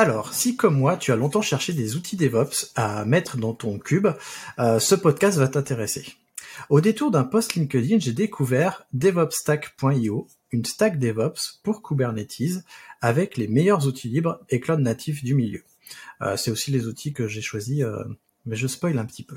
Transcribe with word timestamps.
Alors, 0.00 0.32
si 0.32 0.54
comme 0.54 0.78
moi, 0.78 0.96
tu 0.96 1.10
as 1.10 1.16
longtemps 1.16 1.42
cherché 1.42 1.72
des 1.72 1.96
outils 1.96 2.16
DevOps 2.16 2.70
à 2.76 3.04
mettre 3.04 3.36
dans 3.36 3.52
ton 3.52 3.80
cube, 3.80 4.06
euh, 4.60 4.78
ce 4.78 4.94
podcast 4.94 5.38
va 5.38 5.48
t'intéresser. 5.48 6.06
Au 6.70 6.80
détour 6.80 7.10
d'un 7.10 7.24
post 7.24 7.54
LinkedIn, 7.54 7.98
j'ai 7.98 8.12
découvert 8.12 8.84
DevOpsStack.io, 8.92 10.28
une 10.52 10.64
stack 10.64 11.00
DevOps 11.00 11.58
pour 11.64 11.82
Kubernetes 11.82 12.62
avec 13.00 13.36
les 13.36 13.48
meilleurs 13.48 13.88
outils 13.88 14.08
libres 14.08 14.38
et 14.50 14.60
cloud 14.60 14.78
natifs 14.78 15.24
du 15.24 15.34
milieu. 15.34 15.64
Euh, 16.22 16.36
c'est 16.36 16.52
aussi 16.52 16.70
les 16.70 16.86
outils 16.86 17.12
que 17.12 17.26
j'ai 17.26 17.42
choisis, 17.42 17.82
euh, 17.82 18.04
mais 18.46 18.54
je 18.54 18.68
spoil 18.68 19.00
un 19.00 19.04
petit 19.04 19.24
peu. 19.24 19.36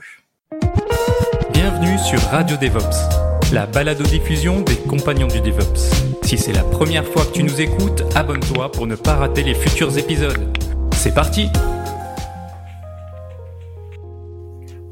Bienvenue 1.53 1.97
sur 1.97 2.21
Radio 2.29 2.55
DevOps, 2.57 3.51
la 3.51 3.65
balado-diffusion 3.65 4.61
des 4.61 4.77
compagnons 4.77 5.27
du 5.27 5.41
DevOps. 5.41 6.20
Si 6.31 6.37
c'est 6.37 6.53
la 6.53 6.63
première 6.63 7.05
fois 7.05 7.25
que 7.25 7.33
tu 7.33 7.43
nous 7.43 7.59
écoutes, 7.59 8.03
abonne-toi 8.15 8.71
pour 8.71 8.87
ne 8.87 8.95
pas 8.95 9.15
rater 9.15 9.43
les 9.43 9.53
futurs 9.53 9.97
épisodes. 9.97 10.57
C'est 10.93 11.13
parti 11.13 11.49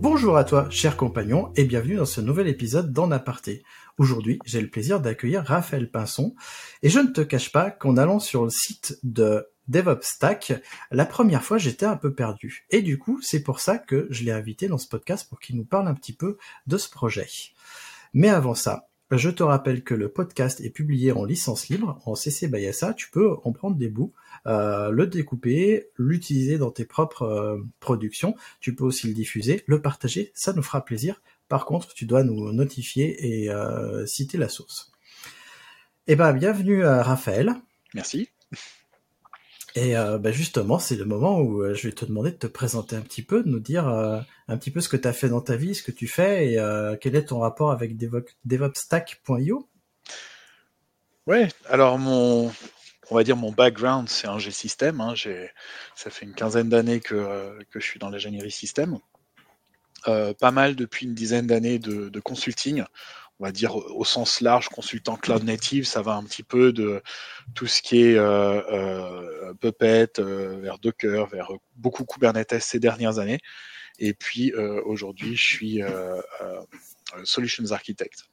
Bonjour 0.02 0.36
à 0.36 0.44
toi, 0.44 0.68
cher 0.70 0.98
compagnon, 0.98 1.54
et 1.56 1.64
bienvenue 1.64 1.96
dans 1.96 2.04
ce 2.04 2.20
nouvel 2.20 2.50
épisode 2.50 2.92
d'En 2.92 3.10
Aparté. 3.12 3.64
Aujourd'hui, 3.98 4.38
j'ai 4.44 4.60
le 4.60 4.70
plaisir 4.70 5.00
d'accueillir 5.00 5.46
Raphaël 5.46 5.90
Pinson, 5.90 6.36
et 6.84 6.90
je 6.90 7.00
ne 7.00 7.08
te 7.08 7.22
cache 7.22 7.54
pas 7.54 7.72
qu'en 7.72 7.96
allant 7.96 8.20
sur 8.20 8.44
le 8.44 8.50
site 8.50 9.00
de 9.04 9.48
DevOps 9.70 10.04
Stack, 10.04 10.62
la 10.92 11.06
première 11.06 11.46
fois 11.46 11.58
j'étais 11.58 11.86
un 11.86 11.96
peu 11.96 12.14
perdu. 12.14 12.66
Et 12.70 12.82
du 12.82 12.98
coup, 13.00 13.22
c'est 13.22 13.44
pour 13.44 13.62
ça 13.62 13.78
que 13.78 14.08
je 14.10 14.26
l'ai 14.26 14.32
invité 14.34 14.68
dans 14.68 14.78
ce 14.78 14.90
podcast 14.90 15.30
pour 15.30 15.40
qu'il 15.40 15.56
nous 15.56 15.64
parle 15.64 15.88
un 15.88 15.96
petit 15.96 16.12
peu 16.12 16.38
de 16.68 16.78
ce 16.78 16.90
projet. 16.90 17.30
Mais 18.14 18.28
avant 18.28 18.56
ça, 18.56 18.89
je 19.18 19.30
te 19.30 19.42
rappelle 19.42 19.84
que 19.84 19.96
le 19.96 20.10
podcast 20.10 20.62
est 20.62 20.70
publié 20.70 21.12
en 21.12 21.26
licence 21.26 21.70
libre, 21.70 22.00
en 22.06 22.16
CC 22.16 22.48
by 22.48 22.72
SA, 22.72 22.94
tu 22.94 23.10
peux 23.10 23.32
en 23.44 23.52
prendre 23.52 23.76
des 23.76 23.90
bouts, 23.90 24.14
euh, 24.46 24.92
le 24.92 25.08
découper, 25.08 25.88
l'utiliser 25.98 26.58
dans 26.58 26.72
tes 26.72 26.86
propres 26.86 27.24
euh, 27.24 27.58
productions, 27.80 28.36
tu 28.60 28.76
peux 28.76 28.84
aussi 28.84 29.08
le 29.08 29.14
diffuser, 29.14 29.64
le 29.66 29.82
partager, 29.82 30.32
ça 30.36 30.54
nous 30.54 30.62
fera 30.62 30.86
plaisir. 30.86 31.22
Par 31.48 31.66
contre, 31.66 31.94
tu 31.94 32.06
dois 32.06 32.24
nous 32.24 32.54
notifier 32.54 33.44
et 33.44 33.50
euh, 33.50 34.06
citer 34.06 34.38
la 34.38 34.50
source. 34.50 34.92
Eh 36.08 36.16
ben, 36.16 36.34
bienvenue 36.34 36.86
à 36.86 37.02
Raphaël. 37.02 37.56
Merci. 37.96 38.30
Et 39.76 39.96
euh, 39.96 40.18
bah, 40.18 40.32
justement, 40.32 40.80
c'est 40.80 40.96
le 40.96 41.06
moment 41.06 41.40
où 41.40 41.62
euh, 41.62 41.74
je 41.74 41.88
vais 41.88 41.94
te 41.94 42.06
demander 42.06 42.32
de 42.32 42.38
te 42.38 42.48
présenter 42.48 42.96
un 42.96 43.02
petit 43.02 43.22
peu, 43.22 43.44
de 43.44 43.50
nous 43.50 43.60
dire 43.60 43.88
euh, 43.88 44.20
un 44.48 44.58
petit 44.58 44.72
peu 44.72 44.82
ce 44.82 44.90
que 44.90 44.98
tu 44.98 45.08
as 45.08 45.14
fait 45.14 45.30
dans 45.30 45.42
ta 45.42 45.56
vie, 45.56 45.76
ce 45.76 45.84
que 45.84 45.92
tu 45.92 46.08
fais 46.08 46.54
et 46.54 46.98
quel 47.00 47.16
est 47.16 47.26
ton 47.26 47.40
rapport 47.40 47.72
avec 47.72 47.96
Devo- 47.96 48.26
DevOpsStack.io. 48.46 49.68
Ouais, 51.28 51.48
alors 51.68 52.00
mon, 52.00 52.52
on 53.12 53.16
va 53.16 53.24
dire 53.24 53.38
mon 53.38 53.52
background, 53.52 54.10
c'est 54.10 54.28
un 54.28 54.40
G-système. 54.40 55.02
Hein, 55.02 55.14
j'ai, 55.14 55.52
ça 55.96 56.10
fait 56.10 56.26
une 56.26 56.34
quinzaine 56.34 56.70
d'années 56.70 57.00
que, 57.00 57.60
que 57.70 57.80
je 57.80 57.86
suis 57.86 58.00
dans 58.00 58.10
l'ingénierie 58.10 58.52
système. 58.52 58.98
Pas 60.06 60.52
mal 60.52 60.76
depuis 60.76 61.06
une 61.06 61.14
dizaine 61.14 61.46
d'années 61.46 61.78
de 61.78 62.20
consulting. 62.20 62.84
On 63.40 63.46
va 63.46 63.52
dire 63.54 63.76
au 63.78 64.04
sens 64.04 64.42
large, 64.42 64.68
consultant 64.68 65.16
cloud 65.16 65.44
native, 65.46 65.86
ça 65.86 66.02
va 66.02 66.14
un 66.16 66.24
petit 66.24 66.44
peu 66.44 66.74
de 66.74 67.02
tout 67.56 67.68
ce 67.68 67.82
qui 67.82 68.02
est 68.02 68.16
euh, 68.18 68.62
euh, 68.70 69.54
Puppet, 69.62 70.10
euh, 70.20 70.60
vers 70.62 70.78
Docker, 70.78 71.26
vers 71.28 71.50
beaucoup 71.78 72.04
Kubernetes 72.04 72.60
ces 72.60 72.80
dernières 72.80 73.18
années. 73.18 73.40
Et 73.98 74.14
puis 74.14 74.52
euh, 74.54 74.82
aujourd'hui, 74.86 75.38
je 75.38 75.42
suis 75.42 75.82
Solutions 77.24 77.72
Architect. 77.72 78.26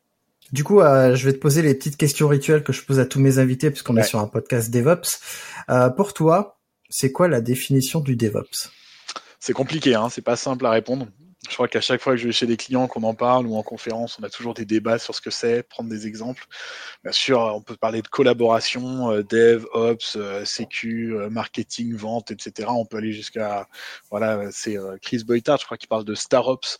Du 0.52 0.62
coup, 0.64 0.80
je 0.80 1.24
vais 1.24 1.32
te 1.32 1.38
poser 1.38 1.62
les 1.62 1.74
petites 1.74 1.96
questions 1.96 2.28
rituelles 2.28 2.62
que 2.62 2.72
je 2.72 2.82
pose 2.84 2.98
à 3.00 3.06
tous 3.06 3.20
mes 3.20 3.38
invités 3.38 3.70
puisqu'on 3.70 3.94
Ouais. 3.96 4.02
est 4.02 4.04
sur 4.04 4.18
un 4.20 4.28
podcast 4.28 4.70
DevOps. 4.70 5.20
Pour 5.96 6.14
toi, 6.14 6.58
c'est 6.88 7.10
quoi 7.12 7.28
la 7.28 7.40
définition 7.40 8.00
du 8.00 8.16
DevOps? 8.16 8.70
C'est 9.40 9.52
compliqué, 9.52 9.94
hein, 9.94 10.08
c'est 10.08 10.22
pas 10.22 10.36
simple 10.36 10.66
à 10.66 10.70
répondre. 10.70 11.06
Je 11.48 11.54
crois 11.54 11.68
qu'à 11.68 11.80
chaque 11.80 12.00
fois 12.00 12.14
que 12.14 12.18
je 12.18 12.26
vais 12.26 12.32
chez 12.32 12.46
des 12.46 12.56
clients, 12.56 12.88
qu'on 12.88 13.02
en 13.02 13.14
parle 13.14 13.46
ou 13.46 13.56
en 13.56 13.62
conférence, 13.62 14.18
on 14.20 14.24
a 14.24 14.30
toujours 14.30 14.54
des 14.54 14.64
débats 14.64 14.98
sur 14.98 15.14
ce 15.14 15.20
que 15.20 15.30
c'est, 15.30 15.62
prendre 15.62 15.88
des 15.88 16.06
exemples. 16.06 16.46
Bien 17.04 17.12
sûr, 17.12 17.40
on 17.40 17.60
peut 17.62 17.76
parler 17.76 18.02
de 18.02 18.08
collaboration, 18.08 19.10
euh, 19.12 19.22
dev, 19.22 19.64
ops, 19.72 20.16
euh, 20.16 20.44
sécu, 20.44 21.14
euh, 21.14 21.30
marketing, 21.30 21.94
vente, 21.94 22.30
etc. 22.30 22.68
On 22.70 22.84
peut 22.84 22.96
aller 22.98 23.12
jusqu'à, 23.12 23.68
voilà, 24.10 24.50
c'est 24.50 24.76
euh, 24.78 24.96
Chris 25.00 25.24
Boytard, 25.24 25.58
je 25.58 25.64
crois, 25.66 25.76
qui 25.76 25.86
parle 25.86 26.04
de 26.04 26.14
star 26.14 26.48
ops, 26.48 26.78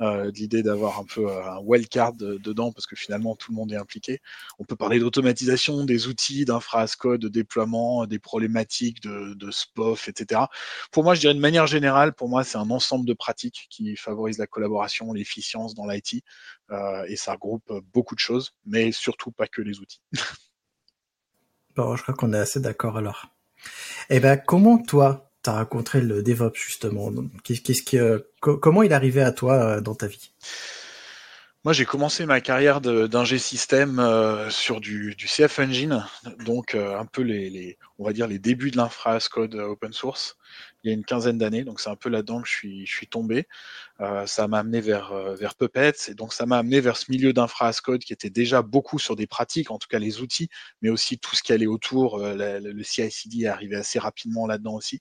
de 0.00 0.30
l'idée 0.30 0.62
d'avoir 0.62 1.00
un 1.00 1.04
peu 1.04 1.30
un 1.30 1.58
wildcard 1.60 2.12
de- 2.14 2.38
dedans, 2.38 2.72
parce 2.72 2.86
que 2.86 2.96
finalement 2.96 3.36
tout 3.36 3.52
le 3.52 3.56
monde 3.56 3.72
est 3.72 3.76
impliqué. 3.76 4.20
On 4.58 4.64
peut 4.64 4.76
parler 4.76 4.98
d'automatisation, 4.98 5.84
des 5.84 6.06
outils, 6.08 6.44
d'infra 6.44 6.82
as 6.82 6.96
code, 6.96 7.20
de 7.20 7.28
déploiement, 7.28 8.06
des 8.06 8.18
problématiques 8.18 9.02
de, 9.02 9.34
de 9.34 9.50
SPOF, 9.50 10.08
etc 10.08 10.42
pour 10.90 11.04
moi, 11.04 11.14
je 11.14 11.20
dirais 11.20 11.34
de 11.34 11.40
manière 11.40 11.66
générale, 11.66 12.12
pour 12.12 12.28
moi, 12.28 12.44
c'est 12.44 12.58
un 12.58 12.70
ensemble 12.70 13.06
de 13.06 13.12
pratiques 13.14 13.66
qui 13.70 13.96
favorisent 14.10 14.38
la 14.38 14.46
collaboration, 14.46 15.12
l'efficience 15.12 15.74
dans 15.74 15.86
l'IT, 15.86 16.24
euh, 16.70 17.04
et 17.08 17.16
ça 17.16 17.32
regroupe 17.32 17.72
beaucoup 17.92 18.14
de 18.14 18.20
choses, 18.20 18.54
mais 18.66 18.92
surtout 18.92 19.30
pas 19.32 19.46
que 19.48 19.62
les 19.62 19.80
outils. 19.80 20.00
Bon, 21.76 21.96
je 21.96 22.02
crois 22.02 22.14
qu'on 22.14 22.32
est 22.32 22.38
assez 22.38 22.60
d'accord 22.60 22.96
alors. 22.98 23.26
Eh 24.10 24.20
ben, 24.20 24.36
comment 24.38 24.78
toi, 24.78 25.32
t'as 25.42 25.58
rencontré 25.58 26.00
le 26.02 26.22
DevOps 26.22 26.54
justement? 26.56 27.12
Qu'est-ce 27.44 27.82
qui, 27.82 27.98
euh, 27.98 28.20
co- 28.40 28.58
comment 28.58 28.82
il 28.84 28.92
est 28.92 28.94
arrivé 28.96 29.22
à 29.22 29.32
toi 29.32 29.54
euh, 29.54 29.80
dans 29.82 29.94
ta 29.96 30.06
vie? 30.08 30.32
Moi, 31.64 31.72
j'ai 31.72 31.84
commencé 31.84 32.24
ma 32.24 32.40
carrière 32.40 32.80
d'ingé 32.80 33.38
système 33.38 33.98
euh, 33.98 34.48
sur 34.50 34.80
du, 34.80 35.14
du 35.16 35.26
CF 35.26 35.58
Engine, 35.58 36.04
donc 36.44 36.74
euh, 36.74 36.96
un 36.98 37.04
peu 37.04 37.22
les, 37.22 37.50
les- 37.50 37.78
on 37.98 38.04
va 38.04 38.12
dire 38.12 38.28
les 38.28 38.38
débuts 38.38 38.70
de 38.70 38.76
l'infra 38.76 39.14
as 39.16 39.28
code 39.28 39.54
euh, 39.56 39.66
open 39.66 39.92
source, 39.92 40.36
il 40.84 40.88
y 40.88 40.90
a 40.90 40.94
une 40.94 41.04
quinzaine 41.04 41.38
d'années. 41.38 41.64
Donc 41.64 41.80
c'est 41.80 41.90
un 41.90 41.96
peu 41.96 42.08
là-dedans 42.08 42.40
que 42.42 42.48
je 42.48 42.52
suis, 42.54 42.86
je 42.86 43.04
tombé. 43.06 43.46
Euh, 44.00 44.26
ça 44.26 44.48
m'a 44.48 44.60
amené 44.60 44.80
vers 44.80 45.12
euh, 45.12 45.34
vers 45.34 45.54
Puppet, 45.56 45.92
et 46.08 46.14
donc 46.14 46.32
ça 46.32 46.46
m'a 46.46 46.58
amené 46.58 46.80
vers 46.80 46.96
ce 46.96 47.10
milieu 47.10 47.32
d'infra 47.32 47.72
code 47.82 48.02
qui 48.04 48.12
était 48.12 48.30
déjà 48.30 48.62
beaucoup 48.62 48.98
sur 48.98 49.16
des 49.16 49.26
pratiques, 49.26 49.70
en 49.70 49.78
tout 49.78 49.88
cas 49.88 49.98
les 49.98 50.20
outils, 50.20 50.48
mais 50.82 50.90
aussi 50.90 51.18
tout 51.18 51.36
ce 51.36 51.42
qui 51.42 51.52
allait 51.52 51.66
autour. 51.66 52.18
euh, 52.20 52.34
la- 52.34 52.60
le 52.60 52.82
CI/CD 52.82 53.44
est 53.44 53.46
arrivé 53.48 53.76
assez 53.76 53.98
rapidement 53.98 54.46
là-dedans 54.46 54.74
aussi. 54.74 55.00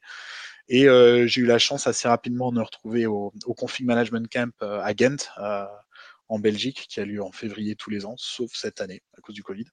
Et 0.70 0.84
j'ai 1.28 1.42
eu 1.42 1.46
la 1.46 1.60
chance 1.60 1.88
assez 1.88 2.08
rapidement 2.10 2.52
de 2.52 2.58
me 2.58 2.64
retrouver 2.64 3.06
au, 3.06 3.34
au 3.46 3.54
Config 3.54 3.86
Management 3.86 4.28
Camp 4.30 4.52
à 4.62 4.94
Ghent. 4.94 5.18
en 6.30 6.40
Belgique, 6.40 6.88
qui 6.90 7.00
a 7.00 7.06
lieu 7.06 7.24
en 7.24 7.32
février 7.32 7.76
tous 7.76 7.90
les 7.90 8.06
ans, 8.06 8.16
sauf 8.18 8.52
cette 8.54 8.82
année 8.82 9.02
à 9.18 9.22
cause 9.22 9.34
du 9.36 9.44
Covid, 9.44 9.66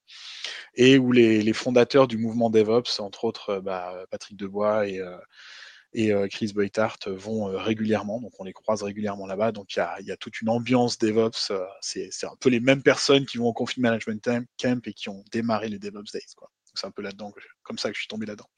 et 0.75 0.99
où 0.99 1.13
les, 1.13 1.53
fondateurs 1.53 2.07
du 2.09 2.17
mouvement 2.17 2.51
DevOps, 2.51 3.01
entre 3.01 3.25
autres 3.25 3.61
bah, 3.61 4.07
Patrick 4.11 4.37
Debois 4.37 4.87
et, 4.89 5.01
et 5.95 6.13
euh, 6.13 6.27
Chris 6.29 6.53
Boytart, 6.55 6.99
vont 7.07 7.49
euh, 7.49 7.57
régulièrement, 7.57 8.21
donc 8.21 8.33
on 8.39 8.45
les 8.45 8.53
croise 8.53 8.83
régulièrement 8.83 9.27
là-bas, 9.27 9.53
donc 9.53 9.75
il 9.75 9.79
y 9.79 9.83
a, 9.83 9.97
il 10.01 10.07
y 10.07 10.13
a 10.13 10.17
toute 10.17 10.41
une 10.41 10.49
ambiance 10.49 10.99
DevOps, 10.99 11.51
euh, 11.51 11.65
c'est 11.81 12.11
un 12.25 12.37
peu 12.41 12.51
les 12.51 12.61
mêmes 12.61 12.83
personnes 12.83 13.25
qui 13.25 13.39
vont 13.39 13.47
au 13.47 13.53
Config 13.53 13.81
Management 13.81 14.23
Camp- 14.23 14.47
Camp 14.61 14.87
et 14.87 14.93
qui 14.93 15.09
ont 15.09 15.25
démarré 15.33 15.69
les 15.69 15.79
DevOps 15.79 16.13
Days. 16.13 16.35
C'est 16.75 16.87
un 16.87 16.91
peu 16.91 17.03
là-dedans, 17.03 17.33
comme 17.63 17.79
ça 17.79 17.89
que 17.91 17.95
je 17.95 18.01
suis 18.01 18.09
tombé 18.09 18.27
là-dedans. 18.27 18.49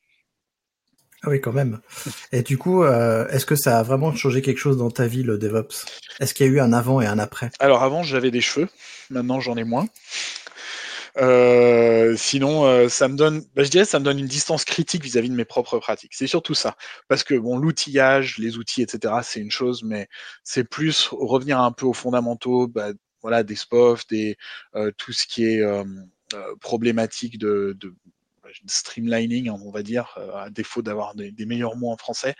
Ah 1.22 1.30
oui, 1.30 1.40
quand 1.40 1.52
même. 1.52 1.80
Et 2.32 2.42
du 2.42 2.58
coup, 2.58 2.84
euh, 2.84 3.26
est-ce 3.28 3.46
que 3.46 3.56
ça 3.56 3.78
a 3.78 3.82
vraiment 3.82 4.14
changé 4.14 4.42
quelque 4.42 4.58
chose 4.58 4.76
dans 4.76 4.90
ta 4.90 5.06
vie, 5.06 5.22
le 5.22 5.38
DevOps? 5.38 5.86
Est-ce 6.20 6.34
qu'il 6.34 6.46
y 6.46 6.48
a 6.48 6.52
eu 6.52 6.60
un 6.60 6.72
avant 6.72 7.00
et 7.00 7.06
un 7.06 7.18
après? 7.18 7.50
Alors 7.58 7.82
avant, 7.82 8.02
j'avais 8.02 8.30
des 8.30 8.40
cheveux. 8.40 8.68
Maintenant, 9.10 9.40
j'en 9.40 9.56
ai 9.56 9.64
moins. 9.64 9.86
Euh, 11.18 12.14
sinon, 12.16 12.66
euh, 12.66 12.88
ça 12.88 13.08
me 13.08 13.16
donne, 13.16 13.42
bah, 13.54 13.62
je 13.64 13.70
dirais, 13.70 13.84
ça 13.84 13.98
me 13.98 14.04
donne 14.04 14.18
une 14.18 14.26
distance 14.26 14.64
critique 14.64 15.02
vis-à-vis 15.02 15.30
de 15.30 15.34
mes 15.34 15.44
propres 15.46 15.78
pratiques. 15.78 16.12
C'est 16.14 16.26
surtout 16.26 16.54
ça, 16.54 16.76
parce 17.08 17.24
que 17.24 17.34
bon, 17.34 17.56
l'outillage, 17.56 18.38
les 18.38 18.58
outils, 18.58 18.82
etc., 18.82 19.14
c'est 19.22 19.40
une 19.40 19.50
chose, 19.50 19.82
mais 19.82 20.08
c'est 20.44 20.64
plus 20.64 21.08
revenir 21.12 21.60
un 21.60 21.72
peu 21.72 21.86
aux 21.86 21.94
fondamentaux, 21.94 22.68
bah, 22.68 22.90
voilà, 23.22 23.42
des 23.42 23.56
SPOF, 23.56 24.06
des 24.08 24.36
euh, 24.74 24.92
tout 24.96 25.12
ce 25.12 25.26
qui 25.26 25.44
est 25.46 25.60
euh, 25.62 25.84
euh, 26.34 26.54
problématique 26.60 27.38
de, 27.38 27.74
de 27.80 27.94
streamlining, 28.66 29.50
on 29.50 29.70
va 29.70 29.82
dire, 29.82 30.18
à 30.34 30.50
défaut 30.50 30.82
d'avoir 30.82 31.14
des, 31.14 31.30
des 31.32 31.46
meilleurs 31.46 31.76
mots 31.76 31.90
en 31.90 31.96
français, 31.96 32.34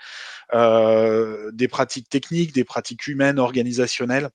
euh, 0.55 1.50
des 1.52 1.69
pratiques 1.69 2.08
techniques, 2.08 2.52
des 2.52 2.64
pratiques 2.64 3.06
humaines, 3.06 3.38
organisationnelles 3.38 4.31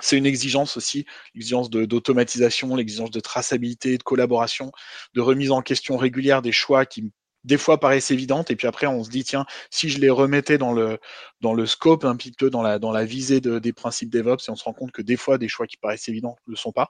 c'est 0.00 0.16
une 0.16 0.26
exigence 0.26 0.76
aussi, 0.76 1.06
l'exigence 1.34 1.70
d'automatisation, 1.70 2.76
l'exigence 2.76 3.10
de 3.10 3.20
traçabilité, 3.20 3.98
de 3.98 4.02
collaboration, 4.02 4.72
de 5.14 5.20
remise 5.20 5.50
en 5.50 5.62
question 5.62 5.96
régulière 5.96 6.42
des 6.42 6.52
choix 6.52 6.86
qui 6.86 7.12
des 7.44 7.58
fois 7.58 7.78
paraissent 7.80 8.10
évidentes. 8.10 8.50
Et 8.50 8.56
puis 8.56 8.66
après 8.66 8.86
on 8.86 9.02
se 9.04 9.10
dit 9.10 9.24
tiens 9.24 9.46
si 9.70 9.88
je 9.88 9.98
les 9.98 10.10
remettais 10.10 10.58
dans 10.58 10.72
le 10.72 10.98
dans 11.40 11.54
le 11.54 11.66
scope 11.66 12.04
un 12.04 12.16
petit 12.16 12.32
peu 12.32 12.50
dans 12.50 12.62
la 12.62 12.78
dans 12.78 12.92
la 12.92 13.04
visée 13.04 13.40
des 13.40 13.72
principes 13.72 14.10
DevOps 14.10 14.48
et 14.48 14.50
on 14.50 14.56
se 14.56 14.64
rend 14.64 14.72
compte 14.72 14.92
que 14.92 15.02
des 15.02 15.16
fois 15.16 15.38
des 15.38 15.48
choix 15.48 15.66
qui 15.66 15.76
paraissent 15.76 16.08
évidents 16.08 16.36
ne 16.46 16.52
le 16.52 16.56
sont 16.56 16.72
pas 16.72 16.88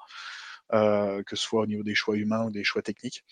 euh, 0.75 1.23
que 1.23 1.37
ce 1.37 1.43
soit 1.43 1.63
au 1.63 1.67
niveau 1.67 1.83
des 1.83 1.95
choix 1.95 2.17
humains 2.17 2.45
ou 2.45 2.51
des 2.51 2.65
choix 2.65 2.83
techniques 2.83 3.25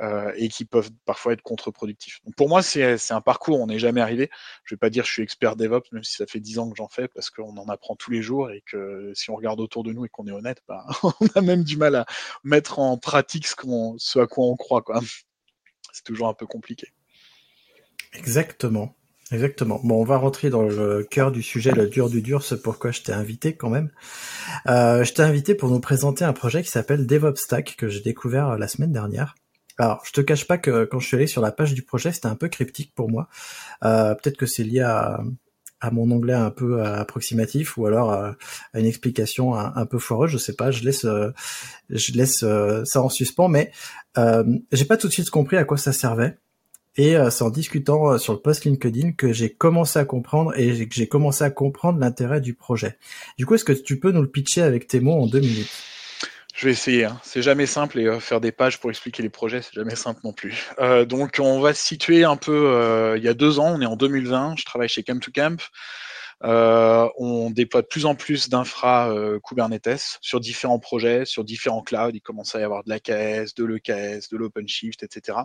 euh, 0.00 0.32
et 0.36 0.48
qui 0.48 0.64
peuvent 0.64 0.90
parfois 1.04 1.34
être 1.34 1.42
contre-productifs. 1.42 2.20
pour 2.36 2.48
moi, 2.48 2.62
c'est 2.62 3.12
un 3.12 3.20
parcours, 3.20 3.60
on 3.60 3.66
n'est 3.66 3.78
jamais 3.78 4.00
arrivé. 4.00 4.28
Je 4.64 4.74
ne 4.74 4.76
vais 4.76 4.80
pas 4.80 4.90
dire 4.90 5.04
que 5.04 5.08
je 5.08 5.12
suis 5.12 5.22
expert 5.22 5.56
DevOps, 5.56 5.92
même 5.92 6.02
si 6.02 6.16
ça 6.16 6.26
fait 6.26 6.40
dix 6.40 6.58
ans 6.58 6.68
que 6.68 6.76
j'en 6.76 6.88
fais, 6.88 7.08
parce 7.08 7.30
qu'on 7.30 7.56
en 7.56 7.68
apprend 7.68 7.94
tous 7.94 8.10
les 8.10 8.22
jours 8.22 8.50
et 8.50 8.62
que 8.66 9.12
si 9.14 9.30
on 9.30 9.36
regarde 9.36 9.60
autour 9.60 9.84
de 9.84 9.92
nous 9.92 10.04
et 10.04 10.08
qu'on 10.08 10.26
est 10.26 10.32
honnête, 10.32 10.62
bah, 10.66 10.84
on 11.02 11.26
a 11.34 11.40
même 11.40 11.62
du 11.62 11.76
mal 11.76 11.94
à 11.94 12.06
mettre 12.42 12.78
en 12.78 12.98
pratique 12.98 13.46
ce, 13.46 14.18
à 14.18 14.26
quoi 14.26 14.46
on 14.46 14.56
croit. 14.56 14.84
C'est 15.92 16.04
toujours 16.04 16.28
un 16.28 16.34
peu 16.34 16.46
compliqué. 16.46 16.88
Exactement. 18.14 18.94
Exactement. 19.32 19.80
Bon, 19.82 20.00
on 20.00 20.04
va 20.04 20.18
rentrer 20.18 20.50
dans 20.50 20.62
le 20.62 21.06
cœur 21.08 21.32
du 21.32 21.42
sujet, 21.42 21.72
le 21.72 21.88
dur 21.88 22.10
du 22.10 22.20
dur, 22.20 22.42
c'est 22.42 22.60
pourquoi 22.62 22.90
je 22.90 23.00
t'ai 23.00 23.12
invité 23.12 23.56
quand 23.56 23.70
même. 23.70 23.90
Euh, 24.66 25.02
je 25.02 25.12
t'ai 25.14 25.22
invité 25.22 25.54
pour 25.54 25.70
nous 25.70 25.80
présenter 25.80 26.24
un 26.24 26.34
projet 26.34 26.62
qui 26.62 26.68
s'appelle 26.68 27.06
DevOps 27.06 27.40
Stack 27.40 27.76
que 27.76 27.88
j'ai 27.88 28.00
découvert 28.00 28.58
la 28.58 28.68
semaine 28.68 28.92
dernière. 28.92 29.34
Alors, 29.78 30.02
je 30.04 30.12
te 30.12 30.20
cache 30.20 30.46
pas 30.46 30.58
que 30.58 30.84
quand 30.84 31.00
je 31.00 31.06
suis 31.06 31.16
allé 31.16 31.26
sur 31.26 31.42
la 31.42 31.50
page 31.50 31.74
du 31.74 31.82
projet, 31.82 32.12
c'était 32.12 32.26
un 32.26 32.36
peu 32.36 32.48
cryptique 32.48 32.92
pour 32.94 33.10
moi. 33.10 33.28
Euh, 33.84 34.14
peut-être 34.14 34.36
que 34.36 34.46
c'est 34.46 34.62
lié 34.62 34.80
à, 34.80 35.20
à 35.80 35.90
mon 35.90 36.10
anglais 36.12 36.34
un 36.34 36.50
peu 36.50 36.82
approximatif 36.82 37.76
ou 37.76 37.86
alors 37.86 38.12
à, 38.12 38.36
une 38.74 38.86
explication 38.86 39.54
un, 39.54 39.86
peu 39.86 39.98
foireuse, 39.98 40.30
je 40.30 40.38
sais 40.38 40.54
pas. 40.54 40.70
Je 40.70 40.84
laisse, 40.84 41.06
je 41.90 42.12
laisse 42.12 42.44
euh, 42.44 42.84
ça 42.84 43.02
en 43.02 43.08
suspens, 43.08 43.48
mais 43.48 43.72
euh, 44.16 44.44
j'ai 44.70 44.84
pas 44.84 44.96
tout 44.96 45.08
de 45.08 45.12
suite 45.12 45.30
compris 45.30 45.56
à 45.56 45.64
quoi 45.64 45.76
ça 45.76 45.92
servait. 45.92 46.38
Et 46.96 47.16
c'est 47.28 47.42
en 47.42 47.50
discutant 47.50 48.18
sur 48.18 48.34
le 48.34 48.38
post 48.38 48.64
LinkedIn 48.64 49.14
que 49.14 49.32
j'ai 49.32 49.52
commencé 49.52 49.98
à 49.98 50.04
comprendre 50.04 50.56
et 50.56 50.88
que 50.88 50.94
j'ai 50.94 51.08
commencé 51.08 51.42
à 51.42 51.50
comprendre 51.50 51.98
l'intérêt 51.98 52.40
du 52.40 52.54
projet. 52.54 52.98
Du 53.36 53.46
coup, 53.46 53.56
est-ce 53.56 53.64
que 53.64 53.72
tu 53.72 53.98
peux 53.98 54.12
nous 54.12 54.22
le 54.22 54.30
pitcher 54.30 54.62
avec 54.62 54.86
tes 54.86 55.00
mots 55.00 55.20
en 55.20 55.26
deux 55.26 55.40
minutes? 55.40 55.72
Je 56.54 56.66
vais 56.66 56.72
essayer. 56.72 57.04
Hein. 57.04 57.20
C'est 57.24 57.42
jamais 57.42 57.66
simple 57.66 57.98
et 57.98 58.06
euh, 58.06 58.20
faire 58.20 58.40
des 58.40 58.52
pages 58.52 58.78
pour 58.78 58.90
expliquer 58.90 59.22
les 59.22 59.28
projets, 59.28 59.60
c'est 59.60 59.74
jamais 59.74 59.96
simple 59.96 60.20
non 60.22 60.32
plus. 60.32 60.70
Euh, 60.78 61.04
donc, 61.04 61.38
on 61.40 61.60
va 61.60 61.74
se 61.74 61.84
situer 61.84 62.24
un 62.24 62.36
peu. 62.36 62.68
Euh, 62.72 63.18
il 63.18 63.24
y 63.24 63.28
a 63.28 63.34
deux 63.34 63.58
ans, 63.58 63.74
on 63.74 63.80
est 63.80 63.86
en 63.86 63.96
2020. 63.96 64.54
Je 64.56 64.64
travaille 64.64 64.88
chez 64.88 65.02
Camp 65.02 65.18
to 65.18 65.32
Camp. 65.32 65.60
on 66.42 67.50
déploie 67.50 67.82
de 67.82 67.88
plus 67.88 68.06
en 68.06 68.14
plus 68.14 68.48
d'infra 68.48 69.12
Kubernetes 69.44 70.18
sur 70.20 70.38
différents 70.38 70.78
projets, 70.78 71.24
sur 71.24 71.42
différents 71.42 71.82
clouds. 71.82 72.12
Il 72.14 72.20
commence 72.20 72.54
à 72.54 72.60
y 72.60 72.62
avoir 72.62 72.84
de 72.84 72.90
l'AKS, 72.90 73.54
de 73.54 73.64
l'EKS, 73.64 74.28
de 74.30 74.36
l'OpenShift, 74.36 75.02
etc. 75.02 75.38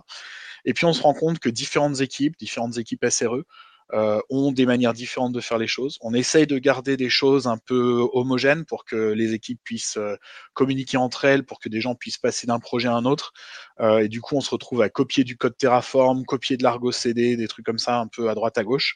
Et 0.64 0.74
puis 0.74 0.84
on 0.84 0.92
se 0.92 1.02
rend 1.02 1.14
compte 1.14 1.40
que 1.40 1.48
différentes 1.48 2.00
équipes, 2.00 2.36
différentes 2.38 2.78
équipes 2.78 3.04
SRE, 3.08 3.42
euh, 3.92 4.20
ont 4.30 4.52
des 4.52 4.66
manières 4.66 4.92
différentes 4.92 5.32
de 5.32 5.40
faire 5.40 5.58
les 5.58 5.66
choses. 5.66 5.98
On 6.00 6.14
essaye 6.14 6.46
de 6.46 6.58
garder 6.58 6.96
des 6.96 7.10
choses 7.10 7.46
un 7.46 7.58
peu 7.58 8.06
homogènes 8.12 8.64
pour 8.64 8.84
que 8.84 8.96
les 9.12 9.34
équipes 9.34 9.60
puissent 9.64 9.96
euh, 9.96 10.16
communiquer 10.54 10.96
entre 10.96 11.24
elles, 11.24 11.44
pour 11.44 11.58
que 11.58 11.68
des 11.68 11.80
gens 11.80 11.94
puissent 11.94 12.18
passer 12.18 12.46
d'un 12.46 12.60
projet 12.60 12.88
à 12.88 12.94
un 12.94 13.04
autre. 13.04 13.32
Euh, 13.80 13.98
et 14.00 14.08
du 14.08 14.20
coup, 14.20 14.36
on 14.36 14.40
se 14.40 14.50
retrouve 14.50 14.82
à 14.82 14.88
copier 14.88 15.24
du 15.24 15.36
code 15.36 15.56
Terraform, 15.56 16.24
copier 16.24 16.56
de 16.56 16.62
l'Argo 16.62 16.92
CD, 16.92 17.36
des 17.36 17.48
trucs 17.48 17.64
comme 17.64 17.78
ça, 17.78 17.98
un 17.98 18.06
peu 18.06 18.30
à 18.30 18.34
droite 18.34 18.58
à 18.58 18.64
gauche. 18.64 18.94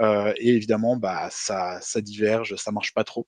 et 0.00 0.48
évidemment, 0.48 0.96
bah, 0.96 1.28
ça, 1.30 1.78
ça 1.80 2.00
diverge, 2.00 2.56
ça 2.56 2.72
marche 2.72 2.94
pas 2.94 3.04
trop. 3.04 3.26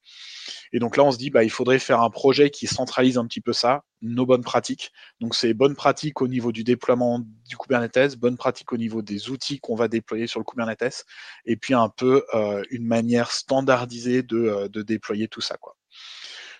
Et 0.73 0.79
donc 0.79 0.97
là, 0.97 1.05
on 1.05 1.12
se 1.12 1.19
dit, 1.19 1.31
bah, 1.31 1.45
il 1.45 1.51
faudrait 1.51 1.79
faire 1.79 2.01
un 2.01 2.11
projet 2.11 2.51
qui 2.51 2.67
centralise 2.67 3.19
un 3.19 3.27
petit 3.27 3.41
peu 3.41 3.53
ça, 3.53 3.85
nos 4.05 4.27
bonnes 4.27 4.43
pratiques. 4.43 4.93
Donc 5.21 5.35
c'est 5.35 5.55
bonnes 5.55 5.75
pratiques 5.75 6.21
au 6.21 6.29
niveau 6.29 6.53
du 6.53 6.65
déploiement 6.65 7.21
du 7.21 7.57
Kubernetes, 7.57 8.17
bonnes 8.17 8.37
pratiques 8.37 8.73
au 8.73 8.77
niveau 8.77 9.03
des 9.03 9.31
outils 9.31 9.59
qu'on 9.61 9.75
va 9.75 9.89
déployer 9.89 10.27
sur 10.27 10.41
le 10.41 10.45
Kubernetes, 10.45 11.05
et 11.45 11.57
puis 11.57 11.75
un 11.75 11.89
peu 11.89 12.25
euh, 12.35 12.62
une 12.71 12.87
manière 12.87 13.31
standardisée 13.31 14.23
de, 14.23 14.37
euh, 14.37 14.69
de, 14.69 14.83
déployer 14.83 15.29
tout 15.29 15.41
ça. 15.41 15.57
Quoi. 15.57 15.77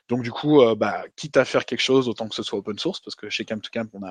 Donc 0.09 0.23
du 0.23 0.31
coup, 0.31 0.61
euh, 0.61 0.75
bah, 0.75 1.05
quitte 1.17 1.37
à 1.37 1.45
faire 1.45 1.65
quelque 1.65 1.81
chose, 1.81 2.09
autant 2.09 2.29
que 2.29 2.35
ce 2.35 2.43
soit 2.43 2.59
open 2.59 2.79
source, 2.79 3.01
parce 3.01 3.15
que 3.15 3.31
chez 3.31 3.45
Camp 3.45 3.61
Camp, 3.73 3.89
on, 3.95 4.03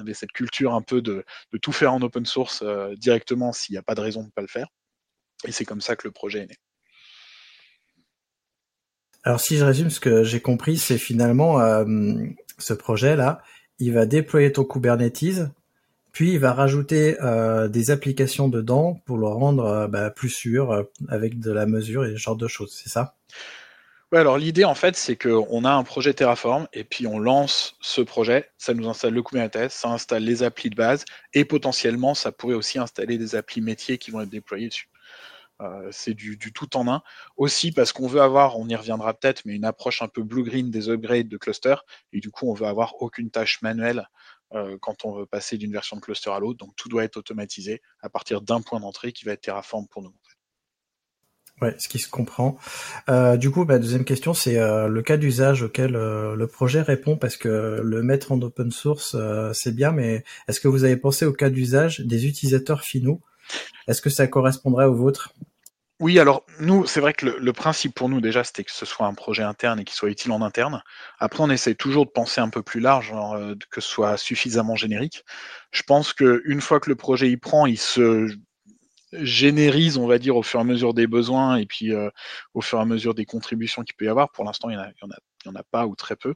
avait 0.00 0.14
cette 0.14 0.32
culture 0.32 0.74
un 0.74 0.82
peu 0.82 1.00
de, 1.00 1.24
tout 1.62 1.72
faire 1.72 1.92
en 1.92 2.02
open 2.02 2.26
source 2.26 2.64
directement 2.96 3.52
s'il 3.52 3.74
n'y 3.74 3.78
a 3.78 3.82
pas 3.82 3.94
de 3.94 4.00
raison 4.00 4.20
de 4.20 4.26
ne 4.26 4.32
pas 4.32 4.42
le 4.42 4.48
faire. 4.48 4.68
Et 5.44 5.52
c'est 5.52 5.64
comme 5.64 5.80
ça 5.80 5.96
que 5.96 6.06
le 6.06 6.12
projet 6.12 6.40
est 6.40 6.46
né. 6.46 6.56
Alors 9.24 9.40
si 9.40 9.56
je 9.56 9.64
résume, 9.64 9.90
ce 9.90 10.00
que 10.00 10.24
j'ai 10.24 10.40
compris, 10.40 10.78
c'est 10.78 10.98
finalement 10.98 11.58
ce 12.58 12.74
projet-là, 12.74 13.42
il 13.78 13.92
va 13.92 14.06
déployer 14.06 14.52
ton 14.52 14.64
Kubernetes, 14.64 15.50
puis 16.12 16.32
il 16.32 16.38
va 16.38 16.52
rajouter 16.52 17.16
euh, 17.22 17.68
des 17.68 17.90
applications 17.90 18.48
dedans 18.48 19.00
pour 19.06 19.18
le 19.18 19.26
rendre 19.26 19.64
euh, 19.64 19.88
bah, 19.88 20.10
plus 20.10 20.30
sûr 20.30 20.72
euh, 20.72 20.82
avec 21.08 21.38
de 21.38 21.52
la 21.52 21.66
mesure 21.66 22.04
et 22.04 22.12
ce 22.12 22.16
genre 22.16 22.36
de 22.36 22.48
choses, 22.48 22.72
c'est 22.72 22.88
ça? 22.88 23.14
Ouais, 24.10 24.18
alors 24.20 24.38
l'idée 24.38 24.64
en 24.64 24.74
fait, 24.74 24.96
c'est 24.96 25.16
qu'on 25.16 25.64
a 25.64 25.70
un 25.70 25.84
projet 25.84 26.14
Terraform 26.14 26.66
et 26.72 26.82
puis 26.82 27.06
on 27.06 27.18
lance 27.18 27.76
ce 27.80 28.00
projet, 28.00 28.50
ça 28.56 28.72
nous 28.72 28.88
installe 28.88 29.12
le 29.12 29.22
Kubernetes, 29.22 29.70
ça 29.70 29.90
installe 29.90 30.22
les 30.24 30.42
applis 30.42 30.70
de 30.70 30.76
base 30.76 31.04
et 31.34 31.44
potentiellement 31.44 32.14
ça 32.14 32.32
pourrait 32.32 32.54
aussi 32.54 32.78
installer 32.78 33.18
des 33.18 33.34
applis 33.34 33.60
métiers 33.60 33.98
qui 33.98 34.10
vont 34.10 34.22
être 34.22 34.30
déployés 34.30 34.68
dessus. 34.68 34.88
Euh, 35.60 35.88
c'est 35.92 36.14
du, 36.14 36.38
tout 36.38 36.76
en 36.76 36.88
un. 36.88 37.02
Aussi 37.36 37.72
parce 37.72 37.92
qu'on 37.92 38.06
veut 38.06 38.20
avoir, 38.22 38.58
on 38.58 38.68
y 38.68 38.76
reviendra 38.76 39.12
peut-être, 39.14 39.42
mais 39.44 39.56
une 39.56 39.64
approche 39.64 40.02
un 40.02 40.08
peu 40.08 40.22
blue-green 40.22 40.70
des 40.70 40.88
upgrades 40.88 41.28
de 41.28 41.36
cluster. 41.36 41.74
Et 42.12 42.20
du 42.20 42.30
coup, 42.30 42.48
on 42.50 42.54
veut 42.54 42.66
avoir 42.66 43.02
aucune 43.02 43.30
tâche 43.30 43.60
manuelle 43.62 44.08
euh, 44.54 44.78
quand 44.80 45.04
on 45.04 45.12
veut 45.12 45.26
passer 45.26 45.58
d'une 45.58 45.72
version 45.72 45.96
de 45.96 46.00
cluster 46.00 46.30
à 46.30 46.38
l'autre. 46.38 46.58
Donc 46.58 46.76
tout 46.76 46.88
doit 46.88 47.04
être 47.04 47.16
automatisé 47.16 47.82
à 48.00 48.08
partir 48.08 48.40
d'un 48.40 48.62
point 48.62 48.80
d'entrée 48.80 49.12
qui 49.12 49.24
va 49.24 49.32
être 49.32 49.42
Terraform 49.42 49.88
pour 49.88 50.02
nous. 50.02 50.14
Ouais, 51.60 51.74
ce 51.78 51.88
qui 51.88 51.98
se 51.98 52.08
comprend. 52.08 52.56
Euh, 53.08 53.36
du 53.36 53.50
coup, 53.50 53.64
bah, 53.64 53.78
deuxième 53.78 54.04
question, 54.04 54.32
c'est 54.32 54.56
le 54.56 55.02
cas 55.02 55.16
d'usage 55.16 55.62
auquel 55.62 55.92
le 55.92 56.46
projet 56.46 56.82
répond, 56.82 57.16
parce 57.16 57.36
que 57.36 57.80
le 57.82 58.02
mettre 58.02 58.32
en 58.32 58.40
open 58.40 58.70
source, 58.70 59.16
c'est 59.52 59.74
bien, 59.74 59.90
mais 59.90 60.24
est-ce 60.46 60.60
que 60.60 60.68
vous 60.68 60.84
avez 60.84 60.96
pensé 60.96 61.26
au 61.26 61.32
cas 61.32 61.50
d'usage 61.50 62.00
des 62.00 62.26
utilisateurs 62.26 62.82
finaux? 62.82 63.20
Est-ce 63.88 64.02
que 64.02 64.10
ça 64.10 64.26
correspondrait 64.26 64.84
au 64.84 64.94
vôtre? 64.94 65.34
Oui, 66.00 66.20
alors 66.20 66.46
nous, 66.60 66.86
c'est 66.86 67.00
vrai 67.00 67.12
que 67.12 67.26
le, 67.26 67.52
principe 67.52 67.92
pour 67.92 68.08
nous 68.08 68.20
déjà, 68.20 68.44
c'était 68.44 68.62
que 68.62 68.70
ce 68.70 68.86
soit 68.86 69.06
un 69.06 69.14
projet 69.14 69.42
interne 69.42 69.80
et 69.80 69.84
qu'il 69.84 69.96
soit 69.96 70.10
utile 70.10 70.30
en 70.30 70.42
interne. 70.42 70.80
Après, 71.18 71.42
on 71.42 71.50
essaie 71.50 71.74
toujours 71.74 72.06
de 72.06 72.10
penser 72.10 72.40
un 72.40 72.50
peu 72.50 72.62
plus 72.62 72.78
large, 72.78 73.12
euh, 73.12 73.56
que 73.70 73.80
ce 73.80 73.88
soit 73.88 74.16
suffisamment 74.16 74.76
générique. 74.76 75.24
Je 75.72 75.82
pense 75.82 76.12
qu'une 76.12 76.60
fois 76.60 76.78
que 76.78 76.88
le 76.88 76.94
projet 76.94 77.28
y 77.30 77.36
prend, 77.36 77.66
il 77.66 77.78
se 77.78 78.32
générise, 79.12 79.96
on 79.96 80.06
va 80.06 80.18
dire, 80.18 80.36
au 80.36 80.42
fur 80.42 80.60
et 80.60 80.62
à 80.62 80.64
mesure 80.64 80.94
des 80.94 81.06
besoins 81.06 81.56
et 81.56 81.66
puis 81.66 81.94
euh, 81.94 82.10
au 82.54 82.60
fur 82.60 82.78
et 82.78 82.82
à 82.82 82.84
mesure 82.84 83.14
des 83.14 83.24
contributions 83.24 83.82
qu'il 83.82 83.94
peut 83.94 84.04
y 84.04 84.08
avoir. 84.08 84.30
Pour 84.30 84.44
l'instant, 84.44 84.70
il 84.70 84.76
n'y 84.76 84.82
en, 85.46 85.54
a 85.54 85.62
pas 85.70 85.86
ou 85.86 85.96
très 85.96 86.16
peu. 86.16 86.34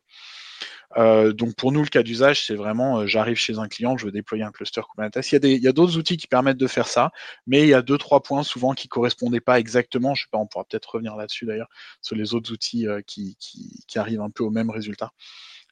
Euh, 0.97 1.33
donc 1.33 1.55
pour 1.57 1.73
nous, 1.73 1.83
le 1.83 1.89
cas 1.89 2.03
d'usage, 2.03 2.47
c'est 2.47 2.55
vraiment, 2.55 3.01
euh, 3.01 3.07
j'arrive 3.07 3.37
chez 3.37 3.59
un 3.59 3.69
client, 3.69 3.97
je 3.97 4.07
veux 4.07 4.13
déployer 4.13 4.45
un 4.45 4.53
cluster 4.53 4.83
Kubernetes. 4.91 5.33
Il 5.33 5.63
y 5.63 5.69
a, 5.69 5.73
d'autres 5.73 5.97
outils 5.97 6.17
qui 6.17 6.27
permettent 6.27 6.59
de 6.59 6.67
faire 6.67 6.87
ça, 6.87 7.11
mais 7.47 7.63
il 7.63 7.69
y 7.69 7.75
a 7.75 7.83
deux, 7.83 7.99
trois 7.99 8.23
points 8.23 8.43
souvent 8.43 8.75
qui 8.75 8.89
correspondaient 8.89 9.41
pas 9.41 9.59
exactement. 9.59 10.15
Je 10.15 10.23
sais 10.23 10.29
pas, 10.31 10.39
on 10.39 10.47
pourra 10.47 10.65
peut-être 10.65 10.87
revenir 10.87 11.17
là-dessus 11.17 11.47
d'ailleurs, 11.47 11.69
sur 12.01 12.17
les 12.17 12.35
autres 12.35 12.53
outils 12.53 12.87
qui, 13.07 13.37
qui, 13.39 13.99
arrivent 13.99 14.21
un 14.21 14.31
peu 14.31 14.45
au 14.45 14.51
même 14.51 14.71
résultat. 14.71 15.11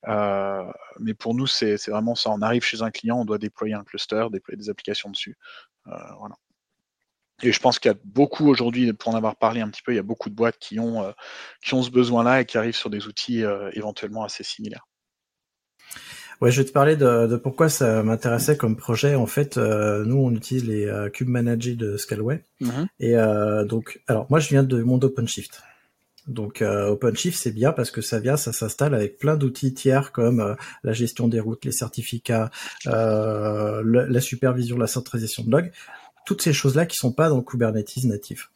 Mais 0.07 1.15
pour 1.15 1.35
nous, 1.35 1.47
c'est 1.47 1.77
vraiment 1.89 2.15
ça. 2.15 2.31
On 2.31 2.43
arrive 2.43 2.65
chez 2.65 2.83
un 2.83 2.91
client, 2.91 3.19
on 3.19 3.25
doit 3.25 3.39
déployer 3.39 3.75
un 3.75 3.85
cluster, 3.85 4.27
déployer 4.33 4.59
des 4.59 4.71
applications 4.71 5.11
dessus. 5.11 5.37
voilà. 5.85 6.37
Et 7.43 7.53
je 7.53 7.61
pense 7.61 7.79
qu'il 7.79 7.91
y 7.91 7.95
a 7.95 7.99
beaucoup 8.05 8.49
aujourd'hui, 8.49 8.93
pour 8.93 9.13
en 9.13 9.17
avoir 9.17 9.37
parlé 9.37 9.61
un 9.61 9.69
petit 9.69 9.83
peu, 9.83 9.93
il 9.93 9.97
y 9.97 10.01
a 10.01 10.03
beaucoup 10.03 10.31
de 10.31 10.35
boîtes 10.35 10.59
qui 10.59 10.79
ont, 10.79 11.13
qui 11.63 11.75
ont 11.75 11.83
ce 11.83 11.91
besoin-là 11.91 12.43
et 12.43 12.45
qui 12.45 12.59
arrivent 12.59 12.77
sur 12.77 12.91
des 12.91 13.07
outils 13.07 13.43
éventuellement 13.73 14.25
assez 14.25 14.45
similaires. 14.45 14.87
Ouais, 16.41 16.51
je 16.51 16.63
vais 16.63 16.67
te 16.67 16.73
parler 16.73 16.97
de, 16.97 17.27
de 17.27 17.37
pourquoi 17.37 17.69
ça 17.69 18.03
m'intéressait 18.03 18.57
comme 18.57 18.75
projet. 18.75 19.15
En 19.15 19.27
fait, 19.27 19.59
euh, 19.59 20.05
nous, 20.07 20.17
on 20.17 20.31
utilise 20.31 20.67
les 20.67 20.87
euh, 20.87 21.11
Cube 21.11 21.29
Manager 21.29 21.77
de 21.77 21.99
Scalway. 21.99 22.45
Mhm. 22.61 22.87
Et 22.99 23.17
euh, 23.17 23.65
donc, 23.65 24.01
alors 24.07 24.27
moi, 24.31 24.41
je 24.41 24.49
viens 24.49 24.63
de 24.63 24.83
monde 24.83 25.05
OpenShift. 25.05 25.63
Donc 26.27 26.63
OpenShift, 26.63 27.37
c'est 27.37 27.51
bien 27.51 27.73
parce 27.73 27.91
que 27.91 28.03
ça 28.03 28.21
vient, 28.21 28.37
ça 28.37 28.53
s'installe 28.53 28.95
avec 28.95 29.19
plein 29.19 29.37
d'outils 29.37 29.75
tiers 29.75 30.13
comme 30.13 30.55
la 30.85 30.93
gestion 30.93 31.27
des 31.27 31.41
routes, 31.41 31.65
les 31.65 31.73
certificats, 31.73 32.51
la 32.85 34.21
supervision, 34.21 34.77
la 34.77 34.87
centralisation 34.87 35.43
de 35.43 35.51
logs. 35.51 35.73
Toutes 36.31 36.43
ces 36.43 36.53
choses-là 36.53 36.87
qui 36.87 36.95
sont 36.95 37.11
pas 37.11 37.29
dans 37.29 37.43
Kubernetes 37.43 38.05
natif. 38.05 38.53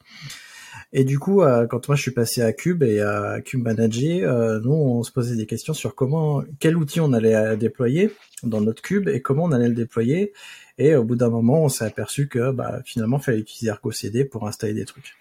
Et 0.93 1.03
du 1.03 1.19
coup, 1.19 1.43
euh, 1.43 1.67
quand 1.67 1.89
moi 1.89 1.97
je 1.97 2.03
suis 2.03 2.13
passé 2.13 2.41
à 2.41 2.53
Cube 2.53 2.85
et 2.85 3.01
à 3.01 3.41
Cube 3.45 3.65
Manager, 3.65 4.33
euh, 4.33 4.61
nous 4.61 4.71
on 4.71 5.03
se 5.03 5.11
posait 5.11 5.35
des 5.35 5.47
questions 5.47 5.75
sur 5.75 5.97
comment, 5.97 6.45
quel 6.61 6.77
outil 6.77 7.01
on 7.01 7.13
allait 7.13 7.35
euh, 7.35 7.57
déployer 7.57 8.13
dans 8.45 8.61
notre 8.61 8.81
Cube 8.81 9.09
et 9.09 9.21
comment 9.21 9.43
on 9.43 9.51
allait 9.51 9.67
le 9.67 9.75
déployer. 9.75 10.33
Et 10.79 10.95
au 10.95 11.03
bout 11.03 11.17
d'un 11.17 11.31
moment, 11.31 11.65
on 11.65 11.69
s'est 11.69 11.85
aperçu 11.85 12.29
que 12.29 12.53
bah, 12.53 12.81
finalement, 12.85 13.19
il 13.19 13.25
fallait 13.25 13.41
utiliser 13.41 13.71
Argo 13.71 13.91
CD 13.91 14.25
pour 14.25 14.47
installer 14.47 14.75
des 14.75 14.85
trucs. 14.85 15.17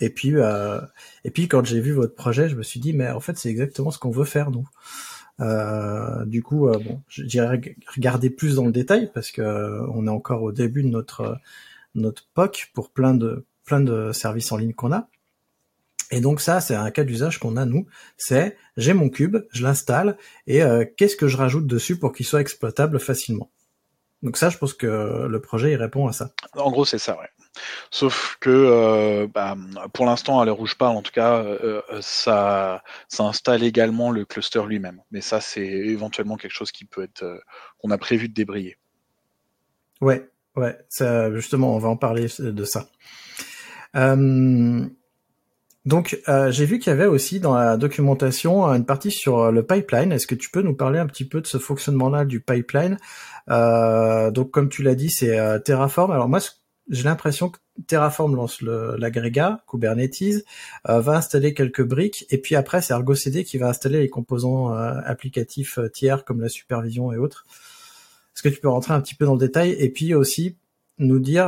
Et 0.00 0.10
puis, 0.10 0.32
euh, 0.34 0.80
et 1.22 1.30
puis 1.30 1.46
quand 1.46 1.64
j'ai 1.64 1.80
vu 1.80 1.92
votre 1.92 2.16
projet, 2.16 2.48
je 2.48 2.56
me 2.56 2.64
suis 2.64 2.80
dit, 2.80 2.92
mais 2.92 3.08
en 3.08 3.20
fait, 3.20 3.38
c'est 3.38 3.50
exactement 3.50 3.92
ce 3.92 4.00
qu'on 4.00 4.10
veut 4.10 4.24
faire 4.24 4.50
nous. 4.50 4.68
Euh, 5.40 6.24
du 6.26 6.42
coup, 6.42 6.68
euh, 6.68 6.78
bon, 6.78 7.00
j'irai 7.08 7.76
regarder 7.94 8.30
plus 8.30 8.56
dans 8.56 8.66
le 8.66 8.72
détail 8.72 9.10
parce 9.12 9.30
que 9.30 9.42
on 9.92 10.06
est 10.06 10.10
encore 10.10 10.42
au 10.42 10.52
début 10.52 10.82
de 10.82 10.88
notre 10.88 11.38
notre 11.94 12.28
POC 12.34 12.70
pour 12.74 12.90
plein 12.90 13.14
de 13.14 13.46
plein 13.64 13.80
de 13.80 14.12
services 14.12 14.52
en 14.52 14.56
ligne 14.56 14.74
qu'on 14.74 14.92
a. 14.92 15.08
Et 16.10 16.20
donc 16.20 16.40
ça, 16.40 16.60
c'est 16.60 16.74
un 16.74 16.90
cas 16.90 17.04
d'usage 17.04 17.38
qu'on 17.38 17.56
a 17.56 17.64
nous. 17.64 17.86
C'est 18.18 18.56
j'ai 18.76 18.92
mon 18.92 19.08
cube, 19.08 19.38
je 19.52 19.62
l'installe 19.62 20.18
et 20.46 20.62
qu'est-ce 20.96 21.16
que 21.16 21.28
je 21.28 21.36
rajoute 21.36 21.66
dessus 21.66 21.98
pour 21.98 22.12
qu'il 22.12 22.26
soit 22.26 22.40
exploitable 22.40 23.00
facilement? 23.00 23.50
Donc 24.22 24.36
ça, 24.36 24.48
je 24.50 24.58
pense 24.58 24.74
que 24.74 25.26
le 25.26 25.40
projet 25.40 25.72
il 25.72 25.76
répond 25.76 26.06
à 26.06 26.12
ça. 26.12 26.32
En 26.54 26.70
gros, 26.70 26.84
c'est 26.84 26.98
ça, 26.98 27.18
ouais. 27.18 27.28
Sauf 27.90 28.36
que 28.40 28.50
euh, 28.50 29.28
bah, 29.32 29.56
pour 29.92 30.06
l'instant, 30.06 30.40
à 30.40 30.44
l'heure 30.44 30.60
où 30.60 30.66
je 30.66 30.74
parle, 30.74 30.96
en 30.96 31.02
tout 31.02 31.12
cas, 31.12 31.36
euh, 31.36 31.82
euh, 31.90 32.00
ça, 32.00 32.82
ça 33.08 33.24
installe 33.24 33.62
également 33.62 34.10
le 34.10 34.24
cluster 34.24 34.62
lui-même. 34.66 35.00
Mais 35.10 35.20
ça, 35.20 35.40
c'est 35.40 35.66
éventuellement 35.66 36.36
quelque 36.36 36.52
chose 36.52 36.72
qui 36.72 36.84
peut 36.84 37.02
être 37.02 37.24
qu'on 37.78 37.90
a 37.90 37.98
prévu 37.98 38.28
de 38.28 38.34
débrayer. 38.34 38.76
Ouais, 40.00 40.28
ouais, 40.56 40.76
ça, 40.88 41.32
justement, 41.32 41.74
on 41.74 41.78
va 41.78 41.88
en 41.88 41.96
parler 41.96 42.28
de 42.38 42.64
ça. 42.64 42.88
donc, 45.84 46.20
j'ai 46.50 46.66
vu 46.66 46.78
qu'il 46.78 46.90
y 46.90 46.94
avait 46.94 47.06
aussi 47.06 47.40
dans 47.40 47.54
la 47.54 47.76
documentation 47.76 48.64
une 48.64 48.86
partie 48.86 49.10
sur 49.10 49.52
le 49.52 49.64
pipeline. 49.64 50.12
Est-ce 50.12 50.26
que 50.26 50.34
tu 50.34 50.50
peux 50.50 50.62
nous 50.62 50.74
parler 50.74 50.98
un 50.98 51.06
petit 51.06 51.24
peu 51.24 51.40
de 51.40 51.46
ce 51.46 51.58
fonctionnement-là 51.58 52.24
du 52.24 52.40
pipeline? 52.40 52.98
Donc, 53.48 54.50
comme 54.50 54.68
tu 54.68 54.82
l'as 54.82 54.94
dit, 54.94 55.10
c'est 55.10 55.62
Terraform. 55.64 56.10
Alors 56.10 56.28
moi, 56.28 56.40
j'ai 56.88 57.04
l'impression 57.04 57.48
que 57.48 57.58
Terraform 57.86 58.36
lance 58.36 58.60
l'agrégat, 58.62 59.64
Kubernetes, 59.68 60.44
euh, 60.88 61.00
va 61.00 61.16
installer 61.16 61.54
quelques 61.54 61.82
briques, 61.82 62.26
et 62.30 62.38
puis 62.38 62.54
après 62.54 62.82
c'est 62.82 62.92
Argo 62.92 63.14
CD 63.14 63.44
qui 63.44 63.58
va 63.58 63.68
installer 63.68 64.00
les 64.00 64.10
composants 64.10 64.74
euh, 64.74 65.00
applicatifs 65.04 65.78
euh, 65.78 65.88
tiers 65.88 66.24
comme 66.24 66.40
la 66.40 66.48
supervision 66.48 67.12
et 67.12 67.16
autres. 67.16 67.46
Est-ce 68.34 68.42
que 68.42 68.48
tu 68.48 68.60
peux 68.60 68.68
rentrer 68.68 68.94
un 68.94 69.00
petit 69.00 69.14
peu 69.14 69.24
dans 69.24 69.34
le 69.34 69.38
détail 69.38 69.76
et 69.78 69.90
puis 69.90 70.14
aussi 70.14 70.56
nous 70.98 71.18
dire 71.18 71.46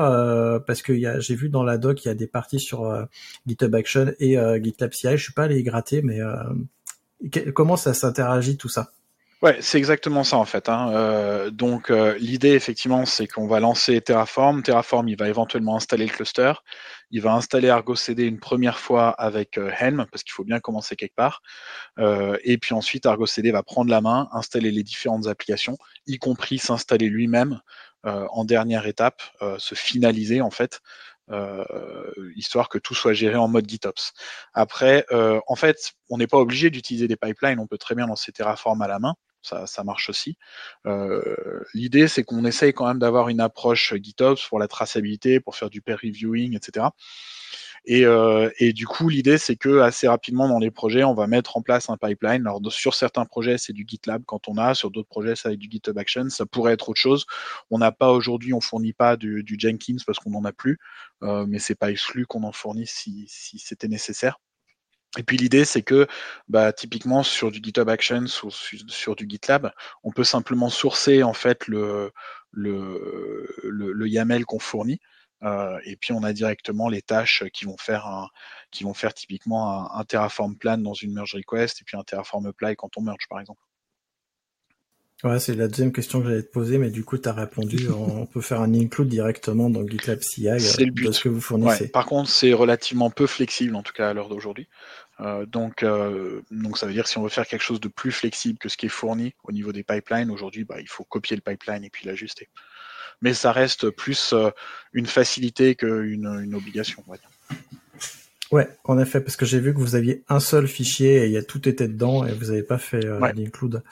parce 0.66 0.82
que 0.82 1.20
j'ai 1.20 1.34
vu 1.34 1.48
dans 1.48 1.62
la 1.62 1.78
doc 1.78 2.04
il 2.04 2.08
y 2.08 2.10
a 2.10 2.14
des 2.14 2.26
parties 2.26 2.60
sur 2.60 3.06
GitHub 3.46 3.74
Action 3.74 4.12
et 4.18 4.36
GitLab 4.62 4.92
CI. 4.92 5.16
Je 5.16 5.22
suis 5.22 5.32
pas 5.32 5.44
allé 5.44 5.62
gratter, 5.62 6.02
mais 6.02 6.18
comment 7.54 7.76
ça 7.76 7.94
s'interagit 7.94 8.56
tout 8.56 8.68
ça? 8.68 8.92
Ouais, 9.42 9.58
c'est 9.60 9.76
exactement 9.76 10.24
ça 10.24 10.38
en 10.38 10.46
fait. 10.46 10.68
Hein. 10.70 10.90
Euh, 10.94 11.50
donc 11.50 11.90
euh, 11.90 12.16
l'idée 12.18 12.52
effectivement, 12.54 13.04
c'est 13.04 13.26
qu'on 13.26 13.46
va 13.46 13.60
lancer 13.60 14.00
Terraform. 14.00 14.62
Terraform, 14.62 15.08
il 15.08 15.16
va 15.18 15.28
éventuellement 15.28 15.76
installer 15.76 16.06
le 16.06 16.10
cluster. 16.10 16.54
Il 17.10 17.20
va 17.20 17.34
installer 17.34 17.68
Argo 17.68 17.94
CD 17.94 18.24
une 18.24 18.40
première 18.40 18.78
fois 18.78 19.10
avec 19.10 19.58
euh, 19.58 19.70
Helm 19.78 20.06
parce 20.10 20.22
qu'il 20.22 20.32
faut 20.32 20.44
bien 20.44 20.58
commencer 20.58 20.96
quelque 20.96 21.14
part. 21.14 21.42
et 21.98 22.58
puis 22.58 22.74
ensuite, 22.74 23.04
Argo 23.04 23.26
CD 23.26 23.50
va 23.50 23.62
prendre 23.62 23.90
la 23.90 24.00
main, 24.00 24.28
installer 24.32 24.70
les 24.70 24.82
différentes 24.82 25.26
applications, 25.26 25.76
y 26.06 26.18
compris 26.18 26.58
s'installer 26.58 27.08
lui-même 27.08 27.60
en 28.04 28.44
dernière 28.44 28.86
étape, 28.86 29.22
se 29.58 29.74
finaliser 29.74 30.40
en 30.40 30.50
fait. 30.50 30.80
histoire 32.36 32.68
que 32.68 32.78
tout 32.78 32.94
soit 32.94 33.12
géré 33.12 33.36
en 33.36 33.48
mode 33.48 33.68
GitOps. 33.68 34.12
Après, 34.54 35.04
en 35.46 35.56
fait, 35.56 35.92
on 36.10 36.18
n'est 36.18 36.26
pas 36.26 36.38
obligé 36.38 36.70
d'utiliser 36.70 37.08
des 37.08 37.16
pipelines, 37.16 37.58
on 37.60 37.66
peut 37.66 37.78
très 37.78 37.94
bien 37.94 38.06
lancer 38.06 38.32
Terraform 38.32 38.82
à 38.82 38.88
la 38.88 38.98
main 38.98 39.14
ça, 39.46 39.84
marche 39.84 40.10
aussi. 40.10 40.36
Euh, 40.86 41.60
l'idée, 41.74 42.08
c'est 42.08 42.24
qu'on 42.24 42.44
essaye 42.44 42.72
quand 42.72 42.86
même 42.86 42.98
d'avoir 42.98 43.28
une 43.28 43.40
approche 43.40 43.94
GitOps 43.94 44.46
pour 44.48 44.58
la 44.58 44.68
traçabilité, 44.68 45.40
pour 45.40 45.56
faire 45.56 45.70
du 45.70 45.82
peer 45.82 45.98
reviewing, 46.02 46.56
etc. 46.56 46.86
Euh, 47.88 48.50
et, 48.58 48.72
du 48.72 48.86
coup, 48.86 49.08
l'idée, 49.08 49.38
c'est 49.38 49.56
que 49.56 49.80
assez 49.80 50.08
rapidement 50.08 50.48
dans 50.48 50.58
les 50.58 50.70
projets, 50.70 51.04
on 51.04 51.14
va 51.14 51.26
mettre 51.26 51.56
en 51.56 51.62
place 51.62 51.88
un 51.88 51.96
pipeline. 51.96 52.42
Alors, 52.46 52.60
sur 52.70 52.94
certains 52.94 53.24
projets, 53.24 53.58
c'est 53.58 53.72
du 53.72 53.84
GitLab 53.86 54.24
quand 54.26 54.48
on 54.48 54.58
a, 54.58 54.74
sur 54.74 54.90
d'autres 54.90 55.08
projets, 55.08 55.36
ça 55.36 55.50
va 55.50 55.52
être 55.54 55.60
du 55.60 55.70
GitHub 55.70 55.96
Action. 55.98 56.28
Ça 56.28 56.46
pourrait 56.46 56.72
être 56.72 56.88
autre 56.88 57.00
chose. 57.00 57.26
On 57.70 57.78
n'a 57.78 57.92
pas 57.92 58.10
aujourd'hui, 58.12 58.52
on 58.52 58.60
fournit 58.60 58.92
pas 58.92 59.16
du, 59.16 59.44
Jenkins 59.58 59.96
parce 60.06 60.18
qu'on 60.18 60.30
n'en 60.30 60.44
a 60.44 60.52
plus, 60.52 60.78
euh, 61.22 61.46
mais 61.46 61.58
c'est 61.58 61.74
pas 61.74 61.90
exclu 61.90 62.26
qu'on 62.26 62.42
en 62.42 62.52
fournisse 62.52 62.92
si 62.92 63.58
c'était 63.58 63.88
nécessaire. 63.88 64.38
Et 65.18 65.22
puis 65.22 65.36
l'idée, 65.36 65.64
c'est 65.64 65.82
que 65.82 66.06
bah, 66.48 66.72
typiquement 66.72 67.22
sur 67.22 67.50
du 67.50 67.60
GitHub 67.62 67.88
Actions 67.88 68.26
ou 68.42 68.50
sur, 68.50 69.16
du 69.16 69.26
GitLab, 69.28 69.72
on 70.04 70.12
peut 70.12 70.24
simplement 70.24 70.68
sourcer 70.70 71.22
en 71.22 71.32
fait 71.32 71.66
le, 71.66 72.12
YAML 72.54 74.44
qu'on 74.44 74.58
fournit. 74.58 75.00
Euh, 75.42 75.78
et 75.84 75.96
puis 75.96 76.12
on 76.12 76.22
a 76.22 76.32
directement 76.32 76.88
les 76.88 77.02
tâches 77.02 77.44
qui 77.52 77.66
vont 77.66 77.76
faire 77.76 78.06
un, 78.06 78.28
qui 78.70 78.84
vont 78.84 78.94
faire 78.94 79.12
typiquement 79.12 79.94
un, 79.94 80.04
Terraform 80.04 80.56
plan 80.56 80.78
dans 80.78 80.94
une 80.94 81.12
merge 81.12 81.34
request 81.34 81.80
et 81.80 81.84
puis 81.84 81.96
un 81.96 82.02
Terraform 82.04 82.46
apply 82.46 82.74
quand 82.76 82.96
on 82.96 83.02
merge 83.02 83.28
par 83.28 83.40
exemple. 83.40 83.60
Ouais, 85.24 85.38
c'est 85.38 85.54
la 85.54 85.66
deuxième 85.66 85.92
question 85.92 86.20
que 86.20 86.28
j'allais 86.28 86.42
te 86.42 86.52
poser, 86.52 86.76
mais 86.76 86.90
du 86.90 87.02
coup, 87.02 87.16
tu 87.16 87.28
as 87.28 87.32
répondu. 87.32 87.88
on 87.90 88.26
peut 88.26 88.42
faire 88.42 88.60
un 88.60 88.74
include 88.74 89.08
directement 89.08 89.70
dans 89.70 89.86
GitLab 89.86 90.20
CI 90.20 90.48
c'est 90.58 90.84
le 90.84 90.92
but. 90.92 91.06
de 91.06 91.12
ce 91.12 91.22
que 91.22 91.28
vous 91.28 91.40
fournissez. 91.40 91.88
par 91.88 92.06
contre, 92.06 92.28
c'est 92.28 92.52
relativement 92.52 93.10
peu 93.10 93.26
flexible, 93.26 93.74
en 93.76 93.82
tout 93.82 93.94
cas 93.94 94.10
à 94.10 94.14
l'heure 94.14 94.28
d'aujourd'hui. 94.28 94.68
Euh, 95.20 95.46
donc, 95.46 95.82
euh, 95.82 96.42
donc, 96.50 96.76
ça 96.76 96.86
veut 96.86 96.92
dire 96.92 97.04
que 97.04 97.08
si 97.08 97.16
on 97.16 97.22
veut 97.22 97.30
faire 97.30 97.46
quelque 97.46 97.62
chose 97.62 97.80
de 97.80 97.88
plus 97.88 98.12
flexible 98.12 98.58
que 98.58 98.68
ce 98.68 98.76
qui 98.76 98.86
est 98.86 98.90
fourni 98.90 99.34
au 99.44 99.52
niveau 99.52 99.72
des 99.72 99.82
pipelines, 99.82 100.30
aujourd'hui, 100.30 100.64
bah, 100.64 100.76
il 100.80 100.88
faut 100.88 101.04
copier 101.04 101.34
le 101.34 101.42
pipeline 101.42 101.82
et 101.82 101.90
puis 101.90 102.06
l'ajuster. 102.06 102.50
Mais 103.22 103.32
ça 103.32 103.52
reste 103.52 103.88
plus 103.88 104.34
euh, 104.34 104.50
une 104.92 105.06
facilité 105.06 105.74
qu'une 105.74 106.26
une 106.26 106.54
obligation, 106.54 107.02
on 107.06 107.12
va 107.12 107.16
dire. 107.16 107.30
Ouais, 108.52 108.68
en 108.84 108.98
effet, 108.98 109.22
parce 109.22 109.36
que 109.36 109.46
j'ai 109.46 109.58
vu 109.58 109.72
que 109.72 109.78
vous 109.78 109.94
aviez 109.96 110.22
un 110.28 110.38
seul 110.38 110.68
fichier 110.68 111.22
et 111.22 111.26
il 111.26 111.32
y 111.32 111.38
a 111.38 111.42
tout 111.42 111.66
était 111.66 111.88
dedans 111.88 112.26
et 112.26 112.32
vous 112.32 112.46
n'avez 112.46 112.62
pas 112.62 112.78
fait 112.78 113.00
l'include 113.34 113.82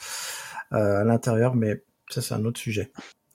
à 0.70 1.04
l'intérieur, 1.04 1.54
mais 1.54 1.84
ça 2.10 2.22
c'est 2.22 2.34
un 2.34 2.44
autre 2.44 2.60
sujet 2.60 2.90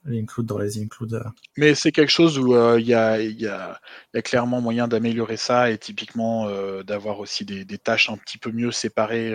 l'include 0.06 0.46
dans 0.46 0.58
les 0.58 0.82
includes. 0.82 1.22
Mais 1.58 1.76
c'est 1.76 1.92
quelque 1.92 2.12
chose 2.12 2.40
où 2.40 2.56
euh, 2.56 2.80
il 2.80 2.88
y, 2.88 2.94
a, 2.94 3.80
clairement 4.24 4.62
moyen 4.62 4.88
d'améliorer 4.88 5.38
ça 5.38 5.70
et 5.72 5.78
typiquement 5.78 6.48
euh, 6.48 6.84
d'avoir 6.84 7.20
aussi 7.20 7.46
des, 7.46 7.66
tâches 7.78 8.10
un 8.10 8.18
petit 8.18 8.38
peu 8.38 8.52
mieux 8.52 8.72
séparées 8.72 9.34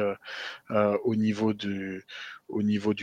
euh, 0.71 0.99
au, 1.05 1.15
niveau 1.15 1.53
du, 1.53 2.05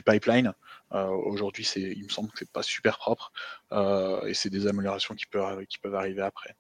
pipeline. 0.06 0.54
Aujourd'hui, 0.92 1.66
il 1.76 2.04
me 2.04 2.10
semble 2.10 2.30
que 2.32 2.40
c'est 2.40 2.52
pas 2.52 2.64
super 2.64 2.98
propre 2.98 3.32
et 3.72 4.34
c'est 4.34 4.50
des 4.50 4.68
améliorations 4.68 5.16
qui 5.16 5.26
peuvent 5.26 5.96
arriver 5.96 6.22
après. 6.22 6.56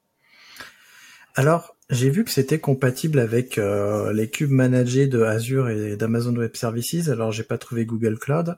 Alors, 1.35 1.77
j'ai 1.89 2.09
vu 2.09 2.23
que 2.25 2.31
c'était 2.31 2.59
compatible 2.59 3.19
avec 3.19 3.57
euh, 3.57 4.11
les 4.13 4.29
cubes 4.29 4.51
managés 4.51 5.07
de 5.07 5.21
Azure 5.21 5.69
et 5.69 5.95
d'Amazon 5.95 6.35
Web 6.35 6.55
Services. 6.55 7.09
Alors, 7.09 7.31
j'ai 7.31 7.43
pas 7.43 7.57
trouvé 7.57 7.85
Google 7.85 8.17
Cloud. 8.17 8.57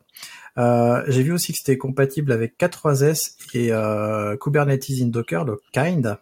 Euh, 0.58 1.04
j'ai 1.08 1.24
vu 1.24 1.32
aussi 1.34 1.52
que 1.52 1.60
c'était 1.60 1.78
compatible 1.78 2.32
avec 2.32 2.60
K3S 2.60 3.36
et 3.54 3.72
euh, 3.72 4.38
Kubernetes 4.38 4.90
in 5.02 5.08
Docker, 5.08 5.46
donc 5.46 5.60
Kind. 5.72 6.18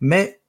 Mais 0.00 0.40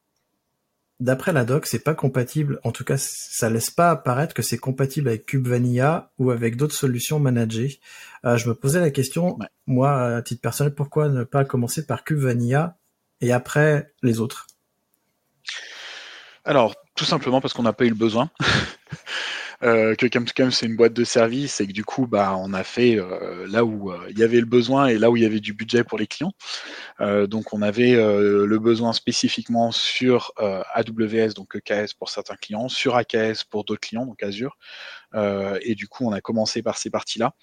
d'après 1.01 1.33
la 1.33 1.43
doc, 1.43 1.65
c'est 1.65 1.79
pas 1.83 1.95
compatible. 1.95 2.59
En 2.63 2.71
tout 2.71 2.85
cas, 2.85 2.97
ça 2.97 3.49
laisse 3.49 3.69
pas 3.69 3.89
apparaître 3.91 4.33
que 4.33 4.41
c'est 4.41 4.57
compatible 4.57 5.09
avec 5.09 5.25
Kube 5.25 5.47
Vanilla 5.47 6.11
ou 6.17 6.31
avec 6.31 6.55
d'autres 6.55 6.75
solutions 6.75 7.19
managées. 7.19 7.79
je 8.23 8.49
me 8.49 8.53
posais 8.53 8.79
la 8.79 8.91
question, 8.91 9.37
moi, 9.67 10.15
à 10.15 10.21
titre 10.21 10.41
personnel, 10.41 10.73
pourquoi 10.73 11.09
ne 11.09 11.23
pas 11.23 11.45
commencer 11.45 11.85
par 11.85 12.03
Kube 12.05 12.19
Vanilla 12.19 12.77
et 13.21 13.31
après 13.33 13.93
les 14.01 14.19
autres? 14.19 14.47
Alors, 16.45 16.75
tout 16.95 17.05
simplement 17.05 17.41
parce 17.41 17.53
qu'on 17.53 17.63
n'a 17.63 17.73
pas 17.73 17.85
eu 17.85 17.89
le 17.89 17.95
besoin. 17.95 18.29
euh, 19.63 19.95
que 19.95 20.05
Cam2Cam 20.05 20.51
c'est 20.51 20.65
une 20.65 20.75
boîte 20.75 20.93
de 20.93 21.03
service 21.03 21.59
et 21.61 21.67
que 21.67 21.71
du 21.71 21.83
coup 21.83 22.07
bah 22.07 22.35
on 22.37 22.53
a 22.53 22.63
fait 22.63 22.97
euh, 22.99 23.47
là 23.47 23.63
où 23.63 23.91
euh, 23.91 24.05
il 24.09 24.19
y 24.19 24.23
avait 24.23 24.39
le 24.39 24.45
besoin 24.45 24.87
et 24.87 24.97
là 24.97 25.09
où 25.09 25.17
il 25.17 25.23
y 25.23 25.25
avait 25.25 25.39
du 25.39 25.53
budget 25.53 25.83
pour 25.83 25.97
les 25.97 26.07
clients. 26.07 26.33
Euh, 27.01 27.25
donc 27.25 27.53
on 27.53 27.61
avait 27.61 27.93
le 27.95 28.59
besoin 28.59 28.93
spécifiquement 28.93 29.71
sur 29.71 30.33
AWS 30.37 31.33
donc 31.35 31.55
EKS 31.55 31.93
pour 31.97 32.09
certains 32.09 32.35
clients, 32.35 32.69
sur 32.69 32.95
AKS 32.95 33.43
pour 33.49 33.63
d'autres 33.63 33.81
clients 33.81 34.05
donc 34.05 34.21
Azure. 34.23 34.57
et 35.13 35.75
du 35.75 35.87
coup 35.87 36.05
on 36.05 36.11
a 36.11 36.21
commencé 36.21 36.61
par 36.61 36.77
ces 36.77 36.89
parties 36.89 37.19
là. 37.19 37.33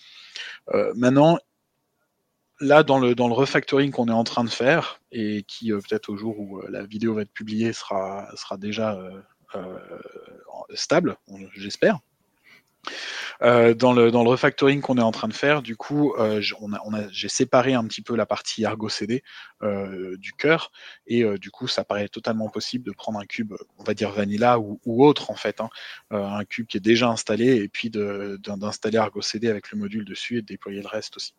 maintenant 0.95 1.39
là, 2.63 2.83
dans 2.83 2.99
le, 2.99 3.15
dans 3.15 3.29
le 3.29 3.35
refactoring 3.35 3.91
qu'on 3.91 4.09
est 4.09 4.13
en 4.13 4.25
train 4.25 4.45
de 4.45 4.51
faire, 4.51 5.01
et 5.11 5.43
qui 5.43 5.73
euh, 5.73 5.81
peut-être 5.81 6.09
au 6.09 6.17
jour 6.17 6.39
où 6.39 6.59
euh, 6.59 6.69
la 6.71 6.85
vidéo 6.85 7.15
va 7.15 7.23
être 7.23 7.33
publiée 7.33 7.73
sera, 7.73 8.29
sera 8.37 8.57
déjà 8.57 8.99
euh, 9.55 9.79
stable, 10.75 11.17
j'espère. 11.55 11.99
dans, 13.41 13.93
le, 13.93 14.11
dans 14.11 14.23
le 14.23 14.31
refactoring 14.31 14.81
qu'on 14.81 14.97
est 14.97 15.03
en 15.03 15.13
train 15.13 15.29
de 15.29 15.35
faire, 15.35 15.61
du 15.61 15.77
coup, 15.77 16.15
j'ai 17.11 17.29
séparé 17.29 17.75
un 17.75 17.85
petit 17.85 18.01
peu 18.01 18.17
la 18.17 18.25
partie 18.25 18.65
Argo 18.65 18.89
CD 18.89 19.23
du 20.17 20.33
cœur, 20.33 20.73
et 21.07 21.23
du 21.39 21.51
coup, 21.51 21.69
ça 21.69 21.85
paraît 21.85 22.09
totalement 22.09 22.49
possible 22.49 22.87
de 22.87 22.93
prendre 22.93 23.19
un 23.19 23.27
cube, 23.27 23.53
on 23.77 23.85
va 23.85 23.93
dire 23.93 24.11
vanilla 24.11 24.59
ou, 24.59 24.81
ou 24.87 25.05
autre 25.05 25.31
en 25.31 25.37
fait, 25.37 25.61
hein, 25.61 25.69
un 26.11 26.45
cube 26.47 26.67
qui 26.67 26.79
est 26.79 26.81
déjà 26.81 27.09
installé, 27.11 27.57
et 27.57 27.69
puis 27.69 27.91
d'installer 27.91 28.97
Argo 28.97 29.21
CD 29.21 29.51
avec 29.51 29.71
le 29.71 29.79
module 29.79 30.07
dessus 30.07 30.39
et 30.39 30.41
de 30.41 30.47
déployer 30.47 30.81
le 30.81 30.89
reste 30.89 31.19
aussi. 31.19 31.35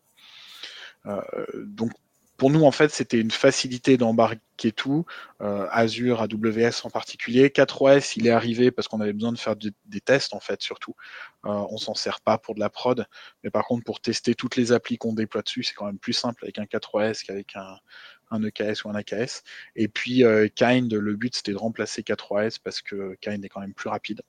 Euh, 1.05 1.22
donc 1.65 1.91
pour 2.38 2.50
nous, 2.50 2.63
en 2.63 2.72
fait, 2.72 2.91
c'était 2.91 3.19
une 3.19 3.31
facilité 3.31 3.95
d'embarquer 3.95 4.72
tout, 4.72 5.05
euh, 5.41 5.67
Azure, 5.72 6.22
AWS 6.22 6.81
en 6.83 6.89
particulier. 6.89 7.50
4OS, 7.50 8.13
il 8.17 8.27
est 8.27 8.31
arrivé 8.31 8.72
parce 8.72 8.88
qu'on 8.88 9.01
avait 9.01 9.13
besoin 9.13 9.31
de 9.31 9.38
faire 9.38 9.55
des 9.55 10.01
tests, 10.01 10.33
en 10.33 10.39
fait, 10.39 10.62
surtout. 10.62 10.95
Euh, 11.45 11.51
on 11.69 11.77
s'en 11.77 11.93
sert 11.93 12.22
pas 12.22 12.38
pour 12.38 12.55
de 12.55 12.60
la 12.60 12.69
prod, 12.69 13.05
mais 13.43 13.50
par 13.50 13.65
contre, 13.65 13.83
pour 13.83 14.01
tester 14.01 14.36
toutes 14.36 14.55
les 14.55 14.72
applis 14.72 14.98
qu'on 14.98 15.13
déploie 15.13 15.41
dessus, 15.41 15.63
c'est 15.63 15.74
quand 15.74 15.86
même 15.86 16.00
plus 16.00 16.13
simple 16.13 16.43
avec 16.43 16.57
un 16.57 16.65
4OS 16.65 17.24
qu'avec 17.24 17.55
un, 17.55 17.77
un 18.31 18.43
EKS 18.43 18.83
ou 18.83 18.89
un 18.89 18.95
AKS. 18.95 19.43
Et 19.75 19.88
puis, 19.88 20.24
euh, 20.25 20.48
Kind, 20.48 20.93
le 20.93 21.15
but, 21.15 21.36
c'était 21.36 21.53
de 21.53 21.57
remplacer 21.57 22.01
4OS 22.01 22.57
parce 22.63 22.81
que 22.81 23.15
Kind 23.22 23.45
est 23.45 23.50
quand 23.50 23.62
même 23.62 23.74
plus 23.74 23.89
rapide. 23.89 24.22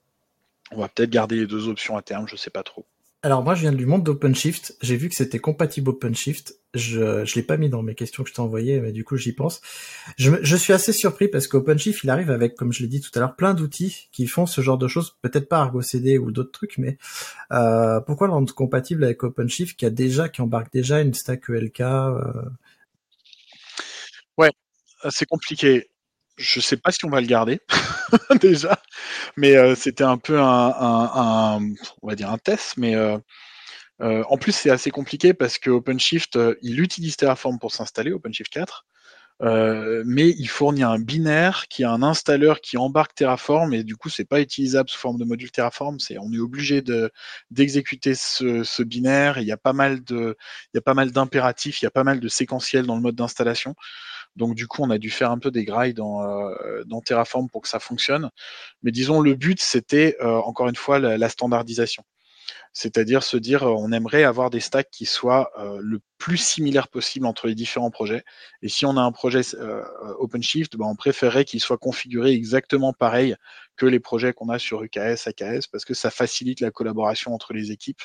On 0.71 0.79
va 0.79 0.89
peut-être 0.89 1.09
garder 1.09 1.35
les 1.37 1.47
deux 1.47 1.67
options 1.67 1.97
à 1.97 2.01
terme, 2.01 2.27
je 2.27 2.35
sais 2.35 2.49
pas 2.49 2.63
trop. 2.63 2.85
Alors 3.25 3.43
moi 3.43 3.55
je 3.55 3.61
viens 3.61 3.71
du 3.71 3.87
monde 3.87 4.03
d'OpenShift, 4.03 4.77
j'ai 4.83 4.97
vu 4.97 5.09
que 5.09 5.15
c'était 5.15 5.39
compatible 5.39 5.89
OpenShift, 5.89 6.59
je 6.75 7.25
je 7.25 7.33
l'ai 7.33 7.41
pas 7.41 7.57
mis 7.57 7.69
dans 7.69 7.81
mes 7.81 7.95
questions 7.95 8.21
que 8.21 8.29
je 8.29 8.35
t'ai 8.35 8.39
envoyées, 8.39 8.79
mais 8.79 8.91
du 8.91 9.03
coup 9.03 9.17
j'y 9.17 9.33
pense. 9.33 9.61
Je, 10.15 10.31
je 10.43 10.55
suis 10.55 10.73
assez 10.73 10.93
surpris 10.93 11.27
parce 11.27 11.47
qu'OpenShift 11.47 12.03
il 12.03 12.11
arrive 12.11 12.29
avec, 12.29 12.53
comme 12.53 12.71
je 12.71 12.83
l'ai 12.83 12.87
dit 12.87 13.01
tout 13.01 13.09
à 13.15 13.19
l'heure, 13.21 13.35
plein 13.35 13.55
d'outils 13.55 14.09
qui 14.11 14.27
font 14.27 14.45
ce 14.45 14.61
genre 14.61 14.77
de 14.77 14.87
choses, 14.87 15.17
peut-être 15.23 15.49
pas 15.49 15.57
Argo 15.57 15.81
CD 15.81 16.19
ou 16.19 16.29
d'autres 16.29 16.51
trucs, 16.51 16.77
mais 16.77 16.99
euh, 17.51 17.99
pourquoi 17.99 18.27
rendre 18.27 18.53
compatible 18.53 19.03
avec 19.03 19.23
OpenShift 19.23 19.75
qui 19.75 19.87
a 19.87 19.89
déjà, 19.89 20.29
qui 20.29 20.41
embarque 20.43 20.71
déjà 20.71 21.01
une 21.01 21.15
stack 21.15 21.49
ELK 21.49 21.81
euh... 21.81 22.21
Ouais, 24.37 24.51
c'est 25.09 25.25
compliqué. 25.25 25.89
Je 26.37 26.59
sais 26.59 26.77
pas 26.77 26.91
si 26.91 27.05
on 27.05 27.09
va 27.09 27.21
le 27.21 27.27
garder 27.27 27.61
déjà, 28.41 28.81
mais 29.37 29.55
euh, 29.55 29.75
c'était 29.75 30.03
un 30.03 30.17
peu 30.17 30.39
un, 30.39 31.59
on 32.01 32.07
va 32.07 32.15
dire 32.15 32.31
un 32.31 32.37
test, 32.37 32.75
mais 32.77 32.95
euh, 32.95 33.17
euh, 34.01 34.23
en 34.29 34.37
plus 34.37 34.51
c'est 34.51 34.69
assez 34.69 34.91
compliqué 34.91 35.33
parce 35.33 35.57
que 35.57 35.69
OpenShift 35.69 36.37
il 36.61 36.81
utilise 36.81 37.15
Terraform 37.17 37.59
pour 37.59 37.73
s'installer 37.73 38.11
OpenShift 38.11 38.51
4, 38.51 38.85
euh, 39.41 40.03
mais 40.05 40.29
il 40.29 40.47
fournit 40.47 40.83
un 40.83 40.97
binaire 40.97 41.67
qui 41.67 41.83
a 41.83 41.91
un 41.91 42.03
installeur 42.03 42.61
qui 42.61 42.77
embarque 42.77 43.15
Terraform 43.15 43.73
et 43.73 43.83
du 43.83 43.97
coup 43.97 44.09
c'est 44.09 44.23
pas 44.23 44.39
utilisable 44.39 44.89
sous 44.89 44.97
forme 44.97 45.17
de 45.17 45.25
module 45.25 45.51
Terraform. 45.51 45.99
C'est 45.99 46.17
on 46.17 46.31
est 46.31 46.39
obligé 46.39 46.81
de 46.81 47.11
d'exécuter 47.51 48.15
ce, 48.15 48.83
binaire. 48.83 49.37
Il 49.39 49.47
y 49.47 49.51
a 49.51 49.57
pas 49.57 49.73
mal 49.73 50.01
il 50.09 50.35
y 50.73 50.77
a 50.77 50.81
pas 50.81 50.93
mal 50.93 51.11
d'impératifs, 51.11 51.81
il 51.81 51.85
y 51.85 51.87
a 51.87 51.91
pas 51.91 52.05
mal 52.05 52.19
de 52.21 52.27
séquentiels 52.29 52.85
dans 52.85 52.95
le 52.95 53.01
mode 53.01 53.15
d'installation. 53.15 53.75
Donc 54.35 54.55
du 54.55 54.67
coup, 54.67 54.81
on 54.83 54.89
a 54.89 54.97
dû 54.97 55.09
faire 55.09 55.31
un 55.31 55.39
peu 55.39 55.51
des 55.51 55.65
grailles 55.65 55.93
dans, 55.93 56.23
euh, 56.23 56.83
dans 56.85 57.01
Terraform 57.01 57.49
pour 57.49 57.61
que 57.61 57.67
ça 57.67 57.79
fonctionne. 57.79 58.29
Mais 58.83 58.91
disons, 58.91 59.21
le 59.21 59.35
but, 59.35 59.61
c'était 59.61 60.17
euh, 60.21 60.37
encore 60.37 60.67
une 60.67 60.75
fois 60.75 60.99
la, 60.99 61.29
standardisation. 61.29 62.03
C'est-à-dire 62.73 63.23
se 63.23 63.37
dire, 63.37 63.63
euh, 63.63 63.73
on 63.77 63.91
aimerait 63.91 64.23
avoir 64.25 64.49
des 64.49 64.59
stacks 64.59 64.89
qui 64.91 65.05
soient 65.05 65.51
le 65.79 65.99
plus 66.17 66.37
similaires 66.37 66.89
possible 66.89 67.25
entre 67.25 67.47
les 67.47 67.55
différents 67.55 67.91
projets. 67.91 68.23
Et 68.61 68.69
si 68.69 68.85
on 68.85 68.97
a 68.97 69.01
un 69.01 69.11
projet 69.11 69.41
OpenShift, 70.19 70.75
ben 70.77 70.85
on 70.85 70.95
préférerait 70.95 71.45
qu'il 71.45 71.61
soit 71.61 71.77
configuré 71.77 72.31
exactement 72.31 72.93
pareil 72.93 73.35
que 73.77 73.85
les 73.85 73.99
projets 73.99 74.33
qu'on 74.33 74.49
a 74.49 74.59
sur 74.59 74.83
UKS, 74.83 75.27
AKS, 75.27 75.67
parce 75.71 75.85
que 75.85 75.93
ça 75.93 76.11
facilite 76.11 76.59
la 76.61 76.71
collaboration 76.71 77.33
entre 77.33 77.53
les 77.53 77.71
équipes, 77.71 78.01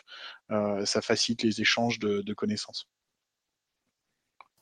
ça 0.48 1.00
facilite 1.00 1.42
les 1.42 1.60
échanges 1.60 1.98
de 1.98 2.34
connaissances. 2.34 2.88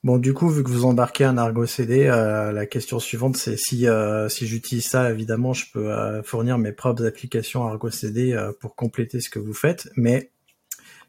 Bon, 0.03 0.17
du 0.17 0.33
coup, 0.33 0.47
vu 0.49 0.63
que 0.63 0.69
vous 0.69 0.85
embarquez 0.85 1.25
un 1.25 1.37
Argo 1.37 1.65
CD, 1.65 2.07
euh, 2.07 2.53
la 2.53 2.65
question 2.65 2.99
suivante, 2.99 3.35
c'est 3.35 3.57
si 3.57 3.85
euh, 3.85 4.29
si 4.29 4.47
j'utilise 4.47 4.85
ça, 4.87 5.11
évidemment, 5.11 5.51
je 5.51 5.65
peux 5.73 5.91
euh, 5.91 6.23
fournir 6.23 6.57
mes 6.57 6.71
propres 6.71 7.05
applications 7.05 7.65
Argo 7.65 7.89
CD 7.89 8.31
euh, 8.31 8.53
pour 8.61 8.75
compléter 8.75 9.19
ce 9.19 9.29
que 9.29 9.39
vous 9.39 9.53
faites. 9.53 9.89
Mais 9.97 10.31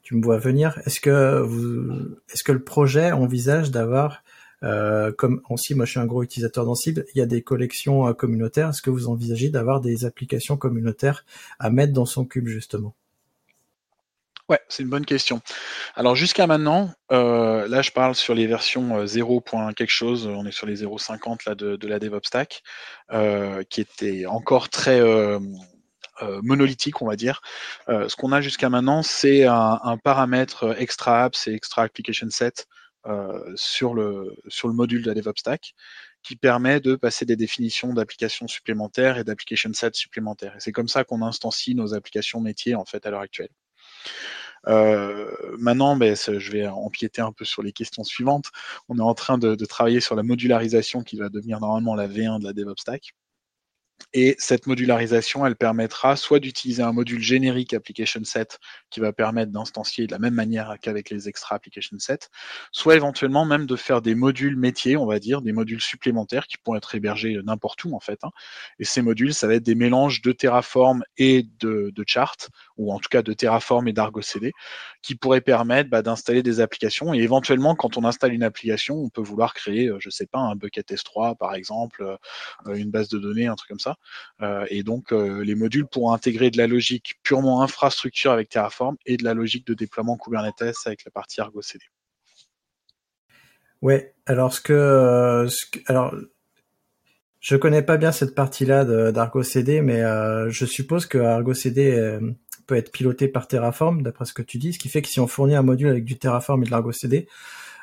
tu 0.03 0.17
me 0.17 0.23
vois 0.25 0.39
venir. 0.39 0.81
Est-ce 0.87 1.01
que 1.01 1.41
vous, 1.41 2.17
est-ce 2.33 2.43
que 2.43 2.51
le 2.51 2.65
projet 2.65 3.13
envisage 3.13 3.71
d'avoir, 3.71 4.25
comme 5.17 5.41
aussi, 5.51 5.75
moi, 5.75 5.85
je 5.87 5.93
suis 5.93 6.01
un 6.01 6.07
gros 6.07 6.23
utilisateur 6.25 6.65
d'Ansible, 6.65 7.05
il 7.15 7.19
y 7.19 7.23
a 7.23 7.27
des 7.27 7.43
collections 7.43 8.13
communautaires. 8.15 8.71
Est-ce 8.71 8.83
que 8.83 8.91
vous 8.91 9.09
envisagez 9.09 9.51
d'avoir 9.51 9.81
des 9.81 10.05
applications 10.05 10.57
communautaires 10.57 11.25
à 11.61 11.71
mettre 11.71 11.93
dans 11.93 12.07
son 12.07 12.25
cube 12.25 12.49
justement? 12.49 12.95
Ouais, 14.51 14.59
c'est 14.69 14.83
une 14.83 14.89
bonne 14.89 15.07
question. 15.07 15.41
Alors 15.95 16.17
jusqu'à 16.17 16.49
maintenant, 16.49 16.93
euh, 17.13 17.69
là 17.69 17.83
je 17.83 17.93
parle 17.93 18.17
sur 18.17 18.35
les 18.35 18.49
versions 18.49 19.07
0. 19.07 19.45
Euh, 19.55 19.73
quelque 19.73 19.91
chose, 19.91 20.27
on 20.27 20.45
est 20.45 20.51
sur 20.51 20.67
les 20.67 20.83
0.50 20.83 21.43
là 21.47 21.55
de, 21.55 21.87
la 21.87 22.01
DevOps 22.01 22.27
Stack, 22.27 22.65
euh, 23.13 23.63
qui 23.71 23.81
était 23.81 24.27
encore 24.27 24.69
très 24.69 25.01
monolithique, 26.43 27.01
on 27.01 27.07
va 27.07 27.15
dire. 27.15 27.43
ce 27.87 28.17
qu'on 28.17 28.33
a 28.33 28.41
jusqu'à 28.41 28.69
maintenant, 28.71 29.05
c'est 29.05 29.45
un, 29.47 29.79
un, 29.85 29.97
paramètre 29.97 30.75
extra 30.79 31.23
apps 31.25 31.47
et 31.47 31.55
extra 31.55 31.83
application 31.85 32.29
set 32.31 32.67
sur 33.55 33.95
le 33.95 34.35
sur 34.49 34.67
le 34.67 34.75
module 34.75 35.03
de 35.03 35.09
la 35.09 35.15
DevOps 35.15 35.39
Stack 35.39 35.75
qui 36.25 36.35
permet 36.35 36.81
de 36.81 36.97
passer 36.97 37.25
des 37.25 37.37
définitions 37.37 37.95
d'applications 37.95 38.49
supplémentaires 38.49 39.17
et 39.17 39.23
d'application 39.23 39.73
set 39.73 39.95
supplémentaires. 39.95 40.57
Et 40.57 40.61
c'est 40.61 40.73
comme 40.73 40.89
ça 40.89 41.05
qu'on 41.05 41.23
instancie 41.23 41.77
nos 41.77 41.95
applications 41.95 42.41
métiers 42.41 42.75
en 42.75 42.85
fait 42.85 43.07
à 43.07 43.11
l'heure 43.11 43.21
actuelle. 43.21 43.51
Euh, 44.69 45.31
maintenant, 45.59 45.97
ben, 45.97 46.15
je 46.17 46.51
vais 46.53 46.67
empiéter 46.67 47.23
un 47.23 47.33
peu 47.33 47.45
sur 47.45 47.63
les 47.63 47.73
questions 47.73 48.05
suivantes. 48.05 48.51
On 48.89 48.99
est 48.99 49.03
en 49.03 49.15
train 49.15 49.39
de, 49.39 49.55
de 49.55 49.65
travailler 49.65 50.01
sur 50.01 50.15
la 50.17 50.23
modularisation 50.23 51.03
qui 51.03 51.17
va 51.17 51.29
devenir 51.29 51.61
normalement 51.61 51.95
la 51.95 52.09
V1 52.09 52.41
de 52.41 52.45
la 52.45 52.53
DevOps 52.53 52.81
Stack. 52.81 53.15
Et 54.13 54.35
cette 54.39 54.67
modularisation, 54.67 55.47
elle 55.47 55.57
permettra 55.57 56.17
soit 56.17 56.41
d'utiliser 56.41 56.83
un 56.83 56.93
module 56.93 57.23
générique 57.23 57.75
application 57.75 58.25
set 58.25 58.59
qui 58.91 59.01
va 59.01 59.13
permettre 59.13 59.53
d'instancier 59.53 60.07
de 60.07 60.13
la 60.13 60.19
même 60.19 60.35
manière 60.35 60.77
qu'avec 60.83 61.11
les 61.11 61.29
extra 61.29 61.55
application 61.55 61.99
set, 61.99 62.29
soit 62.73 62.97
éventuellement 62.97 63.45
même 63.45 63.67
de 63.67 63.77
faire 63.77 64.03
des 64.03 64.15
modules 64.15 64.57
métiers, 64.57 64.97
on 64.97 65.07
va 65.07 65.19
dire, 65.19 65.43
des 65.43 65.53
modules 65.53 65.81
supplémentaires 65.81 66.47
qui 66.47 66.59
pourront 66.59 66.77
être 66.77 66.95
hébergés 66.95 67.39
n'importe 67.45 67.85
où 67.85 67.95
en 67.95 68.01
fait. 68.01 68.19
Hein. 68.23 68.31
Et 68.79 68.85
ces 68.85 69.03
modules, 69.03 69.35
ça 69.35 69.47
va 69.47 69.55
être 69.55 69.63
des 69.63 69.75
mélanges 69.75 70.23
de 70.23 70.33
Terraform 70.33 71.03
et 71.17 71.47
de, 71.61 71.93
chart, 72.07 72.49
ou 72.77 72.93
en 72.93 72.99
tout 72.99 73.09
cas 73.11 73.23
de 73.23 73.33
Terraform 73.33 73.87
et 73.89 73.93
d'Argo 73.93 74.23
CD, 74.23 74.53
qui 75.03 75.15
pourraient 75.15 75.41
permettre 75.41 75.91
bah, 75.91 76.03
d'installer 76.03 76.43
des 76.43 76.61
applications. 76.61 77.15
Et 77.15 77.19
éventuellement, 77.19 77.75
quand 77.75 77.97
on 77.97 78.05
installe 78.05 78.33
une 78.33 78.43
application, 78.43 78.97
on 78.97 79.09
peut 79.09 79.23
vouloir 79.23 79.55
créer, 79.55 79.89
euh, 79.89 79.99
je 80.01 80.11
sais 80.11 80.27
pas, 80.27 80.39
un 80.39 80.57
bucket 80.57 80.91
S3 80.91 81.37
par 81.37 81.55
exemple, 81.55 82.03
euh, 82.67 82.75
une 82.75 82.91
base 82.91 83.09
de 83.09 83.19
données, 83.19 83.47
un 83.47 83.55
truc 83.55 83.69
comme 83.69 83.79
ça. 83.79 83.90
Euh, 84.41 84.67
et 84.69 84.83
donc, 84.83 85.13
euh, 85.13 85.43
les 85.45 85.55
modules 85.55 85.87
pourront 85.87 86.13
intégrer 86.13 86.51
de 86.51 86.59
la 86.59 86.67
logique 86.67 87.15
purement 87.23 87.63
infrastructure 87.63 88.33
avec 88.33 88.49
Terraform 88.49 88.97
et 89.07 89.17
de 89.17 89.25
la 89.25 89.35
logique 89.35 89.67
de 89.67 89.75
déploiement 89.75 90.17
Kubernetes 90.17 90.77
avec 90.87 91.05
la 91.05 91.11
partie 91.11 91.41
Argo 91.41 91.63
CD. 91.63 91.85
Ouais, 93.83 94.15
alors 94.27 94.53
ce 94.53 94.61
que, 94.61 95.47
ce 95.49 95.67
que 95.71 95.81
alors 95.87 96.15
je 97.41 97.57
connais 97.57 97.83
pas 97.83 97.97
bien 97.97 98.13
cette 98.13 98.35
partie-là 98.35 98.85
d'Argo 99.13 99.43
CD, 99.43 99.81
mais 99.81 100.03
euh, 100.03 100.51
je 100.51 100.67
suppose 100.67 101.07
que 101.07 101.17
Argo 101.17 101.55
CD 101.55 101.91
euh, 101.93 102.21
peut 102.67 102.77
être 102.77 102.93
piloté 102.93 103.29
par 103.29 103.49
Terraform, 103.49 104.03
d'après 104.03 104.27
ce 104.27 104.35
que 104.35 104.43
tu 104.43 104.59
dis, 104.59 104.75
ce 104.75 104.79
qui 104.79 104.91
fait 104.91 105.01
que 105.01 105.09
si 105.09 105.21
on 105.21 105.27
fournit 105.27 105.55
un 105.55 105.63
module 105.63 105.89
avec 105.89 106.05
du 106.05 106.19
Terraform 106.19 106.63
et 106.63 106.67
de 106.67 106.71
l'Argo 106.71 106.93
CD, 106.93 107.27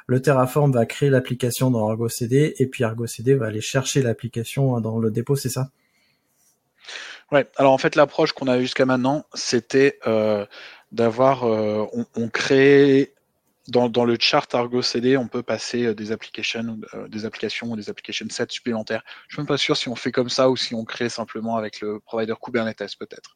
le 0.05 0.21
Terraform 0.21 0.71
va 0.71 0.85
créer 0.85 1.09
l'application 1.09 1.71
dans 1.71 1.89
Argo 1.89 2.07
CD, 2.07 2.53
et 2.59 2.67
puis 2.67 2.83
Argo 2.83 3.07
CD 3.07 3.33
va 3.33 3.47
aller 3.47 3.61
chercher 3.61 4.03
l'application 4.03 4.79
dans 4.79 4.99
le 4.99 5.09
dépôt, 5.09 5.35
c'est 5.35 5.49
ça? 5.49 5.71
Ouais, 7.31 7.45
alors 7.57 7.73
en 7.73 7.77
fait 7.77 7.95
l'approche 7.95 8.31
qu'on 8.31 8.47
a 8.47 8.59
jusqu'à 8.59 8.85
maintenant, 8.85 9.25
c'était 9.33 9.99
euh, 10.07 10.45
d'avoir, 10.91 11.43
euh, 11.43 11.85
on, 12.15 12.29
crée 12.29 13.13
dans, 13.67 14.05
le 14.05 14.15
chart 14.17 14.53
Argo 14.55 14.81
CD, 14.81 15.17
on 15.17 15.27
peut 15.27 15.43
passer 15.43 15.87
euh, 15.87 15.93
des 15.93 16.13
applications, 16.13 16.79
euh, 16.93 17.07
des 17.09 17.25
applications 17.25 17.71
ou 17.71 17.75
des 17.75 17.89
application 17.89 18.25
sets 18.29 18.45
supplémentaires. 18.49 19.03
Je 19.27 19.35
suis 19.35 19.41
même 19.41 19.47
pas 19.47 19.57
sûr 19.57 19.75
si 19.75 19.89
on 19.89 19.95
fait 19.95 20.13
comme 20.13 20.29
ça 20.29 20.49
ou 20.49 20.55
si 20.55 20.73
on 20.73 20.85
crée 20.85 21.09
simplement 21.09 21.57
avec 21.57 21.81
le 21.81 21.99
provider 21.99 22.35
Kubernetes 22.41 22.95
peut-être. 22.97 23.35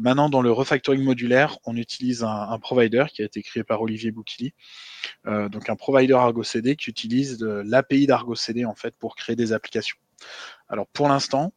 Maintenant, 0.00 0.30
dans 0.30 0.42
le 0.42 0.50
refactoring 0.50 1.02
modulaire, 1.02 1.58
on 1.64 1.76
utilise 1.76 2.24
un, 2.24 2.58
provider 2.58 3.04
qui 3.12 3.22
a 3.22 3.26
été 3.26 3.42
créé 3.42 3.64
par 3.64 3.82
Olivier 3.82 4.10
Boukili, 4.10 4.54
donc 5.26 5.68
un 5.68 5.76
provider 5.76 6.14
Argo 6.14 6.42
CD 6.42 6.76
qui 6.76 6.90
utilise 6.90 7.42
l'API 7.42 8.06
d'Argo 8.06 8.34
CD 8.34 8.64
en 8.64 8.74
fait 8.74 8.94
pour 8.98 9.16
créer 9.16 9.36
des 9.36 9.52
applications. 9.52 9.96
Alors 10.68 10.86
pour 10.88 11.08
l'instant, 11.08 11.52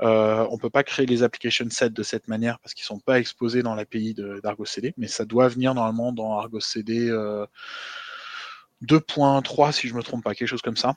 euh, 0.00 0.46
on 0.50 0.58
peut 0.58 0.70
pas 0.70 0.84
créer 0.84 1.06
les 1.06 1.22
application 1.22 1.66
sets 1.70 1.90
de 1.90 2.02
cette 2.02 2.28
manière 2.28 2.58
parce 2.60 2.74
qu'ils 2.74 2.84
sont 2.84 3.00
pas 3.00 3.18
exposés 3.18 3.62
dans 3.62 3.74
l'API 3.74 4.14
d'Argo 4.42 4.64
CD, 4.64 4.94
mais 4.96 5.08
ça 5.08 5.24
doit 5.24 5.48
venir 5.48 5.74
normalement 5.74 6.12
dans 6.12 6.38
Argo 6.38 6.60
CD 6.60 7.08
euh, 7.08 7.46
2.3 8.84 9.72
si 9.72 9.88
je 9.88 9.94
me 9.94 10.02
trompe 10.02 10.22
pas, 10.22 10.34
quelque 10.34 10.48
chose 10.48 10.62
comme 10.62 10.76
ça. 10.76 10.94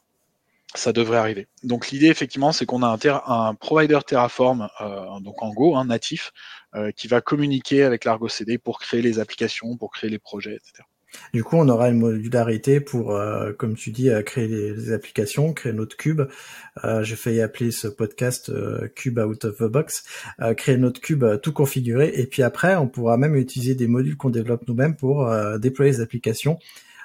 Ça 0.73 0.93
devrait 0.93 1.17
arriver. 1.17 1.47
Donc 1.63 1.89
l'idée 1.89 2.07
effectivement, 2.07 2.53
c'est 2.53 2.65
qu'on 2.65 2.81
a 2.81 2.97
un, 3.25 3.55
provider 3.55 3.99
Terraform, 4.07 4.69
euh, 4.79 5.19
donc 5.19 5.43
en 5.43 5.49
Go, 5.49 5.75
un 5.75 5.85
natif, 5.85 6.31
euh, 6.75 6.91
qui 6.91 7.07
va 7.09 7.19
communiquer 7.19 7.83
avec 7.83 8.05
l'Argo 8.05 8.29
CD 8.29 8.57
pour 8.57 8.79
créer 8.79 9.01
les 9.01 9.19
applications, 9.19 9.75
pour 9.75 9.91
créer 9.91 10.09
les 10.09 10.19
projets, 10.19 10.55
etc. 10.55 10.83
Du 11.33 11.43
coup, 11.43 11.57
on 11.57 11.67
aura 11.69 11.89
une 11.89 11.99
modularité 11.99 12.79
pour, 12.79 13.15
euh, 13.15 13.53
comme 13.53 13.75
tu 13.75 13.91
dis, 13.91 14.09
créer 14.25 14.47
les, 14.47 14.73
les, 14.73 14.91
applications, 14.91 15.53
créer 15.53 15.73
notre 15.73 15.97
cube. 15.97 16.21
Euh, 16.83 17.03
J'ai 17.03 17.15
failli 17.15 17.41
appeler 17.41 17.71
ce 17.71 17.87
podcast 17.87 18.49
euh, 18.49 18.87
Cube 18.95 19.19
Out 19.19 19.45
of 19.45 19.57
the 19.57 19.63
Box. 19.63 20.03
Euh, 20.39 20.53
créer 20.53 20.77
notre 20.77 21.01
cube 21.01 21.23
euh, 21.23 21.37
tout 21.37 21.53
configuré. 21.53 22.11
Et 22.15 22.25
puis 22.27 22.43
après, 22.43 22.75
on 22.75 22.87
pourra 22.87 23.17
même 23.17 23.35
utiliser 23.35 23.75
des 23.75 23.87
modules 23.87 24.17
qu'on 24.17 24.29
développe 24.29 24.67
nous-mêmes 24.67 24.95
pour 24.95 25.27
euh, 25.27 25.57
déployer 25.57 25.91
les 25.91 26.01
applications 26.01 26.59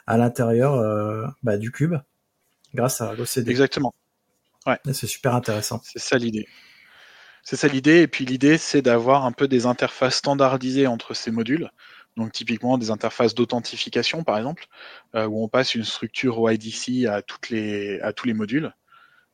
à 0.07 0.17
l'intérieur 0.17 1.35
bah, 1.43 1.57
du 1.57 1.73
cube 1.73 1.97
grâce 2.75 3.01
à 3.01 3.07
Argo 3.07 3.25
CD. 3.25 3.51
Exactement. 3.51 3.93
Ouais. 4.65 4.79
C'est 4.93 5.09
super 5.09 5.35
intéressant. 5.35 5.81
C'est 5.83 5.99
ça 5.99 6.17
l'idée. 6.17 6.47
C'est 7.43 7.57
ça 7.57 7.67
l'idée. 7.67 8.03
Et 8.03 8.07
puis 8.07 8.25
l'idée, 8.25 8.57
c'est 8.57 8.83
d'avoir 8.83 9.25
un 9.25 9.33
peu 9.33 9.49
des 9.49 9.67
interfaces 9.67 10.17
standardisées 10.17 10.87
entre 10.87 11.13
ces 11.15 11.33
modules. 11.33 11.71
Donc 12.17 12.33
typiquement 12.33 12.79
des 12.79 12.91
interfaces 12.91 13.35
d'authentification, 13.35 14.25
par 14.25 14.39
exemple, 14.39 14.67
euh, 15.15 15.27
où 15.27 15.43
on 15.45 15.49
passe 15.49 15.75
une 15.75 15.85
structure 15.85 16.39
OIDC 16.39 17.07
à, 17.07 17.23
toutes 17.23 17.51
les, 17.51 18.01
à 18.01 18.13
tous 18.13 18.27
les 18.27 18.35
modules. 18.35 18.73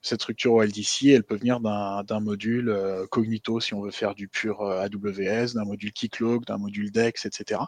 Cette 0.05 0.21
structure 0.21 0.55
OIDC, 0.55 1.11
elle 1.11 1.23
peut 1.23 1.37
venir 1.37 1.61
d'un 1.61 2.21
module 2.21 2.71
euh, 2.71 3.07
Cognito 3.07 3.61
si 3.61 3.73
on 3.73 3.83
veut 3.83 3.93
faire 3.93 4.17
du 4.17 4.27
pur 4.27 4.61
euh, 4.63 4.85
AWS, 4.85 5.55
d'un 5.55 5.65
module 5.65 5.93
Keycloak, 5.93 6.45
d'un 6.45 6.59
module 6.59 6.91
DEX, 6.91 7.25
etc. 7.25 7.61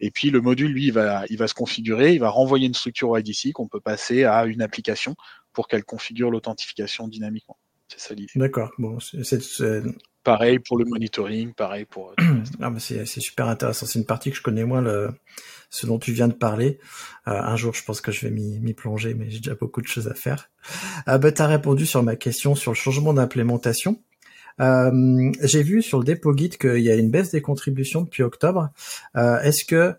Et 0.00 0.10
puis 0.10 0.30
le 0.30 0.40
module, 0.40 0.72
lui, 0.72 0.86
il 0.86 0.92
va, 0.92 1.24
il 1.30 1.38
va 1.38 1.46
se 1.46 1.54
configurer, 1.54 2.14
il 2.14 2.18
va 2.18 2.30
renvoyer 2.30 2.66
une 2.66 2.74
structure 2.74 3.10
OIDC 3.10 3.52
qu'on 3.52 3.68
peut 3.68 3.80
passer 3.80 4.24
à 4.24 4.44
une 4.46 4.60
application 4.60 5.14
pour 5.52 5.68
qu'elle 5.68 5.84
configure 5.84 6.32
l'authentification 6.32 7.06
dynamiquement. 7.06 7.56
C'est 7.86 8.00
ça 8.00 8.14
l'idée. 8.14 8.32
D'accord. 8.34 8.72
Bon, 8.78 8.98
Pareil 10.28 10.58
pour 10.58 10.76
le 10.76 10.84
monitoring, 10.84 11.54
pareil 11.54 11.86
pour. 11.86 12.14
ah, 12.60 12.70
c'est 12.78 13.06
super 13.06 13.48
intéressant. 13.48 13.86
C'est 13.86 13.98
une 13.98 14.04
partie 14.04 14.30
que 14.30 14.36
je 14.36 14.42
connais 14.42 14.64
moins, 14.64 14.82
le, 14.82 15.08
ce 15.70 15.86
dont 15.86 15.98
tu 15.98 16.12
viens 16.12 16.28
de 16.28 16.34
parler. 16.34 16.78
Euh, 17.28 17.30
un 17.30 17.56
jour, 17.56 17.72
je 17.72 17.82
pense 17.82 18.02
que 18.02 18.12
je 18.12 18.28
vais 18.28 18.30
m'y 18.30 18.74
plonger, 18.74 19.14
mais 19.14 19.30
j'ai 19.30 19.38
déjà 19.38 19.54
beaucoup 19.54 19.80
de 19.80 19.86
choses 19.86 20.06
à 20.06 20.12
faire. 20.12 20.50
Euh, 21.08 21.16
bah, 21.16 21.32
tu 21.32 21.40
as 21.40 21.46
répondu 21.46 21.86
sur 21.86 22.02
ma 22.02 22.14
question 22.14 22.54
sur 22.54 22.72
le 22.72 22.76
changement 22.76 23.14
d'implémentation. 23.14 24.02
Euh, 24.60 25.32
j'ai 25.42 25.62
vu 25.62 25.80
sur 25.80 25.98
le 25.98 26.04
dépôt 26.04 26.34
guide 26.34 26.58
qu'il 26.58 26.82
y 26.82 26.90
a 26.90 26.96
une 26.96 27.10
baisse 27.10 27.30
des 27.30 27.40
contributions 27.40 28.02
depuis 28.02 28.22
octobre. 28.22 28.68
Euh, 29.16 29.40
Est-ce 29.40 29.64
que 29.64 29.94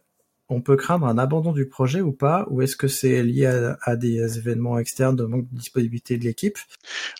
on 0.49 0.61
peut 0.61 0.75
craindre 0.75 1.05
un 1.05 1.17
abandon 1.19 1.51
du 1.51 1.67
projet 1.67 2.01
ou 2.01 2.11
pas 2.11 2.45
Ou 2.49 2.63
est-ce 2.63 2.75
que 2.75 2.87
c'est 2.87 3.21
lié 3.21 3.45
à, 3.81 3.95
des 3.95 4.37
événements 4.37 4.79
externes 4.79 5.15
de 5.15 5.23
manque 5.23 5.47
de 5.51 5.55
disponibilité 5.55 6.17
de 6.17 6.23
l'équipe? 6.23 6.57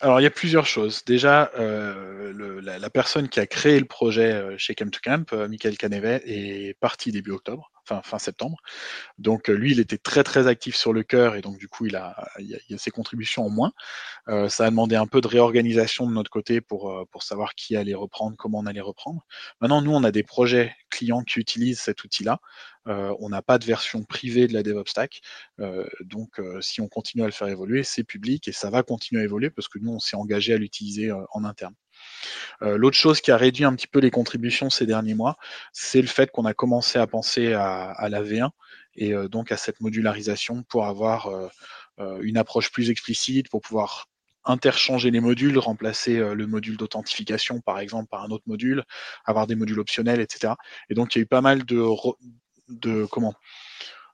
Alors, 0.00 0.20
il 0.20 0.24
y 0.24 0.26
a 0.26 0.30
plusieurs 0.30 0.66
choses. 0.66 1.04
Déjà, 1.04 1.52
euh, 1.58 2.60
la, 2.62 2.90
personne 2.90 3.28
qui 3.28 3.38
a 3.38 3.46
créé 3.46 3.78
le 3.78 3.86
projet 3.86 4.32
euh, 4.32 4.58
chez 4.58 4.74
Camp 4.74 4.90
to 4.90 4.98
Camp, 5.02 5.32
euh, 5.32 5.48
Michael 5.48 5.78
Canevet, 5.78 6.22
est 6.24 6.76
parti 6.80 7.12
début 7.12 7.30
octobre, 7.30 7.70
enfin 7.82 8.02
fin 8.02 8.18
septembre. 8.18 8.56
Donc, 9.18 9.46
lui, 9.46 9.72
il 9.72 9.80
était 9.80 9.98
très 9.98 10.24
très 10.24 10.48
actif 10.48 10.74
sur 10.74 10.92
le 10.92 11.04
cœur 11.04 11.36
et 11.36 11.40
donc 11.40 11.56
du 11.56 11.68
coup, 11.68 11.86
il 11.86 11.94
a, 11.94 12.28
il 12.40 12.74
a, 12.74 12.78
ses 12.78 12.90
contributions 12.90 13.46
en 13.46 13.50
moins. 13.50 13.72
ça 14.48 14.66
a 14.66 14.70
demandé 14.70 14.96
un 14.96 15.06
peu 15.06 15.20
de 15.20 15.28
réorganisation 15.28 16.08
de 16.08 16.12
notre 16.12 16.30
côté 16.30 16.60
pour, 16.60 17.06
pour 17.10 17.22
savoir 17.22 17.54
qui 17.54 17.76
allait 17.76 17.94
reprendre, 17.94 18.36
comment 18.36 18.58
on 18.58 18.66
allait 18.66 18.80
reprendre. 18.80 19.24
Maintenant, 19.60 19.82
nous, 19.82 19.92
on 19.92 20.02
a 20.02 20.10
des 20.10 20.22
projets 20.22 20.74
clients 20.90 21.22
qui 21.22 21.38
utilisent 21.38 21.80
cet 21.80 22.04
outil-là. 22.04 22.40
Euh, 22.88 23.14
on 23.18 23.28
n'a 23.28 23.42
pas 23.42 23.58
de 23.58 23.64
version 23.64 24.02
privée 24.04 24.46
de 24.46 24.54
la 24.54 24.62
DevOps 24.62 24.90
Stack. 24.90 25.20
Euh, 25.60 25.86
donc, 26.00 26.40
euh, 26.40 26.60
si 26.60 26.80
on 26.80 26.88
continue 26.88 27.22
à 27.22 27.26
le 27.26 27.32
faire 27.32 27.48
évoluer, 27.48 27.84
c'est 27.84 28.04
public 28.04 28.48
et 28.48 28.52
ça 28.52 28.70
va 28.70 28.82
continuer 28.82 29.20
à 29.22 29.24
évoluer 29.24 29.50
parce 29.50 29.68
que 29.68 29.78
nous, 29.78 29.92
on 29.92 30.00
s'est 30.00 30.16
engagé 30.16 30.54
à 30.54 30.56
l'utiliser 30.56 31.12
en 31.12 31.44
interne. 31.44 31.74
L'autre 32.62 32.96
chose 32.96 33.20
qui 33.20 33.30
a 33.30 33.36
réduit 33.36 33.64
un 33.64 33.74
petit 33.74 33.86
peu 33.86 33.98
les 33.98 34.10
contributions 34.10 34.70
ces 34.70 34.86
derniers 34.86 35.14
mois, 35.14 35.36
c'est 35.72 36.00
le 36.00 36.06
fait 36.06 36.30
qu'on 36.30 36.46
a 36.46 36.54
commencé 36.54 36.98
à 36.98 37.06
penser 37.06 37.52
à, 37.52 38.08
la 38.08 38.22
V1 38.22 38.50
et 38.94 39.12
donc 39.28 39.52
à 39.52 39.58
cette 39.58 39.80
modularisation 39.80 40.62
pour 40.62 40.86
avoir 40.86 41.30
une 42.22 42.38
approche 42.38 42.70
plus 42.70 42.88
explicite, 42.88 43.50
pour 43.50 43.60
pouvoir 43.60 44.06
interchanger 44.44 45.10
les 45.10 45.20
modules, 45.20 45.58
remplacer 45.58 46.18
le 46.18 46.46
module 46.46 46.78
d'authentification 46.78 47.60
par 47.60 47.80
exemple 47.80 48.08
par 48.08 48.24
un 48.24 48.30
autre 48.30 48.44
module, 48.46 48.84
avoir 49.26 49.46
des 49.46 49.54
modules 49.54 49.80
optionnels, 49.80 50.20
etc. 50.20 50.54
Et 50.88 50.94
donc 50.94 51.14
il 51.14 51.18
y 51.18 51.20
a 51.20 51.24
eu 51.24 51.26
pas 51.26 51.42
mal 51.42 51.64
de, 51.64 51.76
de 52.70 53.06
comment 53.06 53.34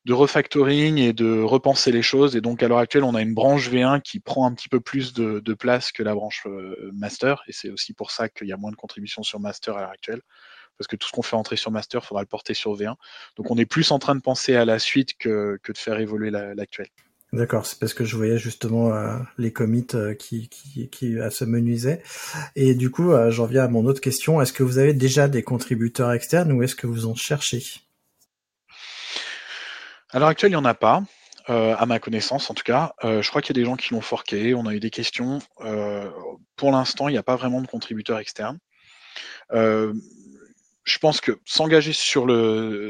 de 0.07 0.12
refactoring 0.12 0.99
et 0.99 1.12
de 1.12 1.42
repenser 1.42 1.90
les 1.90 2.01
choses. 2.01 2.37
Et 2.37 2.40
donc 2.40 2.62
à 2.62 2.69
l'heure 2.69 2.79
actuelle, 2.79 3.03
on 3.03 3.16
a 3.16 3.23
une 3.23 3.35
branche 3.35 3.69
V1 3.69 4.01
qui 4.01 4.21
prend 4.21 4.47
un 4.47 4.55
petit 4.55 4.69
peu 4.69 4.79
plus 4.81 5.12
de, 5.12 5.55
place 5.55 5.90
que 5.90 6.05
la 6.05 6.14
branche 6.14 6.45
euh, 6.47 6.90
master. 6.95 7.42
Et 7.49 7.53
c'est 7.53 7.71
aussi 7.71 7.92
pour 7.92 8.12
ça 8.12 8.29
qu'il 8.29 8.47
y 8.47 8.53
a 8.53 8.57
moins 8.57 8.71
de 8.71 8.77
contributions 8.77 9.25
sur 9.25 9.40
master 9.40 9.77
à 9.77 9.81
l'heure 9.81 9.90
actuelle. 9.90 10.21
Parce 10.79 10.87
que 10.87 10.95
tout 10.95 11.09
ce 11.09 11.12
qu'on 11.12 11.23
fait 11.23 11.35
entrer 11.35 11.57
sur 11.57 11.73
master, 11.73 12.03
il 12.05 12.07
faudra 12.07 12.23
le 12.23 12.29
porter 12.29 12.55
sur 12.55 12.77
V1. 12.77 12.95
Donc 13.37 13.51
on 13.51 13.57
est 13.57 13.66
plus 13.66 13.90
en 13.90 13.99
train 13.99 14.14
de 14.14 14.21
penser 14.21 14.55
à 14.55 14.64
la 14.64 14.79
suite 14.79 15.19
que, 15.19 15.59
de 15.66 15.79
faire 15.79 15.99
évoluer 15.99 16.31
l'actuel. 16.31 16.87
D'accord, 17.33 17.66
c'est 17.66 17.81
parce 17.81 17.92
que 17.92 18.05
je 18.05 18.16
voyais 18.16 18.38
justement 18.38 18.95
euh, 18.95 19.19
les 19.38 19.53
commits 19.53 19.88
euh, 19.95 20.14
qui 20.14 20.49
se 20.92 21.45
menuisaient. 21.45 22.01
Et 22.55 22.77
du 22.77 22.90
coup, 22.90 23.11
j'en 23.31 23.47
viens 23.47 23.64
à 23.64 23.69
mon 23.69 23.85
autre 23.87 24.01
question. 24.01 24.40
Est-ce 24.40 24.53
que 24.53 24.62
vous 24.62 24.79
avez 24.79 24.95
déjà 24.95 25.27
des 25.27 25.42
contributeurs 25.42 26.12
externes 26.12 26.53
ou 26.53 26.62
est-ce 26.62 26.77
que 26.77 26.87
vous 26.87 27.07
en 27.07 27.16
cherchez? 27.16 27.86
À 30.17 30.19
l'heure 30.19 30.29
actuelle, 30.29 30.51
il 30.51 30.55
n'y 30.55 30.57
en 30.57 30.65
a 30.65 30.75
pas. 30.75 31.03
Euh, 31.49 31.77
à 31.79 31.87
ma 31.87 32.01
connaissance 32.01 32.51
en 32.51 32.55
tout 32.55 32.65
cas. 32.65 32.93
Euh, 33.05 33.23
je 33.23 33.29
crois 33.29 33.41
qu'il 33.41 33.57
y 33.57 33.61
a 33.61 33.63
des 33.63 33.67
gens 33.67 33.77
qui 33.77 33.95
l'ont 33.95 34.01
forqué, 34.01 34.53
on 34.53 34.67
a 34.67 34.75
eu 34.75 34.81
des 34.81 34.91
questions. 34.91 35.39
Euh, 35.61 36.11
pour 36.57 36.73
l'instant, 36.73 37.09
il 37.09 37.13
n'y 37.13 37.19
a 37.19 37.23
pas 37.23 37.37
vraiment 37.37 37.61
de 37.61 37.69
contributeurs 37.69 38.19
externes. 38.19 38.59
je 39.53 40.99
pense 41.01 41.21
que 41.21 41.39
s'engager 41.45 41.93
sur, 41.93 42.23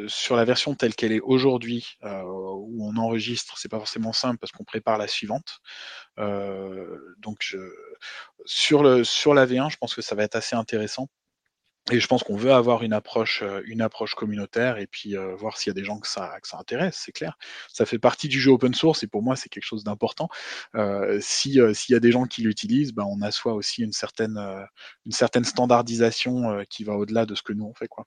sur 0.09 0.37
la 0.37 0.45
version 0.45 0.75
telle 0.75 0.95
qu'elle 0.95 1.13
est 1.13 1.21
aujourd'hui, 1.21 1.99
où 2.03 2.89
on 2.89 2.97
enregistre, 2.97 3.59
c'est 3.59 3.69
pas 3.69 3.79
forcément 3.79 4.15
simple 4.15 4.39
parce 4.39 4.53
qu'on 4.53 4.65
prépare 4.65 4.97
la 4.97 5.09
suivante. 5.09 5.59
donc 6.17 7.57
sur, 8.47 8.83
le, 8.83 9.05
sur 9.05 9.35
la 9.35 9.47
V1, 9.47 9.71
je 9.71 9.77
pense 9.77 9.95
que 9.95 10.03
ça 10.03 10.15
va 10.15 10.23
être 10.23 10.37
assez 10.37 10.57
intéressant 10.57 11.09
et 11.93 12.01
je 12.01 12.07
pense 12.09 12.25
qu'on 12.25 12.37
veut 12.37 12.53
avoir 12.53 12.83
une 12.83 12.93
approche, 12.93 13.43
euh, 13.43 13.63
une 13.65 13.81
approche 13.81 14.15
communautaire 14.15 14.79
et 14.79 14.89
puis 14.89 15.17
euh, 15.17 15.37
voir 15.37 15.57
s'il 15.57 15.71
y 15.71 15.73
a 15.73 15.75
des 15.75 15.85
gens 15.85 16.01
que 16.01 16.09
ça, 16.09 16.35
que 16.43 16.49
ça 16.49 16.59
intéresse, 16.59 17.01
c'est 17.05 17.13
clair. 17.13 17.39
Ça 17.73 17.87
fait 17.87 17.99
partie 17.99 18.27
du 18.29 18.41
jeu 18.41 18.51
open 18.51 18.75
source 18.75 19.05
et 19.05 19.07
pour 19.07 19.23
moi 19.23 19.37
c'est 19.37 19.49
quelque 19.49 19.65
chose 19.65 19.85
d'important. 19.85 20.29
Euh, 20.75 21.19
si 21.21 21.61
s'il 21.75 21.93
y 21.93 21.97
a 21.97 22.01
des 22.01 22.11
gens 22.11 22.25
qui 22.25 22.43
l'utilisent, 22.43 22.93
ben, 22.93 23.05
on 23.05 23.23
assoit 23.23 23.55
aussi 23.55 23.83
une 23.83 23.93
certaine, 23.93 24.39
une 25.07 25.13
certaine 25.13 25.45
standardisation 25.45 26.65
qui 26.69 26.85
va 26.85 26.95
au-delà 26.95 27.25
de 27.25 27.35
ce 27.35 27.43
que 27.43 27.53
nous 27.53 27.65
on 27.65 27.75
fait 27.75 27.89
quoi. 27.89 28.07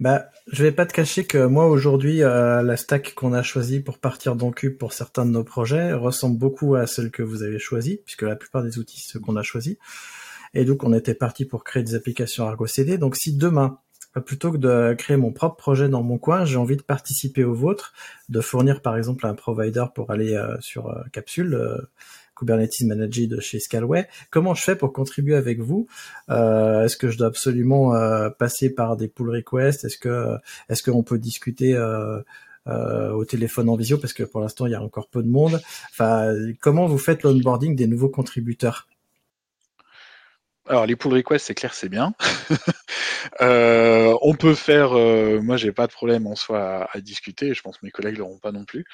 Bah, 0.00 0.26
je 0.50 0.62
vais 0.62 0.72
pas 0.72 0.86
te 0.86 0.92
cacher 0.92 1.24
que 1.26 1.46
moi 1.46 1.66
aujourd'hui, 1.66 2.18
la 2.18 2.76
stack 2.76 3.14
qu'on 3.14 3.32
a 3.32 3.42
choisie 3.42 3.80
pour 3.80 3.98
partir 3.98 4.36
dans 4.36 4.50
Cube 4.50 4.76
pour 4.76 4.92
certains 4.92 5.24
de 5.24 5.30
nos 5.30 5.44
projets 5.44 5.92
ressemble 5.92 6.38
beaucoup 6.38 6.74
à 6.74 6.86
celle 6.86 7.10
que 7.10 7.22
vous 7.22 7.42
avez 7.42 7.58
choisie, 7.58 8.00
puisque 8.04 8.22
la 8.22 8.36
plupart 8.36 8.62
des 8.62 8.78
outils, 8.78 9.00
ceux 9.00 9.20
qu'on 9.20 9.36
a 9.36 9.42
choisis. 9.42 9.76
Et 10.54 10.64
donc, 10.64 10.84
on 10.84 10.92
était 10.92 11.14
parti 11.14 11.44
pour 11.44 11.64
créer 11.64 11.82
des 11.82 11.94
applications 11.94 12.46
Argo 12.46 12.66
CD. 12.66 12.98
Donc, 12.98 13.16
si 13.16 13.36
demain, 13.36 13.78
plutôt 14.20 14.52
que 14.52 14.58
de 14.58 14.94
créer 14.94 15.16
mon 15.16 15.32
propre 15.32 15.56
projet 15.56 15.88
dans 15.88 16.02
mon 16.02 16.18
coin, 16.18 16.44
j'ai 16.44 16.56
envie 16.56 16.76
de 16.76 16.82
participer 16.82 17.44
au 17.44 17.54
vôtre, 17.54 17.92
de 18.28 18.40
fournir 18.40 18.82
par 18.82 18.96
exemple 18.96 19.26
un 19.26 19.34
provider 19.34 19.84
pour 19.94 20.10
aller 20.10 20.34
euh, 20.34 20.54
sur 20.60 20.90
euh, 20.90 21.02
Capsule, 21.12 21.54
euh, 21.54 21.78
Kubernetes 22.36 22.82
Manager 22.82 23.28
de 23.28 23.40
chez 23.40 23.60
Scalway. 23.60 24.06
Comment 24.30 24.54
je 24.54 24.62
fais 24.62 24.76
pour 24.76 24.92
contribuer 24.92 25.36
avec 25.36 25.60
vous? 25.60 25.86
Est-ce 26.28 26.96
que 26.96 27.08
je 27.08 27.16
dois 27.16 27.28
absolument 27.28 27.92
passer 28.36 28.70
par 28.70 28.96
des 28.96 29.06
pull 29.06 29.30
requests? 29.30 29.84
Est-ce 29.84 29.98
que 29.98 30.38
est-ce 30.68 30.82
qu'on 30.82 31.04
peut 31.04 31.18
discuter 31.18 31.78
au 32.66 33.24
téléphone 33.26 33.68
en 33.68 33.76
visio? 33.76 33.96
Parce 33.98 34.12
que 34.12 34.24
pour 34.24 34.40
l'instant 34.40 34.66
il 34.66 34.72
y 34.72 34.74
a 34.74 34.82
encore 34.82 35.08
peu 35.08 35.22
de 35.22 35.28
monde. 35.28 35.60
Enfin, 35.90 36.34
comment 36.60 36.86
vous 36.86 36.98
faites 36.98 37.22
l'onboarding 37.22 37.76
des 37.76 37.86
nouveaux 37.86 38.08
contributeurs? 38.08 38.88
Alors 40.72 40.86
les 40.86 40.96
pull 40.96 41.12
requests, 41.12 41.44
c'est 41.44 41.54
clair, 41.54 41.74
c'est 41.74 41.90
bien. 41.90 42.14
euh, 43.42 44.16
on 44.22 44.34
peut 44.34 44.54
faire, 44.54 44.96
euh, 44.96 45.38
moi 45.42 45.58
j'ai 45.58 45.70
pas 45.70 45.86
de 45.86 45.92
problème 45.92 46.26
en 46.26 46.34
soi 46.34 46.88
à, 46.90 47.00
discuter, 47.02 47.52
je 47.52 47.60
pense 47.60 47.76
que 47.76 47.84
mes 47.84 47.90
collègues 47.90 48.16
l'auront 48.16 48.38
pas 48.38 48.52
non 48.52 48.64
plus. 48.64 48.86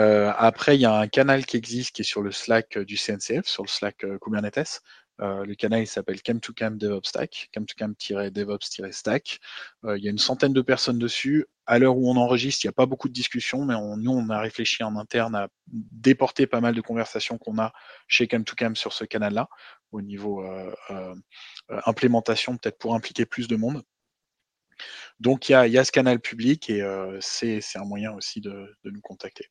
Euh, 0.00 0.32
après, 0.36 0.76
il 0.76 0.80
y 0.80 0.86
a 0.86 0.92
un 0.92 1.06
canal 1.06 1.46
qui 1.46 1.56
existe 1.56 1.94
qui 1.94 2.02
est 2.02 2.04
sur 2.04 2.22
le 2.22 2.32
Slack 2.32 2.78
du 2.78 2.96
CNCF, 2.96 3.46
sur 3.46 3.62
le 3.62 3.68
Slack 3.68 4.04
Kubernetes. 4.20 4.82
Euh, 5.20 5.44
le 5.44 5.54
canal 5.54 5.86
s'appelle 5.86 6.22
Cam 6.22 6.40
to 6.40 6.52
Cam 6.52 6.78
DevOps 6.78 7.08
Stack, 7.08 7.48
Cam 7.52 7.66
to 7.66 7.74
Cam-DevOps-Stack. 7.76 9.38
Euh, 9.84 9.98
il 9.98 10.04
y 10.04 10.08
a 10.08 10.10
une 10.10 10.18
centaine 10.18 10.52
de 10.52 10.62
personnes 10.62 10.98
dessus. 10.98 11.46
À 11.66 11.78
l'heure 11.78 11.96
où 11.96 12.10
on 12.10 12.16
enregistre, 12.16 12.64
il 12.64 12.68
n'y 12.68 12.70
a 12.70 12.72
pas 12.72 12.86
beaucoup 12.86 13.08
de 13.08 13.12
discussions, 13.12 13.64
mais 13.64 13.74
nous, 13.74 14.10
on 14.10 14.28
a 14.30 14.40
réfléchi 14.40 14.82
en 14.82 14.96
interne 14.96 15.34
à 15.36 15.48
déporter 15.66 16.46
pas 16.46 16.60
mal 16.60 16.74
de 16.74 16.80
conversations 16.80 17.38
qu'on 17.38 17.58
a 17.58 17.72
chez 18.08 18.26
Cam 18.26 18.44
to 18.44 18.54
Cam 18.54 18.74
sur 18.74 18.92
ce 18.92 19.04
canal-là, 19.04 19.48
au 19.92 20.00
niveau 20.00 20.44
euh, 20.44 21.14
implémentation, 21.86 22.56
peut-être 22.56 22.78
pour 22.78 22.94
impliquer 22.94 23.26
plus 23.26 23.46
de 23.46 23.56
monde. 23.56 23.82
Donc 25.20 25.48
il 25.48 25.52
y 25.52 25.78
a, 25.78 25.84
ce 25.84 25.92
canal 25.92 26.18
public 26.20 26.70
et 26.70 26.82
c'est 27.20 27.60
un 27.76 27.84
moyen 27.84 28.12
aussi 28.14 28.40
de 28.40 28.74
nous 28.84 29.02
contacter. 29.02 29.50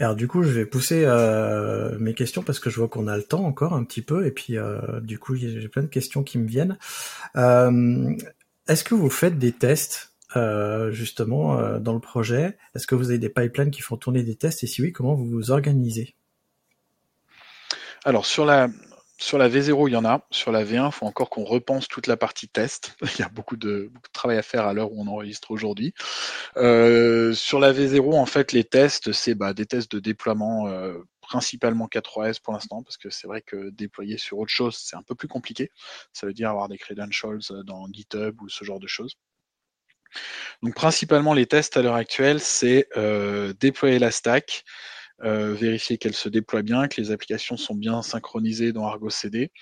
Alors 0.00 0.16
du 0.16 0.26
coup, 0.28 0.42
je 0.42 0.50
vais 0.50 0.64
pousser 0.64 1.04
euh, 1.04 1.98
mes 1.98 2.14
questions 2.14 2.42
parce 2.42 2.58
que 2.58 2.70
je 2.70 2.76
vois 2.76 2.88
qu'on 2.88 3.06
a 3.06 3.16
le 3.18 3.22
temps 3.22 3.44
encore 3.44 3.74
un 3.74 3.84
petit 3.84 4.00
peu 4.00 4.26
et 4.26 4.30
puis 4.30 4.56
euh, 4.56 4.80
du 5.00 5.18
coup, 5.18 5.34
j'ai 5.34 5.68
plein 5.68 5.82
de 5.82 5.88
questions 5.88 6.22
qui 6.22 6.38
me 6.38 6.48
viennent. 6.48 6.78
Euh, 7.36 8.14
Est-ce 8.66 8.82
que 8.82 8.94
vous 8.94 9.10
faites 9.10 9.38
des 9.38 9.52
tests 9.52 10.14
justement 10.90 11.78
dans 11.80 11.92
le 11.92 12.00
projet? 12.00 12.56
Est-ce 12.74 12.86
que 12.86 12.94
vous 12.94 13.10
avez 13.10 13.18
des 13.18 13.28
pipelines 13.28 13.70
qui 13.70 13.82
font 13.82 13.96
tourner 13.98 14.22
des 14.22 14.36
tests? 14.36 14.64
Et 14.64 14.66
si 14.66 14.80
oui, 14.80 14.92
comment 14.92 15.14
vous 15.14 15.26
vous 15.26 15.50
organisez? 15.50 16.14
Alors 18.04 18.24
sur 18.24 18.46
la 18.46 18.68
sur 19.20 19.36
la 19.36 19.48
V0, 19.48 19.88
il 19.88 19.92
y 19.92 19.96
en 19.96 20.04
a. 20.04 20.26
Sur 20.30 20.50
la 20.50 20.64
V1, 20.64 20.86
il 20.86 20.92
faut 20.92 21.06
encore 21.06 21.28
qu'on 21.30 21.44
repense 21.44 21.88
toute 21.88 22.06
la 22.06 22.16
partie 22.16 22.48
test. 22.48 22.96
Il 23.18 23.20
y 23.20 23.22
a 23.22 23.28
beaucoup 23.28 23.56
de, 23.56 23.92
travail 24.12 24.38
à 24.38 24.42
faire 24.42 24.66
à 24.66 24.72
l'heure 24.72 24.92
où 24.92 25.02
on 25.02 25.06
enregistre 25.06 25.50
aujourd'hui. 25.50 25.92
Euh, 26.56 27.32
sur 27.34 27.60
la 27.60 27.72
V0, 27.72 28.14
en 28.14 28.26
fait, 28.26 28.52
les 28.52 28.64
tests, 28.64 29.12
c'est 29.12 29.34
bah, 29.34 29.52
des 29.52 29.66
tests 29.66 29.92
de 29.92 30.00
déploiement 30.00 30.68
euh, 30.68 30.98
principalement 31.20 31.86
K3S 31.86 32.40
pour 32.40 32.54
l'instant, 32.54 32.82
parce 32.82 32.96
que 32.96 33.10
c'est 33.10 33.26
vrai 33.26 33.42
que 33.42 33.70
déployer 33.70 34.16
sur 34.16 34.38
autre 34.38 34.50
chose, 34.50 34.76
c'est 34.76 34.96
un 34.96 35.02
peu 35.02 35.14
plus 35.14 35.28
compliqué. 35.28 35.70
Ça 36.12 36.26
veut 36.26 36.32
dire 36.32 36.50
avoir 36.50 36.68
des 36.68 36.78
credentials 36.78 37.40
dans 37.64 37.86
GitHub 37.92 38.40
ou 38.40 38.48
ce 38.48 38.64
genre 38.64 38.80
de 38.80 38.86
choses. 38.86 39.16
Donc 40.62 40.74
principalement 40.74 41.34
les 41.34 41.46
tests 41.46 41.76
à 41.76 41.82
l'heure 41.82 41.94
actuelle, 41.94 42.40
c'est 42.40 42.88
euh, 42.96 43.52
déployer 43.60 43.98
la 43.98 44.10
stack, 44.10 44.64
euh, 45.22 45.54
vérifier 45.54 45.98
qu'elle 45.98 46.14
se 46.14 46.28
déploie 46.28 46.62
bien, 46.62 46.88
que 46.88 47.00
les 47.00 47.10
applications 47.10 47.56
sont 47.56 47.74
bien 47.74 48.02
synchronisées 48.02 48.72
dans 48.72 48.86
Argo 48.86 49.10
CD. 49.10 49.52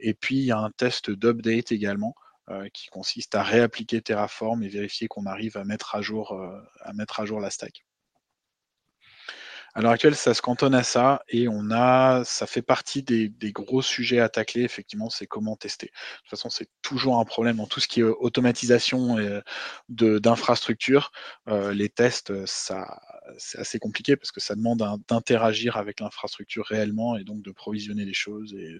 Et 0.00 0.14
puis, 0.14 0.36
il 0.36 0.44
y 0.44 0.52
a 0.52 0.58
un 0.58 0.70
test 0.70 1.10
d'update 1.10 1.72
également 1.72 2.14
euh, 2.50 2.68
qui 2.72 2.88
consiste 2.88 3.34
à 3.34 3.42
réappliquer 3.42 4.00
Terraform 4.02 4.62
et 4.62 4.68
vérifier 4.68 5.08
qu'on 5.08 5.26
arrive 5.26 5.56
à 5.56 5.64
mettre 5.64 5.94
à 5.94 6.02
jour, 6.02 6.32
euh, 6.32 6.60
à 6.80 6.92
mettre 6.92 7.20
à 7.20 7.26
jour 7.26 7.40
la 7.40 7.50
stack. 7.50 7.84
À 9.74 9.80
l'heure 9.80 9.92
actuelle, 9.92 10.16
ça 10.16 10.34
se 10.34 10.42
cantonne 10.42 10.74
à 10.74 10.82
ça 10.82 11.22
et 11.28 11.48
on 11.48 11.70
a, 11.70 12.24
ça 12.24 12.46
fait 12.46 12.60
partie 12.60 13.02
des, 13.02 13.30
gros 13.52 13.80
sujets 13.80 14.20
à 14.20 14.28
tacler. 14.28 14.62
Effectivement, 14.62 15.08
c'est 15.08 15.26
comment 15.26 15.56
tester. 15.56 15.86
De 15.86 15.92
toute 16.20 16.30
façon, 16.30 16.50
c'est 16.50 16.68
toujours 16.82 17.18
un 17.18 17.24
problème 17.24 17.56
dans 17.56 17.66
tout 17.66 17.80
ce 17.80 17.88
qui 17.88 18.00
est 18.00 18.02
automatisation 18.02 19.16
d'infrastructure. 19.88 21.10
Euh, 21.48 21.72
les 21.72 21.88
tests, 21.88 22.44
ça, 22.44 23.00
c'est 23.38 23.58
assez 23.58 23.78
compliqué 23.78 24.16
parce 24.16 24.32
que 24.32 24.40
ça 24.40 24.54
demande 24.54 24.82
d'interagir 25.08 25.76
avec 25.76 26.00
l'infrastructure 26.00 26.66
réellement 26.66 27.16
et 27.16 27.24
donc 27.24 27.42
de 27.42 27.50
provisionner 27.50 28.04
les 28.04 28.14
choses 28.14 28.54
et 28.54 28.78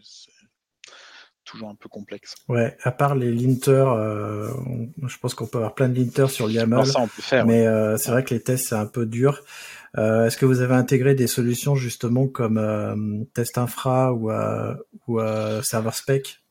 toujours 1.45 1.69
un 1.69 1.75
peu 1.75 1.89
complexe. 1.89 2.35
Ouais, 2.49 2.77
à 2.83 2.93
part 2.93 3.15
les 3.15 3.33
linters, 3.33 3.89
euh, 3.89 4.49
je 5.07 5.19
pense 5.19 5.35
qu'on 5.35 5.47
peut 5.47 5.59
avoir 5.59 5.75
plein 5.75 5.89
de 5.89 5.99
linters 5.99 6.31
sur 6.31 6.51
YAML. 6.51 6.87
Ça, 6.87 7.01
on 7.01 7.09
peut 7.09 7.23
faire. 7.23 7.47
Mais 7.47 7.63
ouais. 7.63 7.67
euh, 7.67 7.97
c'est 7.97 8.11
vrai 8.11 8.25
que 8.25 8.33
les 8.33 8.41
tests 8.41 8.69
c'est 8.69 8.77
un 8.77 8.87
peu 8.87 9.07
dur. 9.07 9.43
Euh, 9.99 10.27
Est-ce 10.27 10.37
que 10.37 10.47
vous 10.47 10.61
avez 10.61 10.75
intégré 10.75 11.15
des 11.15 11.27
solutions 11.27 11.75
justement 11.75 12.27
comme 12.27 12.59
euh, 12.59 13.25
test 13.35 13.59
infra 13.59 14.13
ou, 14.13 14.31
euh, 14.31 14.75
ou 15.07 15.21
server 15.63 15.91
spec? 15.93 16.42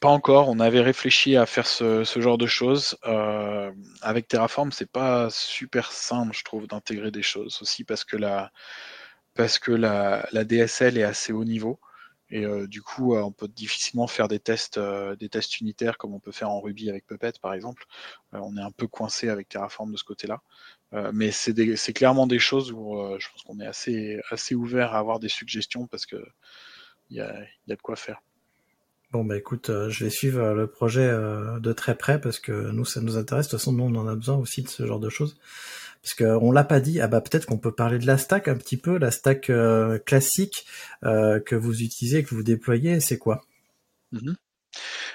Pas 0.00 0.08
encore. 0.08 0.48
On 0.48 0.60
avait 0.60 0.80
réfléchi 0.80 1.36
à 1.36 1.46
faire 1.46 1.66
ce, 1.66 2.04
genre 2.04 2.38
de 2.38 2.46
choses. 2.46 2.98
Euh, 3.06 3.72
avec 4.02 4.28
Terraform, 4.28 4.72
c'est 4.72 4.90
pas 4.90 5.30
super 5.30 5.92
simple, 5.92 6.34
je 6.36 6.44
trouve, 6.44 6.66
d'intégrer 6.66 7.10
des 7.10 7.22
choses 7.22 7.58
aussi 7.62 7.84
parce 7.84 8.04
que 8.04 8.16
la 8.16 8.52
parce 9.34 9.58
que 9.58 9.72
la, 9.72 10.26
DSL 10.44 10.98
est 10.98 11.02
assez 11.02 11.32
haut 11.32 11.44
niveau. 11.44 11.80
Et 12.30 12.44
euh, 12.46 12.66
du 12.66 12.82
coup, 12.82 13.14
euh, 13.14 13.22
on 13.22 13.32
peut 13.32 13.48
difficilement 13.48 14.06
faire 14.06 14.28
des 14.28 14.40
tests, 14.40 14.78
des 15.18 15.28
tests 15.28 15.60
unitaires 15.60 15.98
comme 15.98 16.14
on 16.14 16.20
peut 16.20 16.32
faire 16.32 16.50
en 16.50 16.60
Ruby 16.60 16.90
avec 16.90 17.06
Puppet, 17.06 17.32
par 17.40 17.54
exemple. 17.54 17.84
on 18.32 18.56
est 18.56 18.62
un 18.62 18.70
peu 18.70 18.86
coincé 18.88 19.28
avec 19.28 19.48
Terraform 19.48 19.92
de 19.92 19.96
ce 19.96 20.04
côté-là. 20.04 20.42
mais 21.12 21.30
c'est 21.32 21.92
clairement 21.94 22.26
des 22.26 22.38
choses 22.38 22.72
où 22.72 22.96
je 23.18 23.28
pense 23.30 23.42
qu'on 23.42 23.60
est 23.60 23.66
assez, 23.66 24.20
assez 24.30 24.54
ouvert 24.54 24.94
à 24.94 24.98
avoir 24.98 25.20
des 25.20 25.28
suggestions 25.28 25.86
parce 25.86 26.06
que 26.06 26.16
il 27.10 27.16
y 27.18 27.20
a, 27.20 27.34
y 27.68 27.72
a 27.72 27.76
de 27.76 27.82
quoi 27.82 27.96
faire. 27.96 28.20
Bon 29.14 29.22
bah 29.22 29.36
écoute, 29.36 29.70
je 29.90 30.04
vais 30.04 30.10
suivre 30.10 30.54
le 30.54 30.66
projet 30.66 31.08
de 31.08 31.72
très 31.72 31.94
près 31.94 32.20
parce 32.20 32.40
que 32.40 32.50
nous 32.72 32.84
ça 32.84 33.00
nous 33.00 33.16
intéresse. 33.16 33.46
De 33.46 33.50
toute 33.52 33.60
façon, 33.60 33.72
nous 33.72 33.84
on 33.84 33.94
en 33.94 34.08
a 34.08 34.16
besoin 34.16 34.34
aussi 34.34 34.64
de 34.64 34.68
ce 34.68 34.84
genre 34.84 34.98
de 34.98 35.08
choses. 35.08 35.36
Parce 36.02 36.14
qu'on 36.14 36.50
l'a 36.50 36.64
pas 36.64 36.80
dit, 36.80 37.00
ah 37.00 37.06
bah 37.06 37.20
peut-être 37.20 37.46
qu'on 37.46 37.58
peut 37.58 37.70
parler 37.70 38.00
de 38.00 38.08
la 38.08 38.18
stack 38.18 38.48
un 38.48 38.56
petit 38.56 38.76
peu, 38.76 38.98
la 38.98 39.12
stack 39.12 39.50
euh, 39.50 40.00
classique 40.00 40.66
euh, 41.04 41.38
que 41.38 41.54
vous 41.54 41.80
utilisez, 41.80 42.24
que 42.24 42.34
vous 42.34 42.42
déployez, 42.42 42.98
c'est 42.98 43.16
quoi? 43.16 43.44
-hmm. 44.12 44.34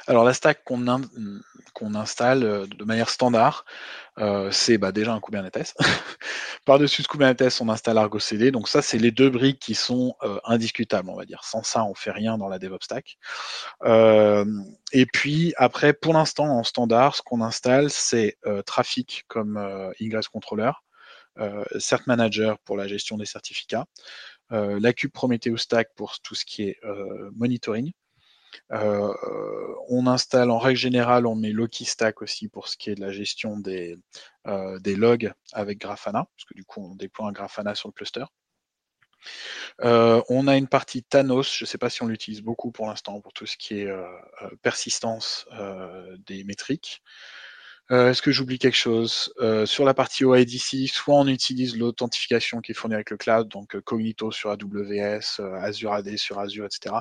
Alors 0.08 0.24
la 0.24 0.34
stack 0.34 0.64
qu'on 0.64 0.88
in, 0.88 1.02
qu'on 1.80 1.96
installe 1.96 2.68
de 2.68 2.84
manière 2.84 3.10
standard, 3.10 3.66
euh, 4.20 4.52
c'est 4.52 4.78
bah, 4.78 4.92
déjà 4.92 5.14
un 5.14 5.22
Kubernetes. 5.22 5.74
Par-dessus 6.66 7.04
ce 7.04 7.08
Kubernetes, 7.08 7.62
on 7.62 7.70
installe 7.70 7.98
Argo 7.98 8.20
CD. 8.20 8.52
Donc 8.52 8.68
ça, 8.68 8.82
c'est 8.82 8.98
les 8.98 9.12
deux 9.12 9.30
briques 9.30 9.60
qui 9.60 9.76
sont 9.76 10.16
euh, 10.24 10.40
indiscutables, 10.44 11.10
on 11.10 11.16
va 11.16 11.26
dire. 11.26 11.44
Sans 11.44 11.64
ça, 11.64 11.86
on 11.86 11.96
fait 11.96 12.12
rien 12.12 12.38
dans 12.38 12.50
la 12.50 12.60
DevOps 12.60 12.84
stack. 12.84 13.18
Euh, 13.86 14.46
et 14.92 15.06
puis 15.06 15.54
après, 15.58 15.94
pour 15.94 16.14
l'instant, 16.14 16.46
en 16.46 16.64
standard, 16.64 17.16
ce 17.16 17.22
qu'on 17.22 17.42
installe, 17.42 17.90
c'est 17.90 18.38
Trafic 18.66 19.24
comme 19.28 19.58
ingress 20.02 20.28
controller, 20.28 20.72
Cert 21.78 22.02
Manager 22.08 22.60
pour 22.60 22.76
la 22.76 22.88
gestion 22.88 23.18
des 23.18 23.26
certificats, 23.26 23.86
la 24.50 24.94
Cube 24.94 25.12
Prometheus 25.12 25.58
Stack 25.58 25.90
pour 25.96 26.20
tout 26.20 26.36
ce 26.36 26.46
qui 26.46 26.64
est 26.64 26.80
monitoring. 27.36 27.92
Euh, 28.72 29.14
on 29.90 30.08
installe 30.08 30.52
en 30.52 30.60
règle 30.60 30.80
générale, 30.80 31.26
on 31.26 31.36
met 31.36 31.52
Loki 31.52 31.86
Stack 31.86 32.22
aussi 32.22 32.48
pour 32.48 32.68
ce 32.68 32.78
qui 32.78 32.90
est 32.90 32.96
de 32.96 33.02
la 33.02 33.12
gestion 33.12 33.58
des, 33.58 33.98
euh, 34.48 34.80
logs 34.86 35.32
avec 35.54 35.80
Grafana, 35.80 36.28
parce 36.36 36.46
que 36.46 36.54
du 36.54 36.66
coup 36.66 36.82
on 36.84 36.96
déploie 36.96 37.28
un 37.28 37.32
Grafana 37.32 37.76
sur 37.76 37.90
le 37.90 37.94
cluster. 37.94 38.26
Euh, 39.82 40.22
on 40.30 40.48
a 40.48 40.56
une 40.56 40.68
partie 40.68 41.04
Thanos, 41.04 41.58
je 41.58 41.66
ne 41.66 41.68
sais 41.68 41.78
pas 41.78 41.90
si 41.90 42.04
on 42.04 42.08
l'utilise 42.08 42.42
beaucoup 42.42 42.72
pour 42.72 42.88
l'instant 42.88 43.20
pour 43.20 43.34
tout 43.34 43.46
ce 43.46 43.58
qui 43.58 43.82
est 43.82 43.92
persistance 44.62 45.48
des 46.26 46.44
métriques. 46.44 47.02
Euh, 47.92 48.12
Est-ce 48.12 48.22
que 48.22 48.32
j'oublie 48.32 48.60
quelque 48.60 48.76
chose? 48.76 49.34
Euh, 49.40 49.66
Sur 49.66 49.84
la 49.84 49.94
partie 49.96 50.24
OIDC, 50.24 50.88
soit 50.88 51.16
on 51.16 51.28
utilise 51.28 51.76
l'authentification 51.76 52.62
qui 52.62 52.72
est 52.72 52.76
fournie 52.76 52.94
avec 52.96 53.10
le 53.10 53.18
cloud, 53.18 53.48
donc 53.48 53.76
euh, 53.76 53.82
Cognito 53.82 54.32
sur 54.32 54.52
AWS, 54.52 55.42
Azure 55.62 55.94
AD 55.94 56.16
sur 56.18 56.40
Azure, 56.40 56.66
etc. 56.66 56.96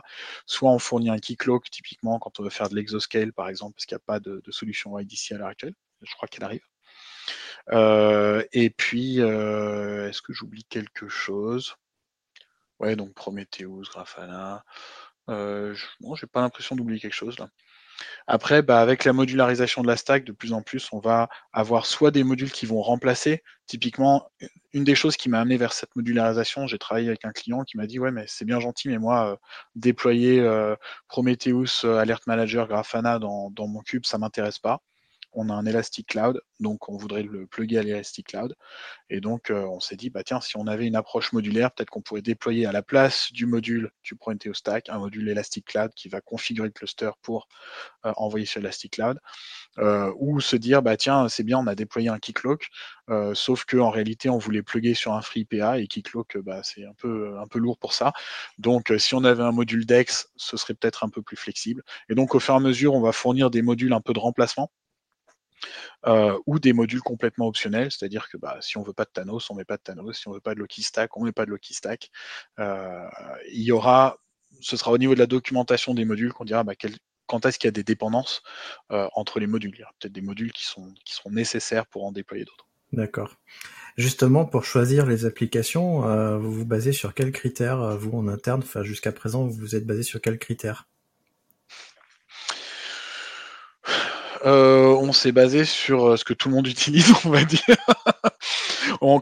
Soit 0.46 0.70
on 0.70 0.78
fournit 0.78 1.10
un 1.10 1.18
keycloak, 1.18 1.68
typiquement 1.70 2.18
quand 2.18 2.40
on 2.40 2.42
veut 2.42 2.50
faire 2.50 2.70
de 2.70 2.74
l'exoscale, 2.74 3.32
par 3.34 3.48
exemple, 3.48 3.74
parce 3.74 3.84
qu'il 3.86 3.96
n'y 3.96 4.02
a 4.02 4.06
pas 4.06 4.20
de, 4.20 4.42
solution 4.50 4.92
OIDC 4.92 5.32
à 5.32 5.38
l'heure 5.38 5.48
actuelle. 5.48 5.74
Je 6.02 6.14
crois 6.14 6.28
qu'elle 6.28 6.44
arrive. 6.44 6.64
Et 8.52 8.70
puis, 8.70 9.18
est-ce 9.18 10.22
que 10.22 10.32
j'oublie 10.32 10.64
quelque 10.64 11.08
chose? 11.08 11.74
Ouais, 12.80 12.96
donc 12.96 13.12
Prometheus, 13.14 13.82
Grafana. 13.90 14.64
Euh, 15.28 15.74
je, 15.74 15.86
j'ai 16.14 16.26
pas 16.26 16.40
l'impression 16.40 16.74
d'oublier 16.76 17.00
quelque 17.00 17.12
chose 17.14 17.38
là. 17.38 17.50
Après, 18.26 18.62
bah, 18.62 18.80
avec 18.80 19.04
la 19.04 19.12
modularisation 19.12 19.82
de 19.82 19.86
la 19.86 19.96
stack, 19.96 20.24
de 20.24 20.32
plus 20.32 20.52
en 20.52 20.62
plus, 20.62 20.88
on 20.92 20.98
va 20.98 21.28
avoir 21.52 21.86
soit 21.86 22.10
des 22.10 22.24
modules 22.24 22.52
qui 22.52 22.66
vont 22.66 22.82
remplacer. 22.82 23.42
Typiquement, 23.66 24.30
une 24.72 24.84
des 24.84 24.94
choses 24.94 25.16
qui 25.16 25.28
m'a 25.28 25.40
amené 25.40 25.56
vers 25.56 25.72
cette 25.72 25.94
modularisation, 25.96 26.66
j'ai 26.66 26.78
travaillé 26.78 27.08
avec 27.08 27.24
un 27.24 27.32
client 27.32 27.64
qui 27.64 27.76
m'a 27.76 27.86
dit 27.86 27.98
ouais, 27.98 28.10
mais 28.10 28.24
c'est 28.26 28.44
bien 28.44 28.60
gentil, 28.60 28.88
mais 28.88 28.98
moi, 28.98 29.32
euh, 29.32 29.36
déployer 29.74 30.40
euh, 30.40 30.76
Prometheus, 31.08 31.84
euh, 31.84 31.98
Alert 31.98 32.26
Manager, 32.26 32.68
Grafana 32.68 33.18
dans, 33.18 33.50
dans, 33.50 33.66
mon 33.66 33.80
cube, 33.80 34.06
ça 34.06 34.18
m'intéresse 34.18 34.58
pas. 34.58 34.80
On 35.38 35.48
a 35.50 35.54
un 35.54 35.66
Elastic 35.66 36.08
Cloud, 36.08 36.40
donc 36.60 36.88
on 36.88 36.96
voudrait 36.96 37.22
le 37.22 37.46
plugger 37.46 37.78
à 37.78 37.82
l'Elastic 37.82 38.28
Cloud. 38.28 38.54
Et 39.08 39.20
donc, 39.20 39.50
euh, 39.50 39.64
on 39.66 39.80
s'est 39.80 39.96
dit, 39.96 40.10
bah 40.10 40.24
tiens, 40.24 40.40
si 40.40 40.56
on 40.56 40.66
avait 40.66 40.86
une 40.86 40.96
approche 40.96 41.32
modulaire, 41.32 41.70
peut-être 41.70 41.90
qu'on 41.90 42.02
pourrait 42.02 42.22
déployer 42.22 42.66
à 42.66 42.72
la 42.72 42.82
place 42.82 43.32
du 43.32 43.46
module 43.46 43.90
du 44.02 44.16
Prometheus 44.16 44.54
Stack 44.54 44.88
un 44.88 44.98
module 44.98 45.28
Elastic 45.28 45.66
Cloud 45.66 45.92
qui 45.94 46.08
va 46.08 46.20
configurer 46.20 46.66
le 46.66 46.72
cluster 46.72 47.10
pour 47.22 47.48
euh, 48.04 48.12
envoyer 48.16 48.46
sur 48.46 48.60
Elastic 48.60 48.94
Cloud. 48.94 49.18
Euh, 49.78 50.12
ou 50.18 50.40
se 50.40 50.56
dire, 50.56 50.82
bah 50.82 50.96
tiens, 50.96 51.28
c'est 51.28 51.44
bien, 51.44 51.58
on 51.58 51.66
a 51.68 51.74
déployé 51.76 52.08
un 52.08 52.18
Kicklock, 52.18 52.68
sauf 53.34 53.64
qu'en 53.64 53.90
réalité, 53.90 54.28
on 54.28 54.38
voulait 54.38 54.62
plugger 54.62 54.94
sur 54.94 55.14
un 55.14 55.22
free 55.22 55.44
PA 55.44 55.78
et 55.78 55.86
Kicklock, 55.86 56.36
bah, 56.38 56.62
c'est 56.62 56.84
un 56.84 56.92
peu, 56.94 57.38
un 57.38 57.46
peu 57.46 57.58
lourd 57.58 57.78
pour 57.78 57.92
ça. 57.94 58.12
Donc, 58.58 58.92
si 58.98 59.14
on 59.14 59.24
avait 59.24 59.42
un 59.42 59.52
module 59.52 59.86
DEX, 59.86 60.28
ce 60.36 60.56
serait 60.56 60.74
peut-être 60.74 61.04
un 61.04 61.08
peu 61.08 61.22
plus 61.22 61.36
flexible. 61.36 61.82
Et 62.08 62.14
donc, 62.14 62.34
au 62.34 62.40
fur 62.40 62.54
et 62.54 62.56
à 62.56 62.60
mesure, 62.60 62.94
on 62.94 63.00
va 63.00 63.12
fournir 63.12 63.50
des 63.50 63.62
modules 63.62 63.92
un 63.92 64.00
peu 64.00 64.12
de 64.12 64.18
remplacement 64.18 64.70
euh, 66.06 66.38
ou 66.46 66.58
des 66.58 66.72
modules 66.72 67.02
complètement 67.02 67.46
optionnels, 67.46 67.90
c'est-à-dire 67.90 68.28
que 68.28 68.36
bah, 68.36 68.58
si 68.60 68.76
on 68.78 68.82
veut 68.82 68.92
pas 68.92 69.04
de 69.04 69.10
Thanos, 69.10 69.50
on 69.50 69.54
met 69.54 69.64
pas 69.64 69.76
de 69.76 69.82
Thanos, 69.82 70.18
si 70.18 70.28
on 70.28 70.32
veut 70.32 70.40
pas 70.40 70.54
de 70.54 70.60
Loki 70.60 70.82
Stack, 70.82 71.16
on 71.16 71.24
met 71.24 71.32
pas 71.32 71.44
de 71.44 71.50
Loki 71.50 71.74
Stack. 71.74 72.10
Euh, 72.58 73.08
il 73.52 73.62
y 73.62 73.72
aura, 73.72 74.18
ce 74.60 74.76
sera 74.76 74.92
au 74.92 74.98
niveau 74.98 75.14
de 75.14 75.18
la 75.18 75.26
documentation 75.26 75.94
des 75.94 76.04
modules 76.04 76.32
qu'on 76.32 76.44
dira 76.44 76.64
bah, 76.64 76.74
quand 77.26 77.46
est-ce 77.46 77.58
qu'il 77.58 77.66
y 77.66 77.68
a 77.68 77.72
des 77.72 77.84
dépendances 77.84 78.42
euh, 78.92 79.08
entre 79.14 79.40
les 79.40 79.46
modules. 79.46 79.72
Il 79.74 79.80
y 79.80 79.82
aura 79.82 79.92
peut-être 79.98 80.12
des 80.12 80.22
modules 80.22 80.52
qui, 80.52 80.64
sont, 80.64 80.94
nécessaires 81.30 81.86
pour 81.86 82.04
en 82.04 82.12
déployer 82.12 82.44
d'autres. 82.44 82.66
D'accord. 82.92 83.36
Justement, 83.98 84.46
pour 84.46 84.64
choisir 84.64 85.04
les 85.04 85.26
applications, 85.26 86.38
vous 86.38 86.52
vous 86.52 86.64
basez 86.64 86.92
sur 86.92 87.12
quels 87.12 87.32
critères, 87.32 87.98
vous 87.98 88.16
en 88.16 88.28
interne, 88.28 88.62
jusqu'à 88.82 89.12
présent, 89.12 89.44
vous 89.44 89.52
vous 89.52 89.76
êtes 89.76 89.84
basé 89.84 90.02
sur 90.02 90.20
quels 90.22 90.38
critères? 90.38 90.88
Euh, 94.44 94.86
on 94.86 95.12
s'est 95.12 95.32
basé 95.32 95.64
sur 95.64 96.06
euh, 96.06 96.16
ce 96.16 96.24
que 96.24 96.34
tout 96.34 96.48
le 96.48 96.54
monde 96.54 96.66
utilise, 96.68 97.12
on 97.24 97.30
va 97.30 97.44
dire. 97.44 97.60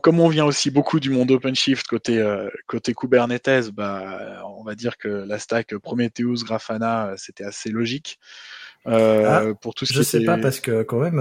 comme 0.03 0.21
on 0.21 0.29
vient 0.29 0.45
aussi 0.45 0.71
beaucoup 0.71 1.01
du 1.01 1.11
monde 1.11 1.31
OpenShift 1.31 1.87
côté 1.87 2.19
euh, 2.19 2.49
côté 2.67 2.95
Kubernetes, 2.95 3.71
bah, 3.73 4.43
on 4.59 4.63
va 4.63 4.75
dire 4.75 4.99
que 4.99 5.09
la 5.09 5.39
stack 5.39 5.77
Prometheus, 5.77 6.45
Grafana, 6.45 7.15
c'était 7.17 7.45
assez 7.45 7.71
logique. 7.71 8.19
Ah, 8.85 9.43
pour 9.61 9.75
tout 9.75 9.85
ce 9.85 9.93
je 9.93 10.03
sais 10.03 10.25
pas 10.25 10.39
parce 10.39 10.61
que 10.61 10.83
quand 10.83 11.01
même. 11.01 11.21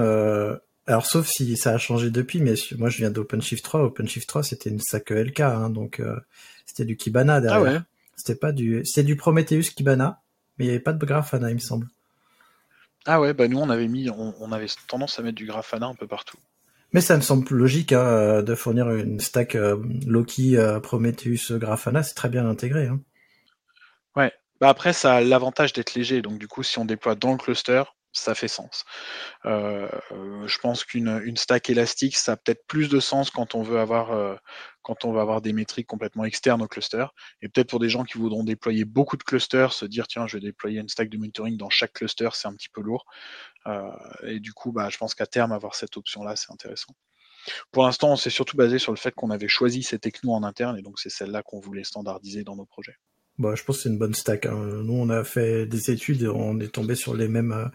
Alors 0.87 1.07
sauf 1.07 1.27
si 1.27 1.57
ça 1.57 1.71
a 1.71 1.77
changé 1.79 2.11
depuis, 2.11 2.41
mais 2.41 2.53
moi 2.77 2.89
je 2.89 2.97
viens 2.97 3.09
d'OpenShift 3.09 3.63
3. 3.63 3.81
OpenShift 3.81 4.29
3 4.29 4.43
c'était 4.43 4.69
une 4.69 4.79
stack 4.79 5.09
LK, 5.09 5.39
hein, 5.39 5.69
donc 5.71 5.99
c'était 6.67 6.85
du 6.85 6.95
Kibana 6.95 7.41
derrière. 7.41 7.59
Ah 7.59 7.73
ouais. 7.73 7.79
C'était 8.15 8.35
pas 8.35 8.51
du, 8.51 8.83
c'était 8.85 9.03
du 9.03 9.15
Prometheus 9.15 9.71
Kibana, 9.75 10.21
mais 10.57 10.65
il 10.65 10.67
n'y 10.67 10.73
avait 10.73 10.83
pas 10.83 10.93
de 10.93 11.03
Grafana, 11.03 11.49
il 11.49 11.55
me 11.55 11.59
semble. 11.59 11.87
Ah 13.05 13.21
ouais, 13.21 13.33
bah 13.33 13.47
nous 13.47 13.59
on 13.59 13.69
avait 13.69 13.87
mis, 13.87 14.09
on, 14.09 14.51
avait 14.51 14.67
tendance 14.87 15.19
à 15.19 15.21
mettre 15.21 15.35
du 15.35 15.45
Grafana 15.45 15.85
un 15.85 15.95
peu 15.95 16.07
partout. 16.07 16.37
Mais 16.91 17.01
ça 17.01 17.15
me 17.15 17.21
semble 17.21 17.47
logique 17.53 17.93
hein, 17.93 18.41
de 18.41 18.55
fournir 18.55 18.89
une 18.89 19.19
stack 19.19 19.55
euh, 19.55 19.77
Loki, 20.07 20.57
euh, 20.57 20.79
Prometheus, 20.79 21.51
Grafana, 21.51 22.03
c'est 22.03 22.15
très 22.15 22.29
bien 22.29 22.47
intégré. 22.47 22.87
Hein. 22.87 22.99
Ouais, 24.15 24.31
bah 24.59 24.69
après 24.69 24.93
ça 24.93 25.15
a 25.15 25.21
l'avantage 25.21 25.73
d'être 25.73 25.93
léger, 25.93 26.21
donc 26.21 26.39
du 26.39 26.47
coup 26.47 26.63
si 26.63 26.79
on 26.79 26.85
déploie 26.85 27.15
dans 27.15 27.31
le 27.31 27.37
cluster, 27.37 27.83
ça 28.17 28.35
fait 28.35 28.47
sens. 28.47 28.85
Euh, 29.45 29.89
je 30.45 30.57
pense 30.57 30.83
qu'une 30.83 31.37
stack 31.37 31.69
élastique, 31.69 32.15
ça 32.15 32.33
a 32.33 32.37
peut-être 32.37 32.65
plus 32.67 32.89
de 32.89 32.99
sens 32.99 33.29
quand 33.29 33.55
on 33.55 33.61
veut 33.61 33.79
avoir 33.79 34.11
euh, 34.11 34.35
quand 34.81 35.03
on 35.03 35.17
avoir 35.17 35.41
des 35.41 35.53
métriques 35.53 35.87
complètement 35.87 36.25
externes 36.25 36.61
au 36.61 36.67
cluster. 36.67 37.05
Et 37.41 37.49
peut-être 37.49 37.69
pour 37.69 37.79
des 37.79 37.89
gens 37.89 38.03
qui 38.03 38.17
voudront 38.17 38.43
déployer 38.43 38.85
beaucoup 38.85 39.17
de 39.17 39.23
clusters, 39.23 39.73
se 39.73 39.85
dire 39.85 40.07
tiens, 40.07 40.27
je 40.27 40.37
vais 40.37 40.41
déployer 40.41 40.79
une 40.79 40.89
stack 40.89 41.09
de 41.09 41.17
monitoring 41.17 41.57
dans 41.57 41.69
chaque 41.69 41.93
cluster, 41.93 42.29
c'est 42.33 42.47
un 42.47 42.53
petit 42.53 42.69
peu 42.69 42.81
lourd. 42.81 43.05
Euh, 43.67 43.91
et 44.23 44.39
du 44.39 44.53
coup, 44.53 44.71
bah, 44.71 44.89
je 44.89 44.97
pense 44.97 45.15
qu'à 45.15 45.25
terme, 45.25 45.51
avoir 45.51 45.75
cette 45.75 45.97
option-là, 45.97 46.35
c'est 46.35 46.51
intéressant. 46.51 46.93
Pour 47.71 47.83
l'instant, 47.83 48.11
on 48.11 48.15
s'est 48.15 48.29
surtout 48.29 48.57
basé 48.57 48.79
sur 48.79 48.91
le 48.91 48.97
fait 48.97 49.13
qu'on 49.13 49.29
avait 49.31 49.47
choisi 49.47 49.83
ces 49.83 49.99
technos 49.99 50.33
en 50.33 50.43
interne, 50.43 50.77
et 50.77 50.81
donc 50.81 50.99
c'est 50.99 51.09
celle-là 51.09 51.43
qu'on 51.43 51.59
voulait 51.59 51.83
standardiser 51.83 52.43
dans 52.43 52.55
nos 52.55 52.65
projets. 52.65 52.95
Bah, 53.37 53.53
je 53.55 53.63
pense 53.63 53.77
que 53.77 53.83
c'est 53.83 53.89
une 53.89 53.97
bonne 53.97 54.13
stack. 54.13 54.45
Hein. 54.45 54.55
Nous, 54.55 54.93
on 54.93 55.09
a 55.09 55.23
fait 55.23 55.65
des 55.65 55.91
études 55.91 56.23
et 56.23 56.27
on 56.27 56.59
est 56.59 56.73
tombé 56.73 56.95
sur 56.95 57.13
les 57.13 57.27
mêmes 57.27 57.51
euh, 57.51 57.65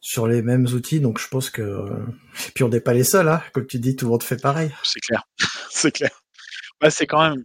sur 0.00 0.26
les 0.26 0.40
mêmes 0.40 0.66
outils, 0.66 1.00
donc 1.00 1.18
je 1.18 1.28
pense 1.28 1.50
que 1.50 1.60
euh, 1.60 2.06
et 2.48 2.52
puis 2.54 2.64
on 2.64 2.68
n'est 2.68 2.80
pas 2.80 2.94
les 2.94 3.04
seuls, 3.04 3.28
hein. 3.28 3.42
Comme 3.52 3.66
tu 3.66 3.78
dis, 3.78 3.96
tout 3.96 4.06
le 4.06 4.12
monde 4.12 4.22
fait 4.22 4.40
pareil. 4.40 4.74
C'est 4.82 5.00
clair, 5.00 5.24
c'est 5.70 5.92
clair. 5.92 6.22
Bah, 6.80 6.90
c'est 6.90 7.06
quand 7.06 7.20
même. 7.22 7.44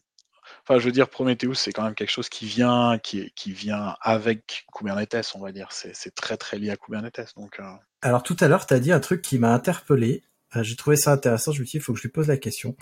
Enfin, 0.68 0.80
je 0.80 0.86
veux 0.86 0.92
dire, 0.92 1.10
Prometheus, 1.10 1.54
c'est 1.56 1.72
quand 1.72 1.84
même 1.84 1.94
quelque 1.94 2.10
chose 2.10 2.30
qui 2.30 2.48
vient, 2.48 2.98
qui, 2.98 3.32
qui 3.36 3.52
vient 3.52 3.96
avec 4.02 4.66
Kubernetes, 4.74 5.34
on 5.36 5.40
va 5.40 5.52
dire. 5.52 5.68
C'est 5.72 6.16
très 6.16 6.38
très 6.38 6.58
lié 6.58 6.72
à 6.72 6.78
Kubernetes. 6.78 7.34
Donc. 7.36 7.60
Euh. 7.60 7.72
Alors 8.02 8.24
tout 8.24 8.38
à 8.40 8.48
l'heure, 8.48 8.66
tu 8.66 8.74
as 8.74 8.80
dit 8.80 8.92
un 8.92 9.00
truc 9.00 9.22
qui 9.22 9.38
m'a 9.38 9.54
interpellé. 9.54 10.24
J'ai 10.62 10.76
trouvé 10.78 10.96
ça 10.96 11.12
intéressant. 11.12 11.52
Je 11.52 11.60
me 11.60 11.66
suis 11.66 11.78
dit, 11.78 11.78
il 11.78 11.86
faut 11.86 11.92
que 11.92 12.00
je 12.00 12.04
lui 12.04 12.12
pose 12.12 12.30
la 12.30 12.38
question 12.38 12.78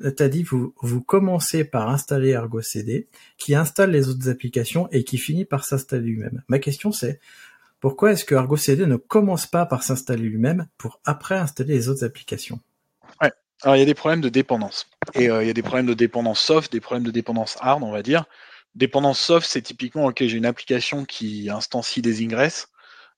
dit 0.00 0.42
vous 0.42 0.74
vous 0.80 1.02
commencez 1.02 1.64
par 1.64 1.88
installer 1.88 2.34
Argo 2.34 2.60
CD, 2.60 3.08
qui 3.38 3.54
installe 3.54 3.90
les 3.90 4.08
autres 4.08 4.28
applications 4.28 4.88
et 4.90 5.04
qui 5.04 5.18
finit 5.18 5.44
par 5.44 5.64
s'installer 5.64 6.06
lui-même. 6.06 6.42
Ma 6.48 6.58
question 6.58 6.92
c'est 6.92 7.20
pourquoi 7.80 8.12
est-ce 8.12 8.24
que 8.24 8.34
Argo 8.34 8.56
CD 8.56 8.86
ne 8.86 8.96
commence 8.96 9.46
pas 9.46 9.64
par 9.66 9.82
s'installer 9.82 10.22
lui-même 10.22 10.68
pour 10.76 11.00
après 11.04 11.36
installer 11.36 11.74
les 11.74 11.88
autres 11.88 12.04
applications? 12.04 12.60
Ouais. 13.22 13.32
Alors 13.62 13.76
il 13.76 13.80
y 13.80 13.82
a 13.82 13.86
des 13.86 13.94
problèmes 13.94 14.20
de 14.20 14.28
dépendance 14.28 14.88
et 15.14 15.30
euh, 15.30 15.42
il 15.42 15.46
y 15.46 15.50
a 15.50 15.54
des 15.54 15.62
problèmes 15.62 15.86
de 15.86 15.94
dépendance 15.94 16.40
soft, 16.40 16.72
des 16.72 16.80
problèmes 16.80 17.04
de 17.04 17.10
dépendance 17.10 17.56
hard, 17.60 17.82
on 17.82 17.90
va 17.90 18.02
dire. 18.02 18.24
Dépendance 18.74 19.18
soft, 19.18 19.46
c'est 19.48 19.62
typiquement 19.62 20.06
ok, 20.06 20.24
j'ai 20.24 20.36
une 20.36 20.46
application 20.46 21.04
qui 21.04 21.50
instancie 21.50 22.02
des 22.02 22.22
ingresses. 22.22 22.68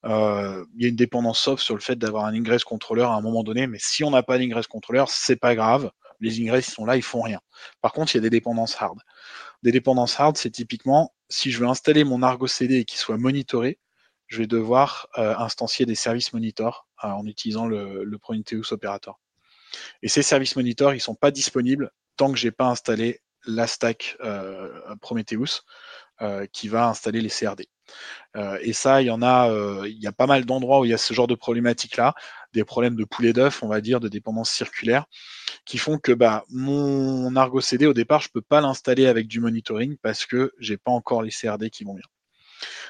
Euh, 0.04 0.64
il 0.74 0.82
y 0.82 0.86
a 0.86 0.88
une 0.88 0.96
dépendance 0.96 1.38
soft 1.38 1.62
sur 1.62 1.74
le 1.74 1.80
fait 1.80 1.96
d'avoir 1.96 2.24
un 2.24 2.34
ingress 2.34 2.64
controller 2.64 3.02
à 3.02 3.12
un 3.12 3.20
moment 3.20 3.44
donné, 3.44 3.66
mais 3.66 3.78
si 3.80 4.02
on 4.02 4.10
n'a 4.10 4.22
pas 4.22 4.38
d'ingress 4.38 4.66
controller, 4.66 5.04
c'est 5.08 5.36
pas 5.36 5.54
grave 5.54 5.90
les 6.22 6.40
ingress 6.40 6.72
sont 6.72 6.86
là, 6.86 6.96
ils 6.96 7.02
font 7.02 7.20
rien. 7.20 7.40
Par 7.80 7.92
contre, 7.92 8.14
il 8.14 8.18
y 8.18 8.20
a 8.20 8.22
des 8.22 8.30
dépendances 8.30 8.80
hard. 8.80 8.98
Des 9.62 9.72
dépendances 9.72 10.18
hard, 10.18 10.36
c'est 10.36 10.50
typiquement 10.50 11.12
si 11.28 11.50
je 11.50 11.58
veux 11.58 11.66
installer 11.66 12.04
mon 12.04 12.22
Argo 12.22 12.46
CD 12.46 12.78
et 12.78 12.84
qu'il 12.84 12.98
soit 12.98 13.18
monitoré, 13.18 13.78
je 14.28 14.38
vais 14.38 14.46
devoir 14.46 15.08
euh, 15.18 15.34
instancier 15.36 15.84
des 15.84 15.94
services 15.94 16.32
monitor 16.32 16.86
euh, 17.04 17.08
en 17.08 17.26
utilisant 17.26 17.66
le, 17.66 18.16
Prometheus 18.18 18.72
Operator. 18.72 19.20
Et 20.02 20.08
ces 20.08 20.22
services 20.22 20.56
monitor, 20.56 20.94
ils 20.94 21.00
sont 21.00 21.14
pas 21.14 21.30
disponibles 21.30 21.90
tant 22.16 22.30
que 22.30 22.38
j'ai 22.38 22.50
pas 22.50 22.66
installé 22.66 23.20
la 23.44 23.66
stack 23.66 24.16
euh, 24.20 24.94
Prometheus 25.00 25.64
qui 26.52 26.68
va 26.68 26.88
installer 26.88 27.20
les 27.20 27.28
CRD. 27.28 27.66
et 28.60 28.72
ça, 28.72 29.02
il 29.02 29.06
y 29.06 29.10
en 29.10 29.22
a, 29.22 29.48
il 29.86 30.00
y 30.00 30.06
a 30.06 30.12
pas 30.12 30.26
mal 30.26 30.44
d'endroits 30.44 30.80
où 30.80 30.84
il 30.84 30.90
y 30.90 30.94
a 30.94 30.98
ce 30.98 31.14
genre 31.14 31.26
de 31.26 31.34
problématique 31.34 31.96
là 31.96 32.14
des 32.52 32.64
problèmes 32.64 32.96
de 32.96 33.04
poulet 33.04 33.32
d'œuf, 33.32 33.62
on 33.62 33.68
va 33.68 33.80
dire, 33.80 34.00
de 34.00 34.08
dépendance 34.08 34.50
circulaire, 34.50 35.06
qui 35.64 35.78
font 35.78 35.98
que 35.98 36.12
bah, 36.12 36.44
mon 36.48 37.34
Argo 37.36 37.60
CD, 37.60 37.86
au 37.86 37.94
départ, 37.94 38.20
je 38.20 38.28
ne 38.28 38.32
peux 38.32 38.42
pas 38.42 38.60
l'installer 38.60 39.06
avec 39.06 39.26
du 39.26 39.40
monitoring 39.40 39.96
parce 40.02 40.26
que 40.26 40.52
j'ai 40.58 40.76
pas 40.76 40.90
encore 40.90 41.22
les 41.22 41.30
CRD 41.30 41.70
qui 41.70 41.84
vont 41.84 41.94
bien. 41.94 42.04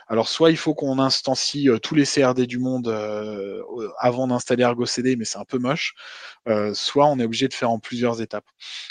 Alors, 0.09 0.29
soit 0.29 0.51
il 0.51 0.57
faut 0.57 0.75
qu'on 0.75 0.99
instancie 0.99 1.69
euh, 1.69 1.79
tous 1.79 1.95
les 1.95 2.05
CRD 2.05 2.47
du 2.47 2.59
monde 2.59 2.89
euh, 2.89 3.63
avant 3.99 4.27
d'installer 4.27 4.63
Argo 4.63 4.87
CD, 4.87 5.17
mais 5.17 5.25
c'est 5.25 5.39
un 5.39 5.45
peu 5.45 5.59
moche. 5.59 5.95
Euh, 6.49 6.75
soit 6.75 7.07
on 7.07 7.19
est 7.19 7.25
obligé 7.25 7.49
de 7.49 7.55
faire 7.55 7.71
en 7.71 7.79
plusieurs 7.79 8.21
étapes. 8.21 8.47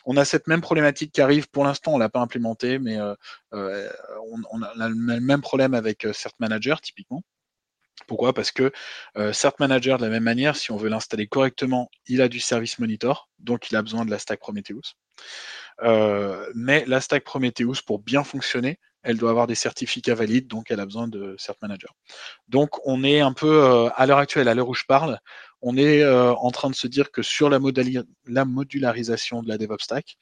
On 0.06 0.17
a 0.17 0.26
cette 0.26 0.48
même 0.48 0.62
problématique 0.62 1.12
qui 1.12 1.22
arrive. 1.22 1.50
Pour 1.50 1.63
l'instant, 1.63 1.94
on 1.94 1.98
l'a 1.98 2.10
pas 2.10 2.22
implémenté, 2.22 2.80
mais 2.80 2.98
on, 3.52 4.62
a 4.62 4.89
le 4.89 5.20
même 5.20 5.41
problème 5.41 5.74
avec 5.74 6.08
Cert 6.13 6.32
Manager, 6.39 6.82
typiquement. 6.82 7.24
Pourquoi? 8.08 8.34
Parce 8.34 8.52
que 8.52 8.72
euh, 9.17 9.32
Cert 9.34 9.54
Manager, 9.60 9.98
de 9.98 10.06
la 10.06 10.10
même 10.10 10.24
manière, 10.24 10.56
si 10.56 10.72
on 10.72 10.78
veut 10.78 10.89
l'installer 10.89 11.28
correctement, 11.28 11.89
il 12.08 12.22
a 12.22 12.28
du 12.28 12.39
service 12.39 12.80
monitor, 12.80 13.30
donc 13.39 13.70
il 13.70 13.76
a 13.76 13.82
besoin 13.82 14.06
de 14.06 14.12
la 14.12 14.20
stack 14.20 14.39
Prometheus. 14.39 14.96
Mais 16.56 16.84
la 16.88 17.02
stack 17.02 17.24
Prometheus, 17.24 17.82
pour 17.86 18.00
bien 18.00 18.24
fonctionner, 18.24 18.80
elle 19.03 19.17
doit 19.17 19.29
avoir 19.29 19.47
des 19.47 19.55
certificats 19.55 20.15
valides, 20.15 20.47
donc 20.47 20.71
elle 20.71 20.79
a 20.79 20.85
besoin 20.85 21.07
de 21.07 21.35
Cert 21.37 21.55
Manager. 21.61 21.95
Donc 22.47 22.85
on 22.85 23.03
est 23.03 23.19
un 23.19 23.33
peu, 23.33 23.63
euh, 23.63 23.89
à 23.95 24.05
l'heure 24.05 24.19
actuelle, 24.19 24.47
à 24.47 24.53
l'heure 24.53 24.69
où 24.69 24.75
je 24.75 24.85
parle, 24.85 25.19
on 25.61 25.77
est 25.77 26.01
euh, 26.01 26.33
en 26.33 26.51
train 26.51 26.69
de 26.69 26.75
se 26.75 26.87
dire 26.87 27.11
que 27.11 27.21
sur 27.21 27.49
la, 27.49 27.59
la 28.27 28.45
modularisation 28.45 29.43
de 29.43 29.49
la 29.49 29.57
DevOps 29.57 29.83
Stack, 29.83 30.17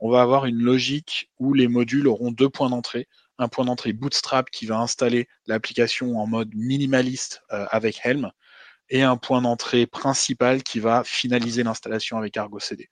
on 0.00 0.10
va 0.10 0.22
avoir 0.22 0.46
une 0.46 0.60
logique 0.60 1.30
où 1.38 1.54
les 1.54 1.68
modules 1.68 2.08
auront 2.08 2.30
deux 2.30 2.48
points 2.48 2.70
d'entrée 2.70 3.08
un 3.38 3.48
point 3.48 3.64
d'entrée 3.64 3.92
Bootstrap 3.92 4.50
qui 4.50 4.66
va 4.66 4.78
installer 4.78 5.28
l'application 5.46 6.18
en 6.18 6.26
mode 6.26 6.54
minimaliste 6.54 7.42
euh, 7.52 7.66
avec 7.70 8.00
Helm 8.04 8.30
et 8.90 9.02
un 9.02 9.16
point 9.16 9.42
d'entrée 9.42 9.86
principal 9.86 10.62
qui 10.62 10.78
va 10.78 11.04
finaliser 11.04 11.62
l'installation 11.62 12.18
avec 12.18 12.36
Argo 12.36 12.60
CD. 12.60 12.88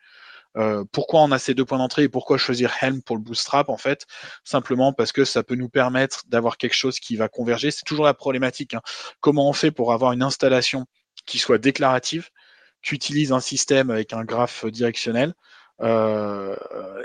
Euh, 0.56 0.84
pourquoi 0.92 1.22
on 1.22 1.32
a 1.32 1.38
ces 1.38 1.54
deux 1.54 1.64
points 1.64 1.78
d'entrée 1.78 2.04
et 2.04 2.08
pourquoi 2.08 2.38
choisir 2.38 2.72
Helm 2.80 3.02
pour 3.02 3.16
le 3.16 3.22
Bootstrap 3.22 3.68
en 3.68 3.76
fait? 3.76 4.06
Simplement 4.44 4.92
parce 4.92 5.12
que 5.12 5.24
ça 5.24 5.42
peut 5.42 5.54
nous 5.54 5.68
permettre 5.68 6.22
d'avoir 6.28 6.56
quelque 6.56 6.74
chose 6.74 6.98
qui 7.00 7.16
va 7.16 7.28
converger. 7.28 7.70
C'est 7.70 7.84
toujours 7.84 8.04
la 8.04 8.14
problématique. 8.14 8.74
Hein. 8.74 8.82
Comment 9.20 9.48
on 9.48 9.52
fait 9.52 9.70
pour 9.70 9.92
avoir 9.92 10.12
une 10.12 10.22
installation 10.22 10.86
qui 11.26 11.38
soit 11.38 11.58
déclarative, 11.58 12.28
qui 12.82 12.94
utilise 12.94 13.32
un 13.32 13.40
système 13.40 13.90
avec 13.90 14.12
un 14.12 14.24
graphe 14.24 14.66
directionnel 14.66 15.34
euh, 15.80 16.54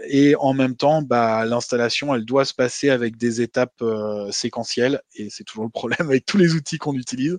et 0.07 0.35
en 0.35 0.53
même 0.53 0.75
temps, 0.75 1.01
bah, 1.01 1.45
l'installation, 1.45 2.13
elle 2.13 2.25
doit 2.25 2.45
se 2.45 2.53
passer 2.53 2.89
avec 2.89 3.17
des 3.17 3.41
étapes 3.41 3.81
euh, 3.81 4.31
séquentielles, 4.31 5.01
et 5.15 5.29
c'est 5.31 5.43
toujours 5.43 5.63
le 5.63 5.71
problème 5.71 6.07
avec 6.09 6.25
tous 6.25 6.37
les 6.37 6.53
outils 6.53 6.77
qu'on 6.77 6.93
utilise. 6.93 7.37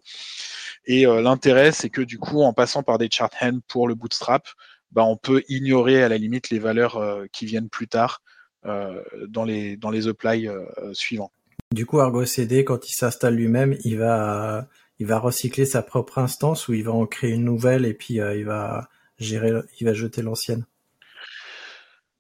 Et 0.87 1.05
l'intérêt, 1.05 1.71
c'est 1.71 1.91
que 1.91 2.01
du 2.01 2.19
coup, 2.19 2.43
en 2.43 2.55
passant 2.55 2.83
par 2.83 2.99
des 2.99 3.09
chart 3.11 3.31
hands 3.43 3.61
pour 3.69 3.89
le 3.89 3.95
bootstrap, 3.95 4.49
bah, 4.93 5.05
on 5.05 5.17
peut 5.17 5.43
ignorer 5.49 6.03
à 6.03 6.09
la 6.09 6.19
limite 6.19 6.51
les 6.51 6.59
valeurs 6.59 7.25
qui 7.33 7.47
viennent 7.47 7.69
plus 7.69 7.89
tard 7.89 8.23
dans 8.65 9.45
les 9.45 9.77
dans 9.77 9.91
les 9.91 10.09
apply 10.09 10.49
suivants. 10.93 11.31
Du 11.73 11.87
coup, 11.87 12.01
Argo 12.01 12.25
CD, 12.25 12.65
quand 12.65 12.89
il 12.89 12.93
s'installe 12.93 13.35
lui-même, 13.35 13.77
il 13.85 13.99
va 13.99 14.67
il 14.99 15.07
va 15.07 15.19
recycler 15.19 15.65
sa 15.67 15.83
propre 15.83 16.19
instance 16.19 16.69
ou 16.69 16.75
il 16.75 16.85
va 16.85 16.93
en 16.93 17.07
créer 17.07 17.31
une 17.31 17.45
nouvelle 17.45 17.85
et 17.85 17.95
puis 17.95 18.15
il 18.15 18.45
va 18.45 18.89
gérer, 19.19 19.53
il 19.81 19.87
va 19.87 19.95
jeter 19.95 20.23
l'ancienne? 20.23 20.65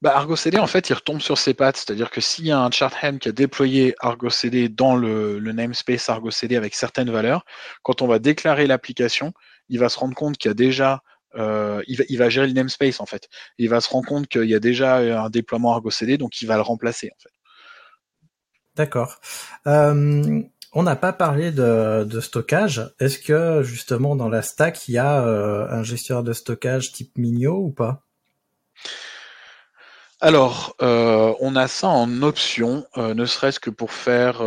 Bah, 0.00 0.16
Argo 0.16 0.36
CD, 0.36 0.58
en 0.58 0.68
fait, 0.68 0.90
il 0.90 0.92
retombe 0.92 1.20
sur 1.20 1.38
ses 1.38 1.54
pattes. 1.54 1.76
C'est-à-dire 1.76 2.10
que 2.10 2.20
s'il 2.20 2.46
y 2.46 2.52
a 2.52 2.60
un 2.60 2.70
chart 2.70 2.94
hand 3.02 3.18
qui 3.18 3.28
a 3.28 3.32
déployé 3.32 3.96
Argo 3.98 4.30
CD 4.30 4.68
dans 4.68 4.94
le, 4.94 5.40
namespace 5.40 6.08
Argo 6.08 6.30
CD 6.30 6.54
avec 6.54 6.74
certaines 6.74 7.10
valeurs, 7.10 7.44
quand 7.82 8.00
on 8.00 8.06
va 8.06 8.20
déclarer 8.20 8.68
l'application, 8.68 9.32
il 9.68 9.80
va 9.80 9.88
se 9.88 9.98
rendre 9.98 10.14
compte 10.14 10.38
qu'il 10.38 10.50
y 10.50 10.52
a 10.52 10.54
déjà 10.54 11.02
euh, 11.34 11.82
il, 11.86 11.98
va, 11.98 12.04
il, 12.08 12.18
va, 12.18 12.28
gérer 12.28 12.46
le 12.46 12.52
namespace 12.52 13.00
en 13.00 13.06
fait. 13.06 13.28
Il 13.58 13.68
va 13.68 13.80
se 13.80 13.90
rendre 13.90 14.06
compte 14.06 14.28
qu'il 14.28 14.48
y 14.48 14.54
a 14.54 14.60
déjà 14.60 14.96
un 14.96 15.30
déploiement 15.30 15.72
Argo 15.72 15.90
CD, 15.90 16.18
donc 16.18 16.40
il 16.40 16.46
va 16.46 16.56
le 16.56 16.62
remplacer 16.62 17.10
en 17.14 17.20
fait. 17.22 17.30
D'accord. 18.76 19.20
Euh, 19.66 20.42
on 20.72 20.82
n'a 20.82 20.96
pas 20.96 21.12
parlé 21.12 21.50
de, 21.50 22.20
stockage. 22.20 22.94
Est-ce 23.00 23.18
que 23.18 23.62
justement 23.62 24.16
dans 24.16 24.28
la 24.28 24.42
stack 24.42 24.88
il 24.88 24.92
y 24.92 24.98
a 24.98 25.24
euh, 25.24 25.66
un 25.68 25.82
gestionnaire 25.82 26.22
de 26.22 26.32
stockage 26.32 26.92
type 26.92 27.18
Minio 27.18 27.56
ou 27.56 27.70
pas? 27.70 28.07
Alors, 30.20 30.74
euh, 30.82 31.32
on 31.40 31.54
a 31.56 31.68
ça 31.68 31.88
en 31.88 32.22
option, 32.22 32.84
euh, 32.96 33.14
ne 33.14 33.24
serait-ce 33.24 33.60
que 33.60 33.70
pour 33.70 33.92
faire, 33.92 34.38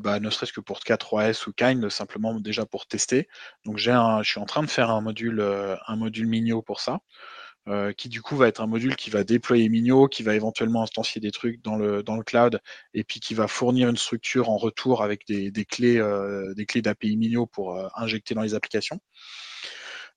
bah, 0.00 0.20
ne 0.20 0.30
serait-ce 0.30 0.52
que 0.52 0.60
pour 0.60 0.78
K3S 0.80 1.48
ou 1.48 1.52
Kind, 1.52 1.88
simplement 1.90 2.34
déjà 2.38 2.66
pour 2.66 2.86
tester. 2.86 3.28
Donc 3.64 3.78
j'ai 3.78 3.92
un, 3.92 4.22
je 4.22 4.30
suis 4.30 4.40
en 4.40 4.46
train 4.46 4.62
de 4.62 4.70
faire 4.70 4.90
un 4.90 5.00
module, 5.00 5.40
un 5.86 5.96
module 5.96 6.26
Minio 6.28 6.62
pour 6.62 6.80
ça. 6.80 7.00
Euh, 7.68 7.92
qui 7.92 8.08
du 8.08 8.22
coup 8.22 8.34
va 8.34 8.48
être 8.48 8.62
un 8.62 8.66
module 8.66 8.96
qui 8.96 9.10
va 9.10 9.24
déployer 9.24 9.68
Migno, 9.68 10.08
qui 10.08 10.22
va 10.22 10.34
éventuellement 10.34 10.82
instancier 10.82 11.20
des 11.20 11.30
trucs 11.30 11.62
dans 11.62 11.76
le, 11.76 12.02
dans 12.02 12.16
le 12.16 12.22
cloud, 12.22 12.60
et 12.94 13.04
puis 13.04 13.20
qui 13.20 13.34
va 13.34 13.46
fournir 13.46 13.90
une 13.90 13.98
structure 13.98 14.48
en 14.48 14.56
retour 14.56 15.02
avec 15.02 15.26
des, 15.26 15.52
clés, 15.66 15.98
euh, 15.98 16.54
des 16.54 16.64
clés 16.64 16.80
d'API 16.80 17.16
Migno 17.18 17.44
pour 17.44 17.76
euh, 17.76 17.88
injecter 17.94 18.34
dans 18.34 18.40
les 18.40 18.54
applications. 18.54 19.00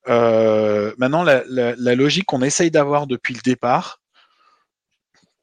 maintenant, 0.07 1.23
la, 1.23 1.95
logique 1.95 2.25
qu'on 2.25 2.41
essaye 2.41 2.71
d'avoir 2.71 3.05
depuis 3.05 3.33
le 3.33 3.41
départ, 3.41 4.00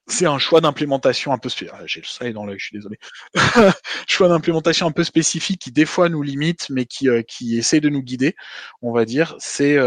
c'est 0.08 0.26
un 0.26 0.38
choix 0.38 0.60
d'implémentation 0.60 1.32
un 1.32 1.38
peu 1.38 1.48
spécifique. 1.48 1.74
Ah, 1.78 1.84
j'ai 1.86 2.00
le 2.00 2.06
soleil 2.06 2.32
dans 2.32 2.44
l'œil, 2.44 2.58
je 2.58 2.66
suis 2.66 2.76
désolé. 2.76 2.98
choix 4.08 4.28
d'implémentation 4.28 4.86
un 4.86 4.92
peu 4.92 5.04
spécifique 5.04 5.60
qui 5.60 5.72
des 5.72 5.86
fois 5.86 6.08
nous 6.08 6.22
limite, 6.22 6.68
mais 6.70 6.86
qui, 6.86 7.08
qui 7.26 7.58
essaie 7.58 7.80
de 7.80 7.88
nous 7.88 8.02
guider, 8.02 8.34
on 8.82 8.92
va 8.92 9.04
dire, 9.04 9.36
c'est 9.38 9.78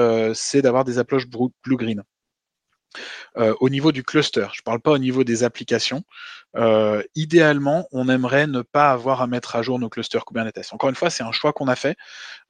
d'avoir 0.61 0.86
des 0.86 0.99
approches 0.99 1.28
blue-green. 1.28 2.03
Euh, 3.37 3.55
au 3.61 3.69
niveau 3.69 3.91
du 3.91 4.03
cluster. 4.03 4.47
Je 4.53 4.59
ne 4.59 4.63
parle 4.63 4.81
pas 4.81 4.91
au 4.91 4.97
niveau 4.97 5.23
des 5.23 5.43
applications. 5.43 6.03
Euh, 6.57 7.01
idéalement, 7.15 7.87
on 7.93 8.09
aimerait 8.09 8.45
ne 8.45 8.61
pas 8.61 8.91
avoir 8.91 9.21
à 9.21 9.27
mettre 9.27 9.55
à 9.55 9.61
jour 9.61 9.79
nos 9.79 9.87
clusters 9.87 10.25
Kubernetes. 10.25 10.67
Encore 10.71 10.89
une 10.89 10.95
fois, 10.95 11.09
c'est 11.09 11.23
un 11.23 11.31
choix 11.31 11.53
qu'on 11.53 11.69
a 11.69 11.77
fait 11.77 11.95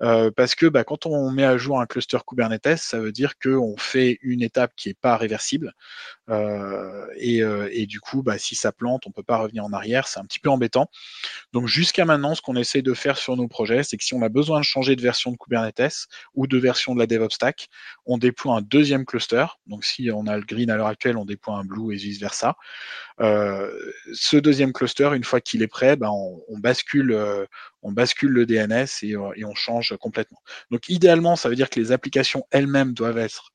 euh, 0.01 0.31
parce 0.35 0.55
que 0.55 0.65
bah, 0.65 0.83
quand 0.83 1.05
on 1.05 1.29
met 1.29 1.43
à 1.43 1.55
jour 1.57 1.79
un 1.79 1.85
cluster 1.85 2.17
Kubernetes, 2.27 2.77
ça 2.77 2.99
veut 2.99 3.11
dire 3.11 3.37
qu'on 3.37 3.75
fait 3.77 4.17
une 4.23 4.41
étape 4.41 4.71
qui 4.75 4.89
n'est 4.89 4.95
pas 4.95 5.17
réversible. 5.17 5.73
Et, 7.17 7.85
du 7.87 7.99
coup, 7.99 8.23
bah, 8.23 8.37
si 8.37 8.55
ça 8.55 8.71
plante, 8.71 9.03
on 9.05 9.09
ne 9.09 9.13
peut 9.13 9.23
pas 9.23 9.37
revenir 9.37 9.65
en 9.65 9.73
arrière. 9.73 10.07
C'est 10.07 10.19
un 10.19 10.25
petit 10.25 10.39
peu 10.39 10.49
embêtant. 10.49 10.89
Donc 11.51 11.67
jusqu'à 11.67 12.05
maintenant, 12.05 12.33
ce 12.35 12.41
qu'on 12.41 12.55
essaie 12.55 12.81
de 12.81 12.93
faire 12.93 13.17
sur 13.17 13.35
nos 13.35 13.47
projets, 13.47 13.83
c'est 13.83 13.97
que 13.97 14.03
si 14.03 14.13
on 14.13 14.21
a 14.21 14.29
besoin 14.29 14.59
de 14.59 14.65
changer 14.65 14.95
de 14.95 15.01
version 15.01 15.31
de 15.31 15.37
Kubernetes 15.37 16.07
ou 16.33 16.47
de 16.47 16.57
version 16.57 16.95
de 16.95 16.99
la 16.99 17.05
DevOps 17.05 17.35
Stack, 17.35 17.67
on 18.05 18.17
déploie 18.17 18.55
un 18.55 18.61
deuxième 18.61 19.05
cluster. 19.05 19.45
Donc 19.67 19.83
si 19.83 20.09
on 20.11 20.25
a 20.25 20.30
le 20.37 20.43
green 20.43 20.69
à 20.69 20.77
l'heure 20.77 20.87
actuelle, 20.87 21.17
on 21.17 21.25
déploie 21.25 21.55
un 21.55 21.63
blue 21.63 21.93
et 21.93 21.97
vice 21.97 22.19
versa. 22.19 22.55
Euh, 23.19 23.71
ce 24.13 24.37
deuxième 24.37 24.73
cluster, 24.73 25.09
une 25.13 25.23
fois 25.23 25.41
qu'il 25.41 25.61
est 25.61 25.67
prêt, 25.67 25.95
ben, 25.95 26.09
on, 26.09 26.57
bascule, 26.59 27.11
euh, 27.11 27.45
on 27.81 27.91
bascule 27.91 28.31
le 28.31 28.45
DNS 28.45 28.87
euh, 29.03 29.31
et, 29.35 29.45
on 29.45 29.55
change 29.55 29.95
complètement. 29.99 30.41
Donc 30.71 30.89
idéalement, 30.89 31.35
ça 31.35 31.49
veut 31.49 31.55
dire 31.55 31.69
que 31.69 31.79
les 31.79 31.91
applications 31.91 32.45
elles-mêmes 32.51 32.93
doivent 32.93 33.17
être 33.17 33.51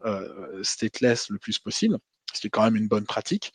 stateless 0.62 1.30
le 1.30 1.38
plus 1.38 1.58
possible, 1.58 1.98
ce 2.32 2.40
qui 2.40 2.46
est 2.46 2.50
quand 2.50 2.64
même 2.64 2.76
une 2.76 2.88
bonne 2.88 3.06
pratique. 3.06 3.52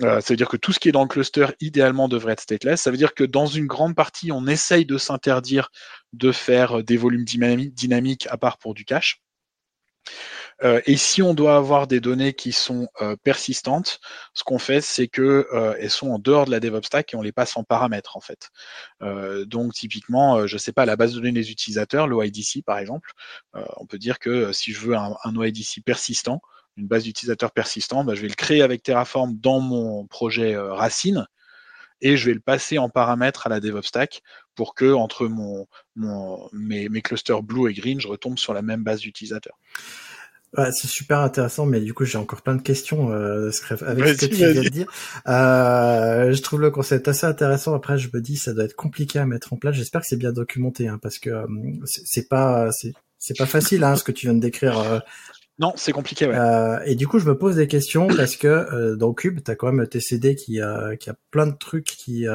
ça 0.00 0.20
veut 0.20 0.36
dire 0.36 0.48
que 0.48 0.56
tout 0.56 0.72
ce 0.72 0.78
qui 0.78 0.88
est 0.88 0.92
dans 0.92 1.02
le 1.02 1.08
cluster, 1.08 1.46
idéalement, 1.60 2.08
devrait 2.08 2.32
être 2.32 2.40
stateless. 2.40 2.82
Ça 2.82 2.90
veut 2.90 2.96
dire 2.96 3.14
que 3.14 3.24
dans 3.24 3.46
une 3.46 3.66
grande 3.66 3.94
partie, 3.94 4.32
on 4.32 4.46
essaye 4.46 4.86
de 4.86 4.98
s'interdire 4.98 5.70
de 6.12 6.32
faire 6.32 6.82
des 6.82 6.96
volumes 6.96 7.24
dynamiques 7.24 8.26
à 8.30 8.38
part 8.38 8.58
pour 8.58 8.74
du 8.74 8.84
cache. 8.84 9.22
Euh, 10.64 10.80
et 10.86 10.96
si 10.96 11.22
on 11.22 11.34
doit 11.34 11.56
avoir 11.56 11.86
des 11.86 12.00
données 12.00 12.32
qui 12.32 12.52
sont 12.52 12.88
euh, 13.00 13.16
persistantes, 13.22 14.00
ce 14.34 14.42
qu'on 14.42 14.58
fait, 14.58 14.80
c'est 14.80 15.06
que 15.06 15.46
euh, 15.52 15.76
elles 15.78 15.90
sont 15.90 16.10
en 16.10 16.18
dehors 16.18 16.46
de 16.46 16.50
la 16.50 16.60
DevOps 16.60 16.86
stack 16.86 17.14
et 17.14 17.16
on 17.16 17.22
les 17.22 17.32
passe 17.32 17.56
en 17.56 17.64
paramètres 17.64 18.16
en 18.16 18.20
fait. 18.20 18.50
donc 19.46 19.74
typiquement, 19.74 20.46
je 20.46 20.58
sais 20.58 20.72
pas, 20.72 20.86
la 20.86 20.96
base 20.96 21.12
de 21.12 21.20
données 21.20 21.32
des 21.32 21.50
utilisateurs, 21.50 22.06
l'OIDC 22.06 22.64
par 22.64 22.78
exemple, 22.78 23.12
on 23.54 23.86
peut 23.86 23.98
dire 23.98 24.18
que 24.18 24.52
si 24.52 24.72
je 24.72 24.80
veux 24.80 24.96
un, 24.96 25.36
OIDC 25.36 25.82
persistant, 25.84 26.40
une 26.76 26.86
base 26.86 27.04
d'utilisateurs 27.04 27.52
persistant, 27.52 28.04
bah, 28.04 28.14
je 28.14 28.22
vais 28.22 28.28
le 28.28 28.34
créer 28.34 28.62
avec 28.62 28.82
Terraform 28.82 29.36
dans 29.36 29.60
mon 29.60 30.06
projet 30.06 30.56
Racine 30.56 31.26
et 32.00 32.16
je 32.16 32.26
vais 32.26 32.34
le 32.34 32.40
passer 32.40 32.78
en 32.78 32.88
paramètres 32.88 33.46
à 33.46 33.50
la 33.50 33.60
DevOps 33.60 33.88
stack 33.88 34.22
pour 34.54 34.74
que 34.74 34.92
entre 34.92 35.28
mes, 35.96 36.88
mes, 36.88 37.02
clusters 37.02 37.42
blue 37.42 37.70
et 37.70 37.74
green, 37.74 38.00
je 38.00 38.08
retombe 38.08 38.38
sur 38.38 38.54
la 38.54 38.62
même 38.62 38.82
base 38.84 39.00
d'utilisateurs 39.00 39.58
c'est 40.54 40.86
super 40.86 41.20
intéressant, 41.20 41.66
mais 41.66 41.80
du 41.80 41.92
coup 41.94 42.04
j'ai 42.04 42.18
encore 42.18 42.42
plein 42.42 42.54
de 42.54 42.62
questions 42.62 43.12
euh, 43.12 43.50
avec 43.82 44.06
ce 44.08 44.26
que 44.26 44.26
tu 44.26 44.36
viens 44.36 44.54
de 44.54 44.68
dire. 44.68 44.86
Euh, 45.28 46.32
je 46.32 46.42
trouve 46.42 46.60
le 46.60 46.70
concept 46.70 47.06
assez 47.08 47.26
intéressant. 47.26 47.74
Après, 47.74 47.98
je 47.98 48.08
me 48.12 48.20
dis 48.20 48.36
ça 48.36 48.54
doit 48.54 48.64
être 48.64 48.74
compliqué 48.74 49.18
à 49.18 49.26
mettre 49.26 49.52
en 49.52 49.56
place. 49.56 49.74
J'espère 49.74 50.00
que 50.00 50.06
c'est 50.06 50.16
bien 50.16 50.32
documenté, 50.32 50.88
hein, 50.88 50.98
parce 51.00 51.18
que 51.18 51.30
euh, 51.30 51.46
c'est 51.84 52.28
pas 52.28 52.70
c'est 53.18 53.36
pas 53.36 53.46
facile 53.46 53.84
hein, 53.84 53.96
ce 53.96 54.04
que 54.04 54.12
tu 54.12 54.26
viens 54.26 54.34
de 54.34 54.40
décrire. 54.40 54.78
Euh. 54.78 54.98
Non, 55.58 55.72
c'est 55.76 55.92
compliqué. 55.92 56.26
Ouais. 56.26 56.36
Euh, 56.36 56.78
et 56.86 56.94
du 56.94 57.06
coup, 57.06 57.18
je 57.18 57.26
me 57.26 57.36
pose 57.36 57.56
des 57.56 57.66
questions 57.66 58.06
parce 58.06 58.36
que 58.36 58.94
dans 58.94 59.12
Cube, 59.12 59.40
tu 59.44 59.50
as 59.50 59.56
quand 59.56 59.72
même 59.72 59.86
TCD 59.86 60.34
qui 60.34 60.60
a 60.60 60.96
qui 60.96 61.10
a 61.10 61.16
plein 61.30 61.46
de 61.46 61.56
trucs 61.56 61.84
qui 61.84 62.26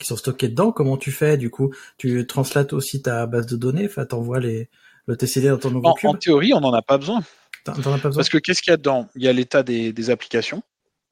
qui 0.00 0.06
sont 0.06 0.16
stockés 0.16 0.48
dedans. 0.48 0.72
Comment 0.72 0.96
tu 0.96 1.10
fais 1.10 1.36
du 1.36 1.50
coup? 1.50 1.74
Tu 1.98 2.26
translates 2.26 2.72
aussi 2.72 3.02
ta 3.02 3.26
base 3.26 3.46
de 3.46 3.56
données, 3.56 3.84
enfin 3.84 4.06
t'envoies 4.06 4.40
les 4.40 4.70
le 5.06 5.16
TCD 5.16 5.48
dans 5.48 5.58
ton 5.58 5.70
nouveau 5.70 5.88
en, 5.88 5.94
cube 5.94 6.10
En 6.10 6.14
théorie, 6.14 6.54
on 6.54 6.60
n'en 6.60 6.72
a 6.72 6.82
pas 6.82 6.98
besoin. 6.98 7.22
Parce 7.64 8.28
que 8.28 8.38
qu'est-ce 8.38 8.62
qu'il 8.62 8.70
y 8.70 8.74
a 8.74 8.76
dedans? 8.76 9.08
Il 9.14 9.22
y 9.22 9.28
a 9.28 9.32
l'état 9.32 9.62
des, 9.62 10.10
applications. 10.10 10.62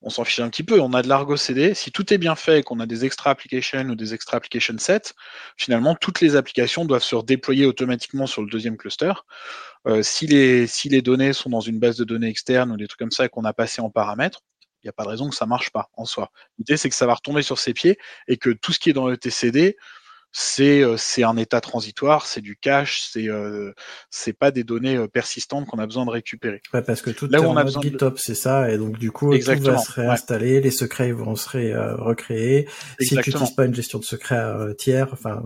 On 0.03 0.09
s'en 0.11 0.25
fiche 0.25 0.41
un 0.41 0.49
petit 0.49 0.63
peu. 0.63 0.81
On 0.81 0.95
a 0.95 1.03
de 1.03 1.09
l'Argo 1.09 1.37
CD. 1.37 1.75
Si 1.75 1.93
tout 1.93 2.13
est 2.13 2.19
bien 2.19 2.35
fait 2.35 2.61
et 2.61 2.63
qu'on 2.63 2.81
a 2.81 2.87
des 2.87 3.05
extra 3.05 3.31
applications 3.31 3.85
ou 3.89 3.95
des 3.95 4.15
extra 4.15 4.39
application 4.39 4.79
sets, 4.79 5.13
finalement, 5.57 5.95
toutes 5.95 6.21
les 6.21 6.37
applications 6.37 6.85
doivent 6.85 7.03
se 7.03 7.15
redéployer 7.15 7.67
automatiquement 7.67 8.27
sur 8.27 8.43
le 8.43 8.49
deuxième 8.49 8.77
cluster. 8.77 9.13
Euh, 9.87 10.03
si, 10.03 10.27
les, 10.27 10.67
si 10.67 10.89
les 10.89 11.03
données 11.03 11.33
sont 11.33 11.51
dans 11.51 11.61
une 11.61 11.79
base 11.79 11.97
de 11.97 12.05
données 12.05 12.29
externe 12.29 12.73
ou 12.73 12.77
des 12.77 12.87
trucs 12.87 12.99
comme 12.99 13.11
ça 13.11 13.27
et 13.27 13.29
qu'on 13.29 13.45
a 13.45 13.53
passé 13.53 13.83
en 13.83 13.91
paramètres, 13.91 14.41
il 14.83 14.87
n'y 14.87 14.91
a 14.91 14.93
pas 14.93 15.05
de 15.05 15.11
raison 15.11 15.29
que 15.29 15.37
ça 15.37 15.47
marche 15.47 15.71
pas 15.71 15.91
en 15.95 16.07
soi. 16.07 16.31
L'idée, 16.59 16.79
c'est 16.79 16.89
que 16.89 16.95
ça 16.95 17.07
va 17.07 17.15
retomber 17.15 17.43
sur 17.43 17.59
ses 17.59 17.75
pieds 17.75 17.99
et 18.29 18.39
que 18.39 18.51
tout 18.51 18.73
ce 18.73 18.79
qui 18.79 18.91
est 18.91 18.95
dans 18.95 19.07
le 19.07 19.19
TCD, 19.19 19.77
c'est 20.33 20.83
euh, 20.83 20.97
c'est 20.97 21.25
un 21.25 21.37
état 21.37 21.61
transitoire, 21.61 22.27
c'est 22.27 22.41
du 22.41 22.57
cache, 22.57 23.03
c'est 23.11 23.29
euh, 23.29 23.73
c'est 24.11 24.33
pas 24.33 24.51
des 24.51 24.63
données 24.63 24.97
euh, 24.97 25.09
persistantes 25.09 25.67
qu'on 25.67 25.79
a 25.79 25.87
besoin 25.87 26.07
de 26.07 26.11
récupérer. 26.11 26.63
Ouais, 26.73 26.83
parce 26.83 27.03
que 27.03 27.11
tout 27.11 27.27
là 27.27 27.39
est 27.39 27.41
où 27.41 27.47
on 27.47 27.57
a 27.57 27.65
besoin 27.65 27.83
GitHub, 27.83 28.15
c'est 28.17 28.35
ça, 28.35 28.71
et 28.71 28.79
donc 28.79 28.99
du 28.99 29.11
coup 29.11 29.37
tout 29.37 29.45
va 29.45 29.79
se 29.79 29.93
réinstaller, 29.93 30.61
les 30.61 30.71
secrets 30.71 31.13
vont 31.13 31.35
se 31.35 31.49
recréer. 32.01 32.69
Si 33.01 33.09
tu 33.09 33.17
n'utilises 33.17 33.51
pas 33.51 33.65
une 33.65 33.75
gestion 33.75 33.99
de 33.99 34.05
secrets 34.05 34.75
tiers, 34.77 35.09
enfin 35.13 35.43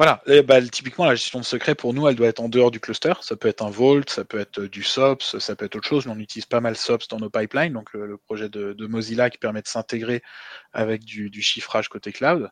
voilà, 0.00 0.22
bah, 0.46 0.62
typiquement 0.62 1.04
la 1.04 1.14
gestion 1.14 1.40
de 1.40 1.44
secret 1.44 1.74
pour 1.74 1.92
nous, 1.92 2.08
elle 2.08 2.14
doit 2.14 2.28
être 2.28 2.40
en 2.40 2.48
dehors 2.48 2.70
du 2.70 2.80
cluster. 2.80 3.12
Ça 3.20 3.36
peut 3.36 3.48
être 3.48 3.60
un 3.62 3.68
Vault, 3.68 4.08
ça 4.08 4.24
peut 4.24 4.40
être 4.40 4.62
du 4.62 4.82
SOPS, 4.82 5.38
ça 5.38 5.54
peut 5.54 5.66
être 5.66 5.76
autre 5.76 5.86
chose. 5.86 6.06
on 6.06 6.18
utilise 6.18 6.46
pas 6.46 6.62
mal 6.62 6.74
SOPS 6.74 7.08
dans 7.08 7.18
nos 7.18 7.28
pipelines, 7.28 7.74
donc 7.74 7.92
le, 7.92 8.16
projet 8.16 8.48
de, 8.48 8.86
Mozilla 8.86 9.28
qui 9.28 9.36
permet 9.36 9.60
de 9.60 9.68
s'intégrer 9.68 10.22
avec 10.72 11.04
du, 11.04 11.28
du, 11.28 11.42
chiffrage 11.42 11.90
côté 11.90 12.12
cloud. 12.12 12.48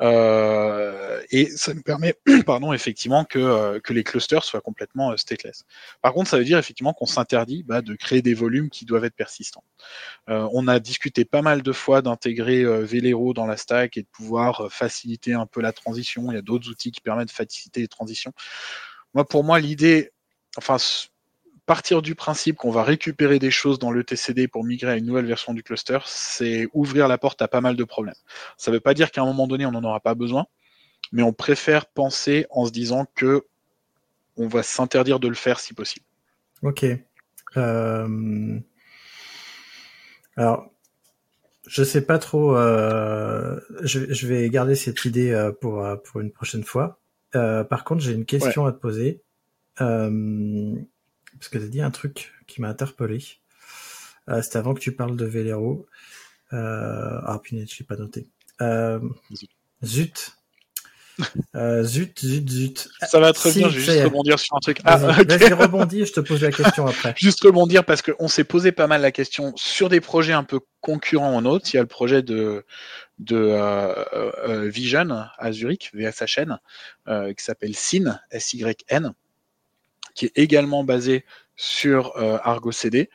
Euh, 0.00 1.22
et 1.30 1.46
ça 1.50 1.74
nous 1.74 1.82
permet, 1.82 2.14
pardon, 2.46 2.72
effectivement, 2.72 3.24
que, 3.24 3.38
euh, 3.38 3.80
que 3.80 3.92
les 3.92 4.04
clusters 4.04 4.44
soient 4.44 4.60
complètement 4.60 5.12
euh, 5.12 5.16
stateless. 5.16 5.64
Par 6.02 6.12
contre, 6.12 6.30
ça 6.30 6.38
veut 6.38 6.44
dire 6.44 6.58
effectivement 6.58 6.92
qu'on 6.92 7.06
s'interdit 7.06 7.62
bah, 7.62 7.82
de 7.82 7.94
créer 7.94 8.22
des 8.22 8.34
volumes 8.34 8.70
qui 8.70 8.84
doivent 8.84 9.04
être 9.04 9.14
persistants. 9.14 9.64
on 10.28 10.68
a 10.68 10.78
discuté 10.80 11.24
pas 11.24 11.42
mal 11.42 11.62
de 11.62 11.72
fois 11.72 12.02
d'intégrer 12.02 12.64
Velero 12.64 13.34
dans 13.34 13.46
la 13.46 13.56
stack 13.56 13.96
et 13.96 14.02
de 14.02 14.08
pouvoir 14.10 14.70
faciliter 14.70 15.34
un 15.34 15.46
peu 15.46 15.60
la 15.60 15.72
transition. 15.72 16.30
Il 16.30 16.34
y 16.34 16.38
a 16.38 16.42
d'autres 16.42 16.68
outils 16.68 16.92
qui 16.92 17.00
permettent 17.00 17.28
de 17.28 17.32
faciliter 17.32 17.80
les 17.80 17.88
transitions. 17.88 18.32
Moi, 19.14 19.26
pour 19.26 19.44
moi, 19.44 19.60
l'idée, 19.60 20.12
enfin, 20.56 20.76
partir 21.70 22.02
du 22.02 22.16
principe 22.16 22.56
qu'on 22.56 22.72
va 22.72 22.82
récupérer 22.82 23.38
des 23.38 23.52
choses 23.52 23.78
dans 23.78 23.92
le 23.92 24.02
TCD 24.02 24.48
pour 24.48 24.64
migrer 24.64 24.90
à 24.90 24.96
une 24.96 25.06
nouvelle 25.06 25.26
version 25.26 25.54
du 25.54 25.62
cluster, 25.62 26.00
c'est 26.04 26.66
ouvrir 26.72 27.06
la 27.06 27.16
porte 27.16 27.40
à 27.42 27.46
pas 27.46 27.60
mal 27.60 27.76
de 27.76 27.84
problèmes. 27.84 28.16
Ça 28.56 28.72
ne 28.72 28.76
veut 28.76 28.80
pas 28.80 28.92
dire 28.92 29.12
qu'à 29.12 29.22
un 29.22 29.24
moment 29.24 29.46
donné, 29.46 29.66
on 29.66 29.70
n'en 29.70 29.84
aura 29.84 30.00
pas 30.00 30.16
besoin. 30.16 30.46
mais 31.12 31.22
on 31.22 31.32
préfère 31.32 31.86
penser 31.86 32.44
en 32.50 32.66
se 32.66 32.72
disant 32.72 33.06
que 33.14 33.46
on 34.36 34.48
va 34.48 34.64
s'interdire 34.64 35.20
de 35.20 35.28
le 35.28 35.36
faire 35.36 35.60
si 35.60 35.72
possible. 35.72 36.04
Ok. 36.62 36.84
Euh, 37.56 38.58
alors, 40.34 40.68
je 41.68 41.84
sais 41.84 42.04
pas 42.04 42.18
trop. 42.18 42.56
Euh, 42.56 43.60
je, 43.82 44.26
vais 44.26 44.50
garder 44.50 44.74
cette 44.74 45.04
idée 45.04 45.30
euh, 45.30 45.52
pour 45.52 45.86
pour 46.02 46.20
une 46.20 46.32
prochaine 46.32 46.64
fois. 46.64 46.98
par 47.32 47.84
contre, 47.84 48.00
j'ai 48.00 48.12
une 48.12 48.26
question 48.26 48.66
à 48.66 48.72
te 48.72 48.78
poser 48.78 49.22
parce 51.40 51.48
que 51.48 51.58
tu 51.58 51.64
as 51.64 51.68
dit 51.68 51.82
un 51.82 51.90
truc 51.90 52.32
qui 52.46 52.60
m'a 52.60 52.68
interpellé. 52.68 53.24
C'était 54.42 54.58
avant 54.58 54.74
que 54.74 54.80
tu 54.80 54.92
parles 54.92 55.16
de 55.16 55.24
Velero. 55.24 55.86
ah 56.52 57.40
punaise, 57.42 57.68
je 57.72 57.80
l'ai 57.80 57.86
pas 57.86 57.96
noté. 57.96 58.28
zut. 59.82 60.36
Euh, 61.54 61.82
zut, 61.82 62.18
zut, 62.20 62.48
zut. 62.48 62.88
Ça 63.02 63.20
va 63.20 63.32
très 63.32 63.52
bien, 63.52 63.68
je 63.68 63.78
vais 63.78 63.84
juste 63.84 64.04
rebondir 64.04 64.38
sur 64.38 64.56
un 64.56 64.60
truc. 64.60 64.80
Ah, 64.84 64.96
Vas-y, 64.96 65.52
rebondis, 65.52 66.06
je 66.06 66.12
te 66.12 66.20
pose 66.20 66.42
la 66.42 66.50
question 66.50 66.86
après. 66.86 67.14
juste 67.16 67.42
rebondir 67.42 67.84
parce 67.84 68.02
qu'on 68.02 68.28
s'est 68.28 68.44
posé 68.44 68.72
pas 68.72 68.86
mal 68.86 69.02
la 69.02 69.12
question 69.12 69.52
sur 69.56 69.88
des 69.88 70.00
projets 70.00 70.32
un 70.32 70.44
peu 70.44 70.60
concurrents 70.80 71.34
en 71.34 71.44
autres. 71.44 71.66
Il 71.72 71.76
y 71.76 71.78
a 71.78 71.82
le 71.82 71.88
projet 71.88 72.22
de, 72.22 72.64
de 73.18 73.36
euh, 73.36 74.04
euh, 74.14 74.68
Vision 74.68 75.24
à 75.38 75.52
Zurich, 75.52 75.90
VSHN, 75.94 76.58
euh, 77.08 77.32
qui 77.32 77.44
s'appelle 77.44 77.74
SYN, 77.74 78.20
S-Y-N, 78.30 79.12
qui 80.20 80.26
est 80.26 80.32
également 80.36 80.84
basé 80.84 81.24
sur 81.56 82.14
Argo 82.44 82.72
CD 82.72 83.08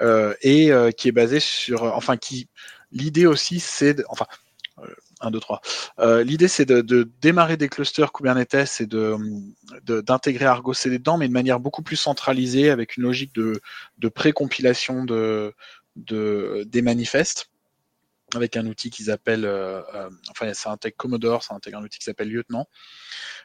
et 0.00 0.70
qui 0.96 1.08
est 1.08 1.12
basé 1.12 1.38
sur, 1.38 1.82
enfin, 1.82 2.16
qui 2.16 2.48
l'idée 2.92 3.26
aussi, 3.26 3.60
c'est, 3.60 4.02
enfin, 4.08 4.26
1, 5.20 5.30
2, 5.30 5.38
3. 5.38 5.60
L'idée, 6.24 6.48
c'est 6.48 6.64
de, 6.64 7.10
démarrer 7.20 7.58
des 7.58 7.68
clusters 7.68 8.12
Kubernetes 8.12 8.80
et 8.80 8.86
d'intégrer 8.86 10.44
de, 10.44 10.50
Argo 10.50 10.72
CD 10.72 10.98
dedans, 10.98 11.18
mais 11.18 11.28
de 11.28 11.32
manière 11.32 11.60
beaucoup 11.60 11.82
plus 11.82 11.96
centralisée, 11.96 12.70
avec 12.70 12.96
une 12.96 13.02
logique 13.02 13.34
de, 13.34 13.60
de 13.98 14.08
pré-compilation 14.08 15.04
de, 15.04 15.54
des 15.96 16.82
manifestes, 16.82 17.50
avec 18.34 18.56
un 18.56 18.66
outil 18.66 18.90
qu'ils 18.90 19.10
appellent, 19.10 19.44
euh, 19.44 19.82
euh, 19.94 20.10
enfin, 20.30 20.52
ça 20.54 20.70
intègre 20.70 20.96
Commodore, 20.96 21.44
ça 21.44 21.54
intègre 21.54 21.78
un 21.78 21.84
outil 21.84 21.98
qui 21.98 22.04
s'appelle 22.04 22.30
Lieutenant. 22.30 22.66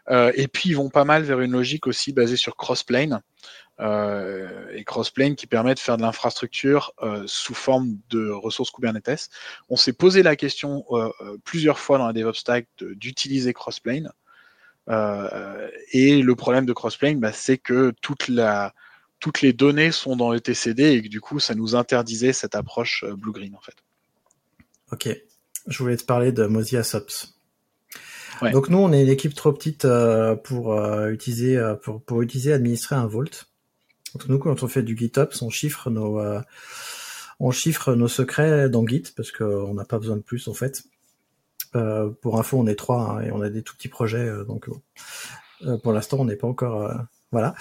Euh, 0.10 0.32
et 0.36 0.48
puis, 0.48 0.70
ils 0.70 0.76
vont 0.76 0.90
pas 0.90 1.06
mal 1.06 1.24
vers 1.24 1.40
une 1.40 1.52
logique 1.52 1.88
aussi 1.88 2.14
basée 2.14 2.38
sur 2.38 2.56
Crossplane, 2.56 3.22
euh, 3.82 4.68
et 4.74 4.84
Crossplane 4.84 5.36
qui 5.36 5.48
permet 5.48 5.74
de 5.74 5.80
faire 5.80 5.98
de 5.98 6.04
l'infrastructure 6.04 6.94
euh, 7.02 7.24
sous 7.26 7.56
forme 7.56 7.98
de 8.10 8.30
ressources 8.30 8.72
Kubernetes. 8.72 9.30
On 9.70 9.76
s'est 9.76 9.94
posé 9.94 10.22
la 10.24 10.36
question 10.36 10.86
euh, 10.92 11.10
plusieurs 11.44 11.80
fois 11.80 11.98
dans 11.98 12.06
la 12.06 12.14
DevOps 12.14 12.40
Stack 12.40 12.68
d'utiliser 12.80 13.54
Crossplane. 13.54 14.12
et 14.88 16.22
le 16.22 16.36
problème 16.36 16.66
de 16.66 16.74
Crossplane, 16.74 17.20
bah, 17.20 17.32
c'est 17.32 17.58
que 17.58 17.94
toute 18.02 18.28
la, 18.28 18.74
toutes 19.20 19.42
les 19.42 19.54
données 19.54 19.92
sont 19.92 20.16
dans 20.16 20.32
le 20.32 20.40
TCD 20.40 20.92
et 20.92 21.02
que 21.02 21.08
du 21.08 21.22
coup, 21.22 21.40
ça 21.40 21.56
nous 21.56 21.76
interdisait 21.76 22.34
cette 22.34 22.56
approche 22.56 23.06
blue-green 23.06 23.56
en 23.56 23.62
fait. 23.62 23.76
Ok, 24.92 25.10
je 25.68 25.78
voulais 25.78 25.98
te 25.98 26.04
parler 26.04 26.32
de 26.32 26.46
Mozilla 26.46 26.84
Sops. 26.84 27.36
Donc 28.54 28.70
nous, 28.70 28.80
on 28.80 28.92
est 28.92 29.04
une 29.04 29.10
équipe 29.10 29.36
trop 29.36 29.54
petite 29.54 29.88
pour 30.44 30.76
utiliser 31.10 31.62
pour, 31.84 32.02
pour 32.02 32.24
utiliser 32.24 32.54
administrer 32.54 32.96
un 32.96 33.06
Vault. 33.06 33.46
Donc 34.14 34.28
nous, 34.28 34.40
quand 34.40 34.64
on 34.64 34.68
fait 34.68 34.84
du 34.84 34.98
GitOps, 34.98 35.42
on 35.42 35.50
chiffre 35.50 35.90
nos, 35.90 36.20
euh, 36.20 36.42
on 37.40 37.52
chiffre 37.52 37.96
nos 37.96 38.08
secrets 38.08 38.70
dans 38.70 38.86
Git 38.86 39.04
parce 39.16 39.32
qu'on 39.32 39.74
n'a 39.74 39.86
pas 39.86 40.00
besoin 40.00 40.18
de 40.18 40.22
plus 40.22 40.48
en 40.48 40.54
fait. 40.54 40.84
Euh, 41.76 42.10
pour 42.22 42.38
info, 42.38 42.58
on 42.60 42.68
est 42.68 42.76
trois 42.76 43.02
hein, 43.02 43.22
et 43.22 43.32
on 43.32 43.42
a 43.42 43.50
des 43.50 43.64
tout 43.64 43.76
petits 43.76 43.88
projets, 43.88 44.28
euh, 44.28 44.44
donc 44.44 44.68
pour 45.84 45.94
l'instant, 45.94 46.18
on 46.20 46.26
n'est 46.26 46.36
pas 46.36 46.48
encore, 46.48 46.92
voilà. 47.32 47.56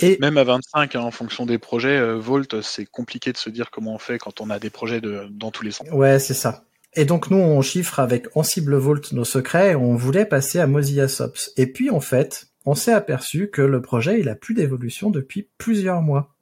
Et 0.00 0.18
même 0.20 0.38
à 0.38 0.44
25, 0.44 0.96
hein, 0.96 1.00
en 1.00 1.10
fonction 1.10 1.46
des 1.46 1.58
projets, 1.58 2.14
Volt, 2.14 2.60
c'est 2.62 2.84
compliqué 2.84 3.32
de 3.32 3.36
se 3.36 3.48
dire 3.48 3.70
comment 3.70 3.94
on 3.94 3.98
fait 3.98 4.18
quand 4.18 4.40
on 4.40 4.50
a 4.50 4.58
des 4.58 4.70
projets 4.70 5.00
de, 5.00 5.28
dans 5.30 5.50
tous 5.50 5.64
les 5.64 5.70
sens. 5.70 5.86
Ouais, 5.92 6.18
c'est 6.18 6.34
ça. 6.34 6.64
Et 6.96 7.04
donc 7.04 7.30
nous, 7.30 7.38
on 7.38 7.60
chiffre 7.62 7.98
avec 7.98 8.28
Ansible 8.36 8.76
Vault 8.76 9.12
nos 9.12 9.24
secrets. 9.24 9.72
Et 9.72 9.76
on 9.76 9.94
voulait 9.94 10.26
passer 10.26 10.60
à 10.60 10.66
Mozilla 10.66 11.08
Sops. 11.08 11.52
Et 11.56 11.66
puis 11.66 11.90
en 11.90 12.00
fait, 12.00 12.48
on 12.66 12.74
s'est 12.74 12.92
aperçu 12.92 13.50
que 13.50 13.62
le 13.62 13.82
projet 13.82 14.20
il 14.20 14.28
a 14.28 14.34
plus 14.34 14.54
d'évolution 14.54 15.10
depuis 15.10 15.48
plusieurs 15.58 16.02
mois 16.02 16.34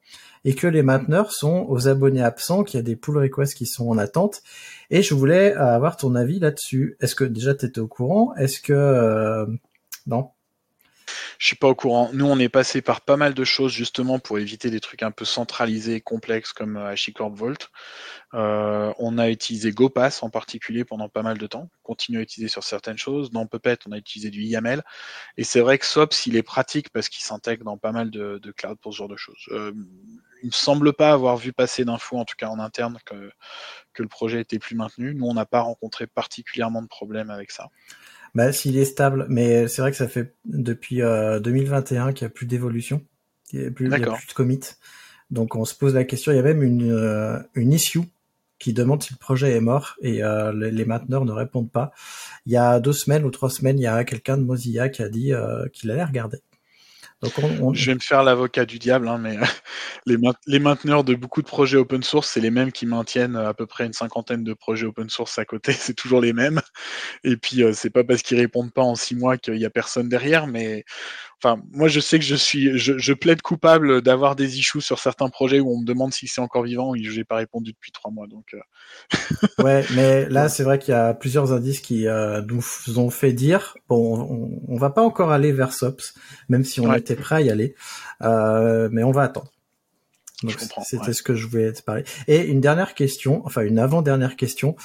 et 0.44 0.54
que 0.54 0.66
les 0.66 0.82
mainteneurs 0.82 1.32
sont 1.32 1.66
aux 1.68 1.88
abonnés 1.88 2.22
absents, 2.22 2.64
qu'il 2.64 2.78
y 2.78 2.80
a 2.80 2.82
des 2.82 2.96
pull 2.96 3.16
requests 3.16 3.54
qui 3.54 3.66
sont 3.66 3.88
en 3.88 3.96
attente. 3.96 4.42
Et 4.90 5.02
je 5.02 5.14
voulais 5.14 5.54
avoir 5.54 5.96
ton 5.96 6.14
avis 6.16 6.40
là-dessus. 6.40 6.96
Est-ce 7.00 7.14
que 7.14 7.24
déjà 7.24 7.54
tu 7.54 7.66
étais 7.66 7.80
au 7.80 7.86
courant? 7.86 8.34
Est-ce 8.34 8.60
que 8.60 8.72
euh, 8.72 9.46
non? 10.06 10.30
Je 11.42 11.48
suis 11.48 11.56
pas 11.56 11.66
au 11.66 11.74
courant. 11.74 12.08
Nous, 12.12 12.24
on 12.24 12.38
est 12.38 12.48
passé 12.48 12.82
par 12.82 13.00
pas 13.00 13.16
mal 13.16 13.34
de 13.34 13.42
choses 13.42 13.72
justement 13.72 14.20
pour 14.20 14.38
éviter 14.38 14.70
des 14.70 14.78
trucs 14.78 15.02
un 15.02 15.10
peu 15.10 15.24
centralisés, 15.24 16.00
complexes 16.00 16.52
comme 16.52 16.76
euh, 16.76 16.86
HashiCorp 16.86 17.34
Vault. 17.34 17.68
Euh, 18.32 18.94
on 19.00 19.18
a 19.18 19.28
utilisé 19.28 19.72
GoPass 19.72 20.22
en 20.22 20.30
particulier 20.30 20.84
pendant 20.84 21.08
pas 21.08 21.22
mal 21.22 21.38
de 21.38 21.46
temps. 21.48 21.68
On 21.80 21.82
continue 21.82 22.18
à 22.18 22.20
utiliser 22.20 22.48
sur 22.48 22.62
certaines 22.62 22.96
choses. 22.96 23.32
Dans 23.32 23.44
Puppet, 23.48 23.76
on 23.88 23.90
a 23.90 23.96
utilisé 23.96 24.30
du 24.30 24.44
YAML. 24.44 24.84
Et 25.36 25.42
c'est 25.42 25.58
vrai 25.58 25.78
que 25.78 25.84
SOPS, 25.84 26.26
il 26.26 26.36
est 26.36 26.44
pratique 26.44 26.90
parce 26.90 27.08
qu'il 27.08 27.24
s'intègre 27.24 27.64
dans 27.64 27.76
pas 27.76 27.90
mal 27.90 28.12
de, 28.12 28.38
de 28.38 28.52
cloud 28.52 28.78
pour 28.80 28.92
ce 28.92 28.98
genre 28.98 29.08
de 29.08 29.16
choses. 29.16 29.48
Euh, 29.48 29.72
il 30.44 30.46
ne 30.46 30.52
semble 30.52 30.92
pas 30.92 31.10
avoir 31.10 31.36
vu 31.38 31.52
passer 31.52 31.84
d'infos, 31.84 32.18
en 32.18 32.24
tout 32.24 32.36
cas 32.38 32.50
en 32.50 32.60
interne, 32.60 32.98
que, 33.04 33.32
que 33.94 34.04
le 34.04 34.08
projet 34.08 34.40
était 34.40 34.60
plus 34.60 34.76
maintenu. 34.76 35.12
Nous, 35.12 35.26
on 35.26 35.34
n'a 35.34 35.46
pas 35.46 35.62
rencontré 35.62 36.06
particulièrement 36.06 36.82
de 36.82 36.88
problèmes 36.88 37.30
avec 37.30 37.50
ça. 37.50 37.68
Bah, 38.34 38.52
s'il 38.52 38.78
est 38.78 38.86
stable, 38.86 39.26
mais 39.28 39.68
c'est 39.68 39.82
vrai 39.82 39.90
que 39.90 39.96
ça 39.96 40.08
fait 40.08 40.34
depuis 40.44 40.98
2021 40.98 42.12
qu'il 42.12 42.24
n'y 42.26 42.30
a 42.30 42.34
plus 42.34 42.46
d'évolution, 42.46 43.02
il 43.52 43.60
n'y 43.60 43.66
a, 43.66 43.70
plus 43.70 43.88
de 43.88 44.32
commit. 44.34 44.60
Donc 45.32 45.56
on 45.56 45.64
se 45.64 45.74
pose 45.74 45.94
la 45.94 46.04
question, 46.04 46.30
il 46.30 46.36
y 46.36 46.38
a 46.38 46.42
même 46.42 46.62
une, 46.62 46.92
euh, 46.92 47.38
une 47.54 47.72
issue 47.72 48.02
qui 48.58 48.74
demande 48.74 49.02
si 49.02 49.12
le 49.14 49.18
projet 49.18 49.52
est 49.56 49.60
mort 49.60 49.96
et 50.02 50.22
euh, 50.22 50.52
les, 50.52 50.84
mainteneurs 50.84 51.24
ne 51.24 51.32
répondent 51.32 51.72
pas. 51.72 51.90
Il 52.46 52.52
y 52.52 52.56
a 52.56 52.80
deux 52.80 52.92
semaines 52.92 53.24
ou 53.24 53.30
trois 53.30 53.50
semaines, 53.50 53.78
il 53.78 53.82
y 53.82 53.86
a 53.86 54.04
quelqu'un 54.04 54.36
de 54.36 54.44
Mozilla 54.44 54.90
qui 54.90 55.02
a 55.02 55.08
dit 55.08 55.32
euh, 55.32 55.66
qu'il 55.72 55.90
allait 55.90 56.04
regarder. 56.04 56.38
Je 57.22 57.86
vais 57.86 57.94
me 57.94 58.00
faire 58.00 58.24
l'avocat 58.24 58.64
du 58.64 58.80
diable, 58.80 59.06
hein, 59.06 59.18
mais 59.18 59.36
les, 60.46 60.58
mainteneurs 60.58 61.04
de 61.04 61.14
beaucoup 61.14 61.40
de 61.40 61.46
projets 61.46 61.76
open 61.76 62.02
source, 62.02 62.28
c'est 62.28 62.40
les 62.40 62.50
mêmes 62.50 62.72
qui 62.72 62.84
maintiennent 62.84 63.36
à 63.36 63.54
peu 63.54 63.66
près 63.66 63.86
une 63.86 63.92
cinquantaine 63.92 64.42
de 64.42 64.54
projets 64.54 64.86
open 64.86 65.08
source 65.08 65.38
à 65.38 65.44
côté. 65.44 65.72
C'est 65.72 65.94
toujours 65.94 66.20
les 66.20 66.32
mêmes. 66.32 66.60
Et 67.24 67.36
puis, 67.36 67.62
euh, 67.62 67.72
c'est 67.72 67.90
pas 67.90 68.04
parce 68.04 68.22
qu'ils 68.22 68.38
répondent 68.38 68.72
pas 68.72 68.82
en 68.82 68.94
six 68.96 69.14
mois 69.14 69.38
qu'il 69.38 69.56
y 69.56 69.64
a 69.64 69.70
personne 69.70 70.08
derrière, 70.08 70.46
mais 70.46 70.84
Enfin, 71.44 71.60
moi, 71.72 71.88
je 71.88 71.98
sais 71.98 72.20
que 72.20 72.24
je 72.24 72.36
suis, 72.36 72.78
je, 72.78 73.12
plaide 73.12 73.42
coupable 73.42 74.00
d'avoir 74.00 74.36
des 74.36 74.60
issues 74.60 74.80
sur 74.80 75.00
certains 75.00 75.28
projets 75.28 75.58
où 75.58 75.72
on 75.72 75.80
me 75.80 75.84
demande 75.84 76.12
si 76.12 76.28
c'est 76.28 76.40
encore 76.40 76.62
vivant 76.62 76.94
et 76.94 77.02
je 77.02 77.16
n'ai 77.16 77.24
pas 77.24 77.34
répondu 77.34 77.72
depuis 77.72 77.90
trois 77.90 78.12
mois. 78.12 78.28
Donc. 78.28 78.54
Euh. 78.54 78.60
ouais, 79.64 79.84
mais 79.96 80.28
là, 80.28 80.48
c'est 80.48 80.62
vrai 80.62 80.78
qu'il 80.78 80.92
y 80.92 80.96
a 80.96 81.14
plusieurs 81.14 81.52
indices 81.52 81.80
qui 81.80 82.06
euh, 82.06 82.42
nous 82.42 82.62
ont 82.98 83.10
fait 83.10 83.32
dire, 83.32 83.76
bon, 83.88 84.60
on, 84.68 84.76
va 84.76 84.90
pas 84.90 85.02
encore 85.02 85.32
aller 85.32 85.50
vers 85.50 85.72
SOPS, 85.72 86.14
même 86.48 86.62
si 86.62 86.80
on 86.80 86.94
était 86.94 87.16
prêt 87.16 87.36
à 87.36 87.40
y 87.40 87.50
aller, 87.50 87.74
euh, 88.22 88.88
mais 88.92 89.02
on 89.02 89.10
va 89.10 89.22
attendre. 89.22 89.50
C'était 90.84 91.12
ce 91.12 91.22
que 91.22 91.34
je 91.34 91.46
voulais 91.46 91.72
te 91.72 91.82
parler. 91.82 92.04
Et 92.28 92.46
une 92.46 92.60
dernière 92.60 92.94
question, 92.94 93.42
enfin 93.44 93.62
une 93.62 93.78
avant-dernière 93.78 94.36
question, 94.36 94.76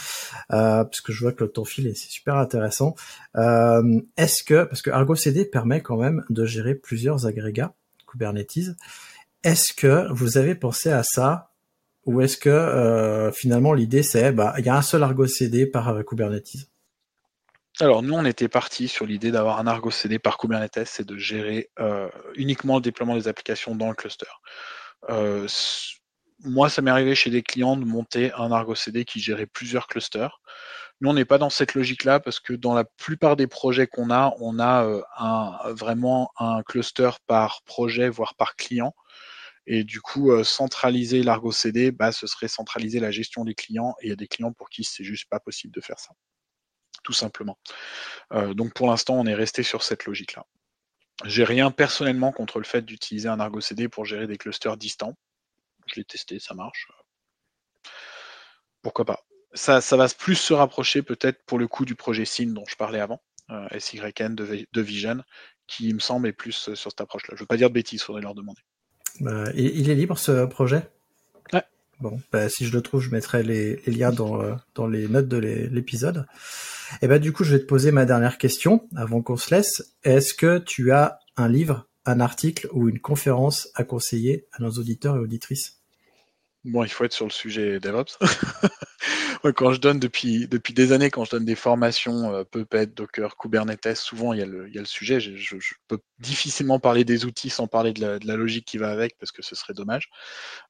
euh, 0.52 0.84
parce 0.84 1.02
que 1.02 1.12
je 1.12 1.22
vois 1.22 1.34
que 1.34 1.44
le 1.44 1.52
temps 1.52 1.66
file 1.66 1.88
et 1.88 1.96
c'est 1.96 2.10
super 2.10 2.36
intéressant. 2.36 2.96
Euh, 3.36 4.02
est-ce 4.18 4.44
que, 4.44 4.64
parce 4.64 4.82
que 4.82 4.90
Argo 4.90 5.16
CD 5.16 5.46
permet 5.46 5.82
quand 5.82 5.98
même 5.98 6.24
de 6.30 6.46
gérer 6.46 6.76
plusieurs 6.76 7.26
agrégats 7.26 7.74
Kubernetes, 8.08 8.76
est-ce 9.44 9.74
que 9.74 10.12
vous 10.12 10.38
avez 10.38 10.56
pensé 10.56 10.92
à 10.92 11.04
ça? 11.04 11.52
Ou 12.06 12.22
est-ce 12.22 12.38
que 12.38 12.50
euh, 12.50 13.32
finalement 13.34 13.74
l'idée 13.74 14.02
c'est, 14.02 14.32
bah, 14.32 14.56
il 14.58 14.66
y 14.66 14.70
a 14.70 14.76
un 14.76 14.82
seul 14.82 15.04
Argo 15.04 15.28
CD 15.28 15.66
par 15.66 15.90
euh, 15.90 16.04
Kubernetes? 16.04 16.70
Alors 17.80 18.02
nous, 18.02 18.14
on 18.16 18.26
était 18.26 18.48
parti 18.48 18.88
sur 18.88 19.06
l'idée 19.06 19.30
d'avoir 19.30 19.60
un 19.60 19.68
Argo 19.68 19.92
CD 19.92 20.18
par 20.18 20.38
Kubernetes 20.38 21.00
et 21.00 21.04
de 21.04 21.18
gérer 21.18 21.70
euh, 21.80 22.10
uniquement 22.36 22.78
le 22.78 22.82
déploiement 22.82 23.16
des 23.16 23.28
applications 23.28 23.76
dans 23.76 23.90
le 23.90 23.94
cluster. 23.94 24.26
Euh, 25.10 25.48
moi, 26.44 26.70
ça 26.70 26.82
m'est 26.82 26.92
arrivé 26.92 27.16
chez 27.16 27.30
des 27.30 27.44
clients 27.44 27.78
de 27.78 27.86
monter 27.86 28.32
un 28.34 28.52
Argo 28.52 28.76
CD 28.76 29.06
qui 29.06 29.20
gérait 29.20 29.48
plusieurs 29.48 29.88
clusters. 29.88 30.42
Nous, 31.02 31.10
on 31.10 31.14
n'est 31.14 31.26
pas 31.26 31.38
dans 31.38 31.50
cette 31.50 31.74
logique-là 31.76 32.20
parce 32.20 32.40
que 32.40 32.54
dans 32.54 32.74
la 32.74 32.84
plupart 32.84 33.36
des 33.36 33.48
projets 33.48 33.88
qu'on 33.88 34.10
a, 34.10 34.34
on 34.40 34.60
a 34.60 34.86
euh, 34.86 35.74
vraiment 35.74 36.32
un 36.40 36.64
cluster 36.64 37.12
par 37.28 37.62
projet, 37.64 38.10
voire 38.10 38.36
par 38.36 38.56
client. 38.56 38.96
Et 39.68 39.84
du 39.84 40.02
coup, 40.02 40.32
euh, 40.32 40.44
centraliser 40.44 41.24
l'Argo 41.24 41.52
CD, 41.52 41.92
bah, 41.92 42.12
ce 42.12 42.26
serait 42.28 42.48
centraliser 42.48 43.00
la 43.00 43.12
gestion 43.12 43.46
des 43.46 43.56
clients. 43.56 43.96
Et 44.02 44.08
il 44.08 44.10
y 44.10 44.14
a 44.14 44.16
des 44.16 44.28
clients 44.28 44.54
pour 44.54 44.70
qui 44.70 44.84
c'est 44.84 45.04
juste 45.04 45.30
pas 45.30 45.40
possible 45.40 45.74
de 45.74 45.82
faire 45.82 46.00
ça. 46.00 46.12
Tout 47.04 47.14
simplement. 47.14 47.58
donc 48.54 48.74
pour 48.74 48.88
l'instant, 48.88 49.16
on 49.16 49.26
est 49.26 49.34
resté 49.34 49.64
sur 49.64 49.82
cette 49.82 50.06
logique-là. 50.06 50.46
J'ai 51.26 51.44
rien 51.44 51.72
personnellement 51.72 52.32
contre 52.32 52.60
le 52.60 52.66
fait 52.66 52.84
d'utiliser 52.84 53.28
un 53.28 53.40
Argo 53.40 53.60
CD 53.60 53.88
pour 53.88 54.06
gérer 54.06 54.28
des 54.28 54.38
clusters 54.38 54.78
distants. 54.78 55.18
Je 55.88 55.96
l'ai 55.96 56.06
testé, 56.06 56.40
ça 56.40 56.54
marche. 56.54 56.88
Pourquoi 58.82 59.06
pas 59.06 59.24
ça, 59.54 59.82
ça 59.82 59.98
va 59.98 60.08
plus 60.10 60.36
se 60.36 60.54
rapprocher 60.54 61.02
peut-être 61.02 61.44
pour 61.46 61.58
le 61.58 61.68
coup 61.68 61.86
du 61.86 61.96
projet 61.96 62.26
SIN 62.26 62.48
dont 62.48 62.66
je 62.68 62.76
parlais 62.76 63.00
avant, 63.00 63.22
SYN 63.78 64.36
de, 64.36 64.68
de 64.72 64.82
Vision, 64.82 65.24
qui 65.68 65.94
me 65.94 66.00
semble 66.00 66.28
est 66.28 66.34
plus 66.34 66.52
sur 66.52 66.78
cette 66.78 67.02
approche-là. 67.02 67.34
Je 67.36 67.42
veux 67.42 67.48
pas 67.48 67.58
dire 67.58 67.70
de 67.70 67.74
bêtises, 67.74 68.04
faudrait 68.04 68.22
leur 68.22 68.36
demander. 68.36 68.62
Bah, 69.20 69.46
il 69.56 69.90
est 69.90 69.96
libre 69.96 70.18
ce 70.18 70.46
projet? 70.46 70.88
Bon, 72.00 72.20
bah, 72.32 72.48
si 72.50 72.66
je 72.66 72.74
le 72.74 72.82
trouve, 72.82 73.02
je 73.02 73.10
mettrai 73.10 73.44
les, 73.44 73.82
liens 73.88 74.12
dans, 74.12 74.42
dans 74.76 74.88
les 74.88 75.08
notes 75.08 75.28
de 75.28 75.38
l'épisode. 75.38 76.26
Et 77.02 77.08
bah 77.08 77.20
du 77.20 77.34
coup, 77.34 77.44
je 77.44 77.54
vais 77.54 77.60
te 77.60 77.66
poser 77.66 77.92
ma 77.92 78.06
dernière 78.06 78.38
question 78.38 78.88
avant 78.96 79.22
qu'on 79.22 79.38
se 79.38 79.54
laisse. 79.54 79.96
Est-ce 80.04 80.34
que 80.34 80.60
tu 80.60 80.92
as 80.92 81.20
un 81.36 81.50
livre, 81.50 81.88
un 82.06 82.20
article 82.20 82.68
ou 82.72 82.88
une 82.88 83.00
conférence 83.00 83.70
à 83.76 83.84
conseiller 83.84 84.48
à 84.54 84.62
nos 84.62 84.72
auditeurs 84.72 85.16
et 85.16 85.20
auditrices? 85.20 85.77
Bon, 86.66 86.84
il 86.84 86.90
faut 86.90 87.06
être 87.06 87.14
sur 87.14 87.26
le 87.26 87.32
sujet 87.32 87.80
DevOps. 87.80 88.18
quand 89.56 89.74
je 89.74 89.80
donne 89.80 90.00
depuis, 90.00 90.48
depuis 90.48 90.74
des 90.74 90.92
années, 90.92 91.10
quand 91.10 91.24
je 91.24 91.32
donne 91.32 91.46
des 91.46 91.56
formations 91.56 92.34
euh, 92.34 92.44
Puppet, 92.44 92.88
Docker, 92.88 93.38
Kubernetes, 93.38 93.96
souvent 93.96 94.34
il 94.34 94.40
y 94.40 94.42
a 94.42 94.46
le, 94.46 94.86
sujet. 94.86 95.20
Je, 95.20 95.58
peux 95.88 96.00
difficilement 96.20 96.80
parler 96.80 97.04
des 97.06 97.26
outils 97.26 97.50
sans 97.50 97.68
parler 97.68 97.94
de 97.94 98.02
la, 98.02 98.20
de 98.20 98.28
la, 98.28 98.36
logique 98.36 98.66
qui 98.66 98.78
va 98.78 98.90
avec 98.90 99.18
parce 99.18 99.32
que 99.32 99.42
ce 99.42 99.56
serait 99.56 99.74
dommage. 99.74 100.10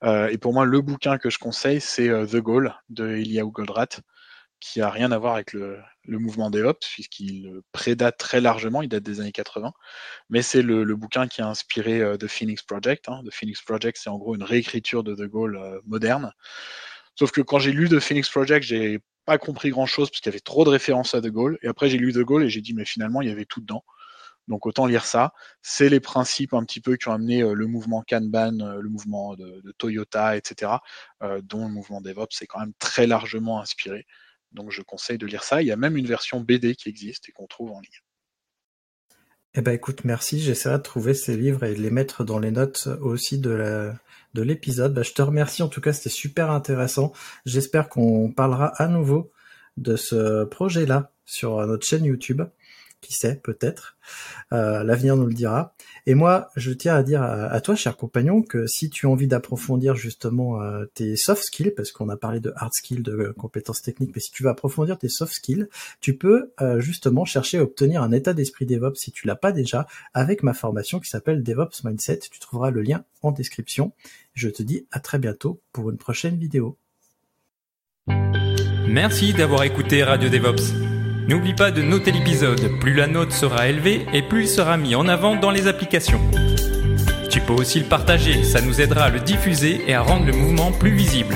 Euh, 0.04 0.28
et 0.30 0.38
pour 0.38 0.54
moi, 0.54 0.66
le 0.66 0.82
bouquin 0.82 1.18
que 1.18 1.30
je 1.30 1.40
conseille, 1.40 1.82
c'est 1.82 2.10
euh, 2.10 2.26
The 2.26 2.38
Goal 2.38 2.76
de 2.90 3.08
Eliaou 3.08 3.52
Goldratt 3.52 4.02
qui 4.60 4.82
a 4.82 4.89
rien 4.89 5.12
à 5.12 5.18
voir 5.18 5.36
avec 5.36 5.53
le, 5.53 5.80
mouvement 6.08 6.49
DevOps, 6.49 6.88
puisqu'il 6.93 7.62
prédate 7.72 8.18
très 8.18 8.41
largement, 8.41 8.82
il 8.82 8.89
date 8.89 9.03
des 9.03 9.20
années 9.20 9.32
80, 9.32 9.74
mais 10.30 10.41
c'est 10.41 10.62
le, 10.62 10.84
bouquin 10.95 11.28
qui 11.28 11.41
a 11.41 11.47
inspiré 11.47 12.01
euh, 12.01 12.18
The 12.18 12.28
Phoenix 12.28 12.64
Project. 12.64 13.10
Hein. 13.10 13.22
The 13.26 13.34
Phoenix 13.34 13.62
Project, 13.62 13.99
c'est 14.01 14.10
en 14.10 14.18
gros 14.18 14.36
une 14.36 14.43
réécriture 14.43 15.03
de 15.03 15.16
The 15.16 15.30
Gaulle 15.30 15.58
euh, 15.58 15.80
moderne. 15.86 16.32
Sauf 17.16 17.32
que 17.32 17.41
quand 17.41 17.60
j'ai 17.60 17.72
lu 17.72 17.89
The 17.89 17.99
Phoenix 17.99 18.30
Project, 18.30 18.66
j'ai 18.66 18.99
pas 19.26 19.38
compris 19.38 19.70
grand 19.70 19.86
chose, 19.86 20.10
parce 20.10 20.22
qu'il 20.22 20.32
y 20.32 20.34
avait 20.34 20.39
trop 20.39 20.64
de 20.64 20.70
références 20.70 21.14
à 21.14 21.22
The 21.22 21.28
Gaulle, 21.28 21.60
et 21.62 21.68
après 21.68 21.89
j'ai 21.89 21.97
lu 21.97 22.14
The 22.14 22.20
Gaulle 22.20 22.43
et 22.43 22.49
j'ai 22.49 22.62
dit, 22.62 22.74
mais 22.74 22.86
finalement, 22.86 23.22
il 23.22 23.28
y 23.28 23.32
avait 23.32 23.45
tout 23.45 23.62
dedans. 23.62 23.84
Donc 24.47 24.66
autant 24.66 24.86
lire 24.86 25.03
ça. 25.03 25.34
C'est 25.62 25.89
les 25.89 25.99
principes 25.99 26.53
un 26.53 26.64
petit 26.64 26.80
peu 26.80 26.95
qui 26.95 27.10
ont 27.10 27.12
amené 27.12 27.43
euh, 27.43 27.53
le 27.53 27.68
mouvement 27.68 28.01
Kanban, 28.08 28.78
le 28.80 28.89
mouvement 28.89 29.36
de, 29.36 29.62
de 29.62 29.72
Toyota, 29.74 30.38
etc., 30.38 30.72
dont 31.43 31.68
le 31.68 31.74
mouvement 31.74 31.99
DevOps 31.99 32.41
est 32.41 32.47
quand 32.47 32.62
même 32.62 32.74
très 32.80 33.08
largement 33.08 33.60
inspiré. 33.60 34.05
Donc 34.58 34.72
je 34.72 34.82
conseille 34.82 35.18
de 35.18 35.26
lire 35.26 35.43
ça. 35.43 35.62
Il 35.62 35.68
y 35.68 35.72
a 35.72 35.78
même 35.78 35.95
une 35.95 36.08
version 36.08 36.41
BD 36.41 36.76
qui 36.76 36.89
existe 36.89 37.30
et 37.30 37.32
qu'on 37.32 37.47
trouve 37.47 37.72
en 37.72 37.80
ligne. 37.80 38.01
Eh 39.53 39.62
ben 39.62 39.72
écoute, 39.72 40.03
merci. 40.03 40.39
J'essaierai 40.39 40.78
de 40.78 40.84
trouver 40.84 41.14
ces 41.14 41.38
livres 41.38 41.64
et 41.64 41.74
de 41.74 41.82
les 41.82 41.89
mettre 41.89 42.26
dans 42.26 42.39
les 42.39 42.51
notes 42.51 42.89
aussi 43.01 43.39
de 43.39 43.93
l'épisode. 44.36 44.93
Bah, 44.93 45.03
je 45.03 45.14
te 45.14 45.22
remercie 45.22 45.64
en 45.64 45.70
tout 45.70 45.82
cas, 45.82 45.93
c'était 45.93 46.10
super 46.10 46.51
intéressant. 46.51 47.14
J'espère 47.45 47.88
qu'on 47.88 48.32
parlera 48.32 48.68
à 48.82 48.88
nouveau 48.88 49.32
de 49.78 49.95
ce 49.95 50.43
projet-là 50.43 51.12
sur 51.26 51.66
notre 51.66 51.86
chaîne 51.86 52.05
YouTube 52.05 52.41
qui 53.02 53.14
sait, 53.14 53.39
peut-être. 53.43 53.98
Euh, 54.54 54.84
L'avenir 54.84 55.16
nous 55.16 55.28
le 55.28 55.34
dira. 55.34 55.76
Et 56.06 56.16
moi, 56.16 56.50
je 56.56 56.72
tiens 56.72 56.95
à 56.95 57.04
dire 57.04 57.22
à, 57.22 57.60
toi, 57.62 57.76
cher 57.76 57.98
compagnon, 57.98 58.41
que 58.41 58.66
si 58.68 58.89
tu 58.89 59.06
as 59.06 59.10
envie 59.10 59.28
d'approfondir 59.28 59.95
justement 59.95 60.62
euh, 60.62 60.86
tes 60.93 61.16
soft 61.16 61.43
skills, 61.43 61.72
parce 61.72 61.91
qu'on 61.91 62.10
a 62.10 62.18
parlé 62.18 62.39
de 62.39 62.54
hard 62.56 62.74
skills, 62.74 63.04
de 63.04 63.34
compétences 63.38 63.82
techniques, 63.82 64.12
mais 64.16 64.22
si 64.22 64.32
tu 64.32 64.43
veux 64.43 64.50
approfondir 64.50 64.98
tes 64.98 65.10
soft 65.10 65.34
skills, 65.34 65.68
tu 66.00 66.18
peux 66.18 66.54
euh, 66.62 66.80
justement 66.80 67.26
chercher 67.26 67.60
à 67.60 67.64
obtenir 67.64 68.02
un 68.02 68.12
état 68.12 68.34
d'esprit 68.34 68.66
DevOps 68.66 68.95
si 68.95 69.12
tu 69.12 69.28
l'as 69.28 69.36
pas 69.36 69.52
déjà, 69.52 69.88
avec 70.14 70.43
ma 70.43 70.54
formation 70.54 71.00
qui 71.00 71.10
s'appelle 71.10 71.43
DevOps 71.43 71.84
Mindset. 71.84 72.20
Tu 72.32 72.39
trouveras 72.39 72.72
le 72.72 72.82
lien 72.82 73.04
en 73.22 73.32
description. 73.32 73.93
Je 74.34 74.50
te 74.50 74.64
dis 74.64 74.88
à 74.91 75.00
très 75.00 75.20
bientôt 75.20 75.62
pour 75.72 75.89
une 75.89 75.98
prochaine 75.98 76.38
vidéo. 76.38 76.78
Merci 78.88 79.34
d'avoir 79.34 79.64
écouté 79.64 80.04
Radio 80.04 80.30
DevOps. 80.30 80.87
N'oublie 81.28 81.53
pas 81.53 81.71
de 81.71 81.82
noter 81.82 82.13
l'épisode, 82.13 82.80
plus 82.80 82.93
la 82.93 83.05
note 83.05 83.34
sera 83.34 83.67
élevée 83.67 84.05
et 84.13 84.21
plus 84.21 84.43
il 84.43 84.47
sera 84.47 84.78
mis 84.78 84.95
en 84.95 85.09
avant 85.09 85.36
dans 85.36 85.51
les 85.51 85.67
applications. 85.67 86.21
Tu 87.30 87.41
peux 87.41 87.51
aussi 87.51 87.82
le 87.82 87.86
partager, 87.86 88.45
ça 88.45 88.61
nous 88.61 88.80
aidera 88.80 89.03
à 89.03 89.09
le 89.09 89.19
diffuser 89.19 89.82
et 89.88 89.93
à 89.93 90.01
rendre 90.01 90.25
le 90.25 90.32
mouvement 90.32 90.71
plus 90.71 90.95
visible. 90.95 91.36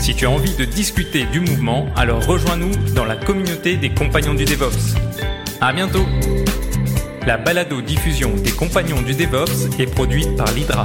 Si 0.00 0.14
tu 0.14 0.26
as 0.26 0.30
envie 0.30 0.54
de 0.54 0.66
discuter 0.66 1.24
du 1.24 1.40
mouvement, 1.40 1.86
alors 1.96 2.26
rejoins-nous 2.26 2.76
dans 2.94 3.06
la 3.06 3.16
communauté 3.16 3.78
des 3.78 3.88
compagnons 3.88 4.34
du 4.34 4.44
DevOps. 4.44 4.94
À 5.62 5.72
bientôt 5.72 6.04
La 7.26 7.38
balado 7.38 7.80
diffusion 7.80 8.34
des 8.44 8.52
compagnons 8.52 9.00
du 9.00 9.14
DevOps 9.14 9.80
est 9.80 9.90
produite 9.90 10.36
par 10.36 10.52
l'Hydra. 10.52 10.84